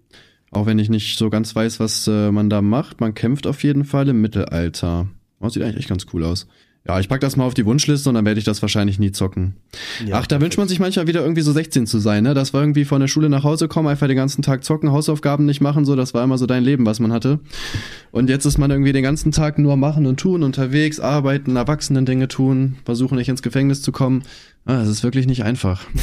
[0.51, 3.01] Auch wenn ich nicht so ganz weiß, was äh, man da macht.
[3.01, 5.09] Man kämpft auf jeden Fall im Mittelalter.
[5.39, 6.47] Oh, sieht eigentlich echt ganz cool aus.
[6.85, 9.13] Ja, ich pack das mal auf die Wunschliste und dann werde ich das wahrscheinlich nie
[9.13, 9.55] zocken.
[10.05, 12.33] Ja, Ach, da wünscht man sich manchmal wieder irgendwie so 16 zu sein, ne?
[12.33, 15.45] Das war irgendwie von der Schule nach Hause kommen, einfach den ganzen Tag zocken, Hausaufgaben
[15.45, 17.39] nicht machen, so, das war immer so dein Leben, was man hatte.
[18.11, 22.05] Und jetzt ist man irgendwie den ganzen Tag nur machen und tun, unterwegs, arbeiten, Erwachsenen
[22.05, 24.23] Dinge tun, versuchen nicht ins Gefängnis zu kommen.
[24.65, 25.85] Ah, es ist wirklich nicht einfach.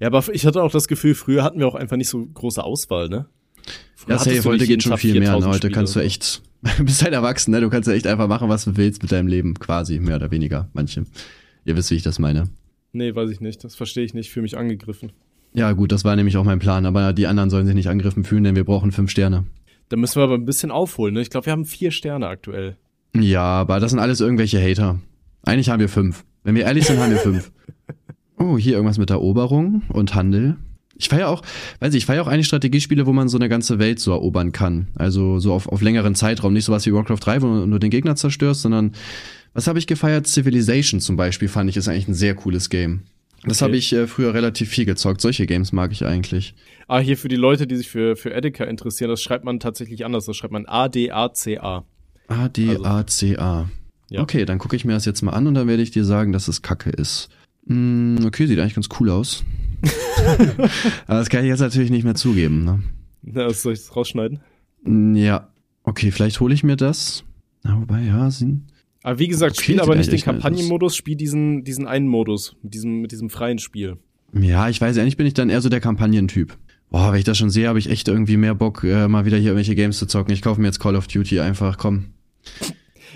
[0.00, 2.62] Ja, aber ich hatte auch das Gefühl, früher hatten wir auch einfach nicht so große
[2.62, 3.26] Auswahl, ne?
[3.96, 5.20] Früher Ja, safe, heute nicht geht schon viel mehr.
[5.20, 5.26] Ne?
[5.26, 7.60] 4000 Heute Spiele kannst du echt, du bist halt erwachsen, ne?
[7.60, 10.30] Du kannst ja echt einfach machen, was du willst mit deinem Leben, quasi, mehr oder
[10.30, 11.04] weniger, manche.
[11.64, 12.48] Ihr wisst, wie ich das meine.
[12.92, 13.62] Nee, weiß ich nicht.
[13.62, 14.30] Das verstehe ich nicht.
[14.30, 15.12] Fühle mich angegriffen.
[15.52, 18.24] Ja, gut, das war nämlich auch mein Plan, aber die anderen sollen sich nicht angegriffen
[18.24, 19.44] fühlen, denn wir brauchen fünf Sterne.
[19.88, 21.20] Da müssen wir aber ein bisschen aufholen, ne?
[21.20, 22.76] Ich glaube, wir haben vier Sterne aktuell.
[23.14, 25.00] Ja, aber das sind alles irgendwelche Hater.
[25.42, 26.24] Eigentlich haben wir fünf.
[26.44, 27.50] Wenn wir ehrlich sind, haben wir fünf.
[28.42, 30.56] Oh, hier irgendwas mit Eroberung und Handel.
[31.00, 31.42] Ich feiere auch,
[31.80, 34.52] weiß ich, ich feiere auch eigentlich Strategiespiele, wo man so eine ganze Welt so erobern
[34.52, 34.88] kann.
[34.94, 36.52] Also so auf, auf längeren Zeitraum.
[36.52, 38.92] Nicht sowas wie Warcraft 3, wo du nur den Gegner zerstörst, sondern
[39.54, 40.26] was habe ich gefeiert?
[40.26, 43.02] Civilization zum Beispiel fand ich ist eigentlich ein sehr cooles Game.
[43.42, 43.64] Das Okay.
[43.68, 45.20] habe ich äh, früher relativ viel gezockt.
[45.22, 46.54] Solche Games mag ich eigentlich.
[46.88, 50.04] Ah, hier für die Leute, die sich für, für Edeka interessieren, das schreibt man tatsächlich
[50.04, 50.26] anders.
[50.26, 51.84] Das schreibt man A-D-A-C-A.
[52.28, 53.70] A-D-A-C-A.
[54.10, 54.20] Ja.
[54.22, 56.32] Okay, dann gucke ich mir das jetzt mal an und dann werde ich dir sagen,
[56.32, 57.28] dass es Kacke ist.
[57.66, 59.44] Hm, okay, sieht eigentlich ganz cool aus.
[61.06, 62.64] Aber das kann ich jetzt natürlich nicht mehr zugeben.
[62.64, 62.82] Ne?
[63.22, 64.40] Na, was soll ich das rausschneiden?
[65.14, 65.48] Ja,
[65.84, 67.24] okay, vielleicht hole ich mir das.
[67.62, 68.66] Na, wobei, ja, sind.
[69.02, 70.20] Aber wie gesagt, Okay, spiel aber nicht den.
[70.20, 73.96] Kampagnenmodus, spiel diesen, diesen einen Modus, mit diesem, mit diesem freien Spiel.
[74.32, 76.56] Ja, ich weiß, eigentlich bin ich dann eher so der Kampagnentyp.
[76.90, 79.36] Boah, wenn ich das schon sehe, habe ich echt irgendwie mehr Bock, äh, mal wieder
[79.36, 80.34] hier irgendwelche Games zu zocken.
[80.34, 82.06] Ich kaufe mir jetzt Call of Duty einfach, komm.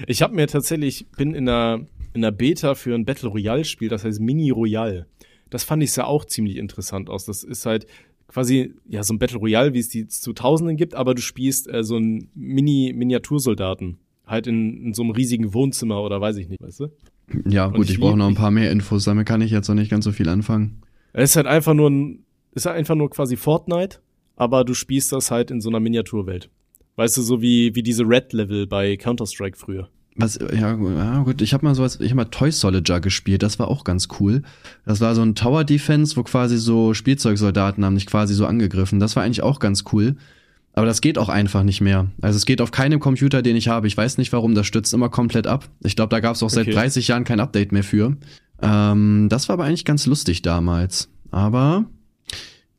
[0.07, 3.89] Ich habe mir tatsächlich, bin in einer, in einer Beta für ein Battle Royale Spiel,
[3.89, 5.07] das heißt Mini Royale.
[5.55, 7.27] Das fand ich sah auch ziemlich interessant aus.
[7.27, 7.87] Das ist halt
[8.27, 11.73] quasi, ja, so ein Battle Royale, wie es die zu Tausenden gibt, aber du spielst
[11.73, 13.99] äh, so einen Mini-Miniatursoldaten.
[14.27, 16.89] Halt in, in so einem riesigen Wohnzimmer oder weiß ich nicht, weißt du?
[17.49, 19.69] Ja, Und gut, ich ich brauche noch ein paar mehr Infos, damit kann ich jetzt
[19.69, 20.83] noch nicht ganz so viel anfangen.
[21.13, 24.01] Es ist halt einfach nur ein, ist halt einfach nur quasi Fortnite,
[24.35, 26.51] aber du spielst das halt in so einer Miniaturwelt.
[26.97, 29.89] Weißt du, so wie, wie diese Red-Level bei Counter-Strike früher.
[30.17, 33.59] Was, ja, ja gut, ich habe mal sowas, ich habe mal Toy Soldier gespielt, das
[33.59, 34.43] war auch ganz cool.
[34.87, 39.01] Das war so ein Tower Defense, wo quasi so Spielzeugsoldaten haben dich quasi so angegriffen.
[39.01, 40.17] Das war eigentlich auch ganz cool.
[40.77, 42.09] Aber das geht auch einfach nicht mehr.
[42.21, 43.87] Also es geht auf keinem Computer, den ich habe.
[43.87, 45.69] Ich weiß nicht warum, das stützt immer komplett ab.
[45.85, 46.75] Ich glaube, da gab es auch seit Okay.
[46.75, 48.17] 30 Jahren kein Update mehr für.
[48.61, 51.09] Ähm, das war aber eigentlich ganz lustig damals.
[51.31, 51.85] Aber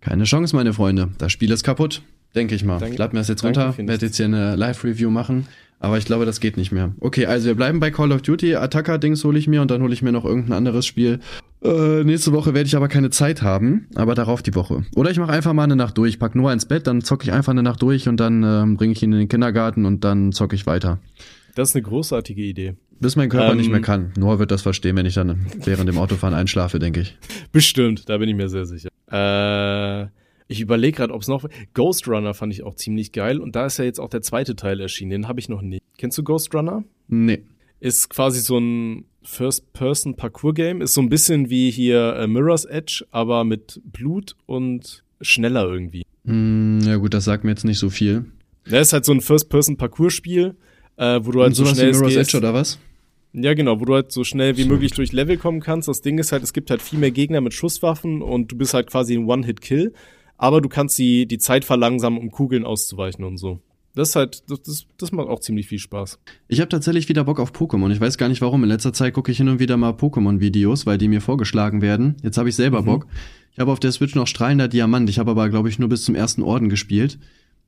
[0.01, 1.09] keine Chance, meine Freunde.
[1.17, 2.01] Das Spiel ist kaputt,
[2.35, 2.77] denke ich mal.
[2.79, 5.47] Danke- ich lade mir das jetzt runter, werde jetzt hier eine Live-Review machen.
[5.79, 6.93] Aber ich glaube, das geht nicht mehr.
[7.01, 8.55] Okay, also wir bleiben bei Call of Duty.
[8.55, 11.19] Attacker-Dings hole ich mir und dann hole ich mir noch irgendein anderes Spiel.
[11.63, 14.85] Äh, nächste Woche werde ich aber keine Zeit haben, aber darauf die Woche.
[14.95, 17.33] Oder ich mache einfach mal eine Nacht durch, pack Noah ins Bett, dann zocke ich
[17.33, 20.31] einfach eine Nacht durch und dann ähm, bringe ich ihn in den Kindergarten und dann
[20.31, 20.99] zocke ich weiter.
[21.55, 22.75] Das ist eine großartige Idee.
[23.01, 23.57] Bis mein Körper Ähm.
[23.57, 24.11] nicht mehr kann.
[24.17, 27.17] Noah wird das verstehen, wenn ich dann während dem Autofahren einschlafe, denke ich.
[27.51, 28.89] Bestimmt, da bin ich mir sehr sicher.
[29.11, 30.07] Äh,
[30.47, 31.45] ich überlege gerade, ob es noch.
[31.73, 34.55] Ghost Runner fand ich auch ziemlich geil und da ist ja jetzt auch der zweite
[34.55, 35.11] Teil erschienen.
[35.11, 35.81] Den habe ich noch nicht.
[35.97, 36.83] Kennst du Ghost Runner?
[37.07, 37.43] Nee.
[37.79, 40.81] Ist quasi so ein First-Person-Parcours-Game.
[40.81, 46.03] Ist so ein bisschen wie hier äh, Mirror's Edge, aber mit Blut und schneller irgendwie.
[46.25, 48.25] Hm, ja gut, das sagt mir jetzt nicht so viel.
[48.69, 50.55] Da ist halt so ein First-Person-Parcours-Spiel,
[50.97, 52.29] äh, wo du halt Und so schnell Mirror's gehst.
[52.33, 52.79] Edge oder was?
[53.33, 54.69] Ja, genau, wo du halt so schnell wie So.
[54.69, 55.87] möglich durch Level kommen kannst.
[55.87, 58.73] Das Ding ist halt, es gibt halt viel mehr Gegner mit Schusswaffen und du bist
[58.73, 59.93] halt quasi ein One-Hit-Kill,
[60.37, 63.59] aber du kannst die, die Zeit verlangsamen, um Kugeln auszuweichen und so.
[63.93, 66.19] Das ist halt, das, das, das macht auch ziemlich viel Spaß.
[66.49, 67.89] Ich habe tatsächlich wieder Bock auf Pokémon.
[67.91, 68.61] Ich weiß gar nicht warum.
[68.63, 72.15] In letzter Zeit gucke ich hin und wieder mal Pokémon-Videos, weil die mir vorgeschlagen werden.
[72.21, 72.85] Jetzt habe ich selber Mhm.
[72.85, 73.07] Bock.
[73.53, 75.09] Ich habe auf der Switch noch strahlender Diamant.
[75.09, 77.17] Ich habe aber, glaube ich, nur bis zum ersten Orden gespielt.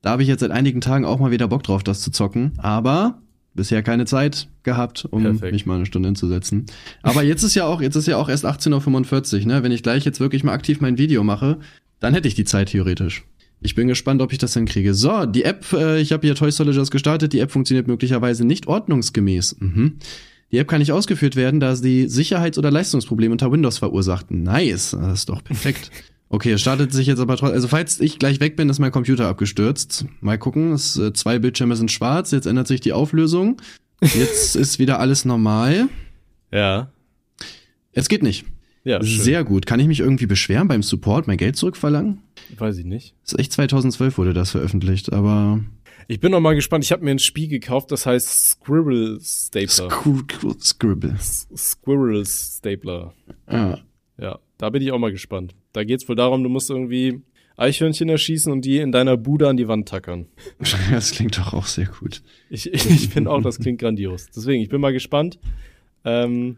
[0.01, 2.51] Da habe ich jetzt seit einigen Tagen auch mal wieder Bock drauf, das zu zocken.
[2.57, 3.21] Aber
[3.53, 5.53] bisher keine Zeit gehabt, um Perfekt.
[5.53, 6.65] mich mal eine Stunde hinzusetzen.
[7.03, 9.63] Aber jetzt ist ja auch, jetzt ist ja auch erst 18.45 Uhr, ne?
[9.63, 11.57] Wenn ich gleich jetzt wirklich mal aktiv mein Video mache,
[11.99, 13.23] dann hätte ich die Zeit theoretisch.
[13.61, 14.93] Ich bin gespannt, ob ich das hinkriege.
[14.93, 17.33] So, die App, äh, ich habe hier Toy Soldiers gestartet.
[17.33, 19.57] Die App funktioniert möglicherweise nicht ordnungsgemäß.
[19.59, 19.97] Mhm.
[20.51, 24.31] Die App kann nicht ausgeführt werden, da sie Sicherheits- oder Leistungsprobleme unter Windows verursacht.
[24.31, 25.91] Nice, das ist doch perfekt.
[26.29, 27.55] Okay, es startet sich jetzt aber trotzdem.
[27.55, 30.05] Also falls ich gleich weg bin, ist mein Computer abgestürzt.
[30.19, 33.61] Mal gucken, es, äh, zwei Bildschirme sind schwarz, jetzt ändert sich die Auflösung.
[34.01, 35.87] Jetzt ist wieder alles normal.
[36.51, 36.91] Ja.
[37.93, 38.45] Es geht nicht.
[38.87, 39.01] Ja.
[39.03, 39.65] Sehr gut.
[39.65, 42.19] Kann ich mich irgendwie beschweren beim Support, mein Geld zurückverlangen?
[42.57, 43.13] Weiß ich nicht.
[43.23, 45.59] Das ist echt 2012 wurde das veröffentlicht, aber
[46.07, 46.85] Ich bin noch mal gespannt.
[46.85, 49.89] Ich habe mir ein Spiel gekauft, das heißt Squirrel Stapler.
[49.89, 51.11] Scr Scribble.
[51.15, 53.13] S- Squirrel Stapler.
[53.51, 53.79] Ja.
[54.19, 55.53] Ja, da bin ich auch mal gespannt.
[55.73, 57.21] Da geht's wohl darum, du musst irgendwie
[57.57, 60.27] Eichhörnchen erschießen und die in deiner Bude an die Wand tackern.
[60.91, 62.21] Das klingt doch auch sehr gut.
[62.49, 64.27] Ich, ich, ich finde auch, das klingt grandios.
[64.35, 65.39] Deswegen, ich bin mal gespannt.
[66.05, 66.57] Ähm,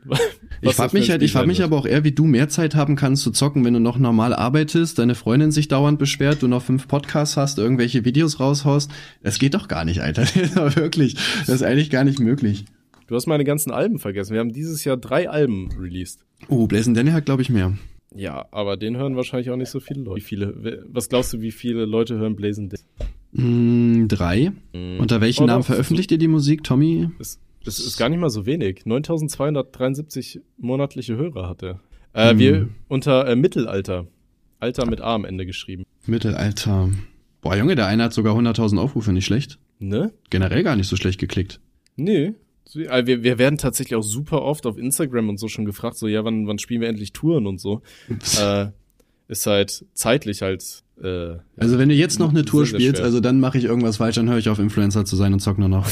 [0.62, 2.96] Ich frage mich halt, ich sein mich aber auch eher, wie du mehr Zeit haben
[2.96, 6.62] kannst zu zocken, wenn du noch normal arbeitest, deine Freundin sich dauernd beschwert, du noch
[6.62, 8.92] fünf Podcasts hast, irgendwelche Videos raushaust.
[9.24, 10.22] Das geht doch gar nicht, Alter.
[10.36, 12.66] Ist wirklich, das ist eigentlich gar nicht möglich.
[13.08, 14.34] Du hast meine ganzen Alben vergessen.
[14.34, 16.20] Wir haben dieses Jahr drei Alben released.
[16.48, 17.74] Oh, Blazing Danny hat, glaube ich, mehr.
[18.16, 20.18] Ja, aber den hören wahrscheinlich auch nicht so viele Leute.
[20.18, 22.80] Wie viele, was glaubst du, wie viele Leute hören Blazing Day?
[23.32, 24.52] Mm, drei.
[25.00, 27.10] Unter welchem Oh, Namen veröffentlicht ihr die Musik, Tommy?
[27.18, 28.86] Das, das ist gar nicht mal so wenig.
[28.86, 31.80] 9273 monatliche Hörer hat er.
[32.14, 32.40] Äh, Hm.
[32.40, 34.08] Wir unter äh, Mittelalter.
[34.60, 35.84] Alter mit A am Ende geschrieben.
[36.06, 36.90] Mittelalter.
[37.42, 39.58] Boah, Junge, der eine hat sogar 100.000 Aufrufe, nicht schlecht.
[39.80, 40.12] Ne?
[40.30, 41.62] Generell gar nicht so schlecht geklickt.
[41.96, 42.34] Nee.
[42.76, 46.08] Äh, Wir, wir werden tatsächlich auch super oft auf Instagram und so schon gefragt, so,
[46.08, 47.82] ja, wann, wann spielen wir endlich Touren und so.
[48.42, 48.68] äh,
[49.30, 50.84] ist halt zeitlich halt.
[51.02, 54.16] Äh, Also wenn du jetzt noch eine Tour spielst, also dann mache ich irgendwas falsch,
[54.16, 55.90] dann höre ich auf Influencer zu sein und zock nur noch.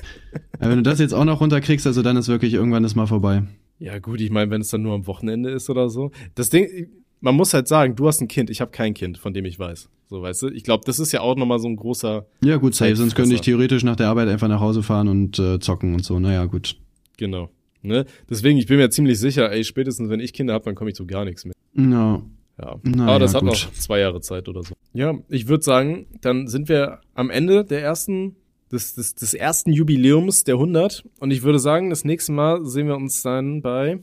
[0.58, 3.06] Aber wenn du das jetzt auch noch runterkriegst, also dann ist wirklich irgendwann ist mal
[3.06, 3.42] vorbei.
[3.78, 6.10] Ja, gut, ich meine, wenn es dann nur am Wochenende ist oder so.
[6.34, 6.88] Das Ding,
[7.20, 9.58] man muss halt sagen, du hast ein Kind, ich habe kein Kind, von dem ich
[9.58, 9.88] weiß.
[10.08, 10.48] So, weißt du?
[10.48, 13.34] Ich glaube, das ist ja auch nochmal so ein großer, Ja gut, safe, sonst könnte
[13.34, 16.18] ich theoretisch nach der Arbeit einfach nach Hause fahren und äh, zocken und so.
[16.18, 16.76] Naja, gut.
[17.16, 17.50] genau.
[17.82, 18.04] Ne?
[18.28, 20.96] Deswegen, ich bin mir ziemlich sicher, ey, spätestens wenn ich Kinder habe, dann komme ich
[20.96, 21.54] zu gar nichts mehr.
[21.76, 22.22] Ja,
[22.58, 22.76] Ja.
[22.82, 23.50] Na Aber das ja, hat gut.
[23.52, 24.74] noch zwei Jahre Zeit oder so.
[24.92, 28.34] Ja, ich würde sagen, dann sind wir am Ende der ersten,
[28.72, 31.04] des, des, des ersten Jubiläums der 100.
[31.20, 33.98] Und ich würde sagen, das nächste Mal sehen wir uns dann bei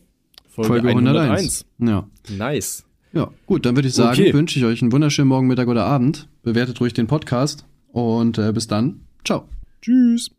[0.50, 1.66] Folge, Folge 101.
[1.80, 2.08] 101.
[2.30, 2.38] Ja.
[2.38, 2.86] Nice.
[3.12, 4.34] Ja, gut, dann würde ich sagen, Okay.
[4.34, 6.28] wünsche ich euch einen wunderschönen Morgen, Mittag oder Abend.
[6.42, 9.02] Bewertet ruhig den Podcast und äh, bis dann.
[9.24, 9.48] Ciao.
[9.82, 10.32] Tschüss.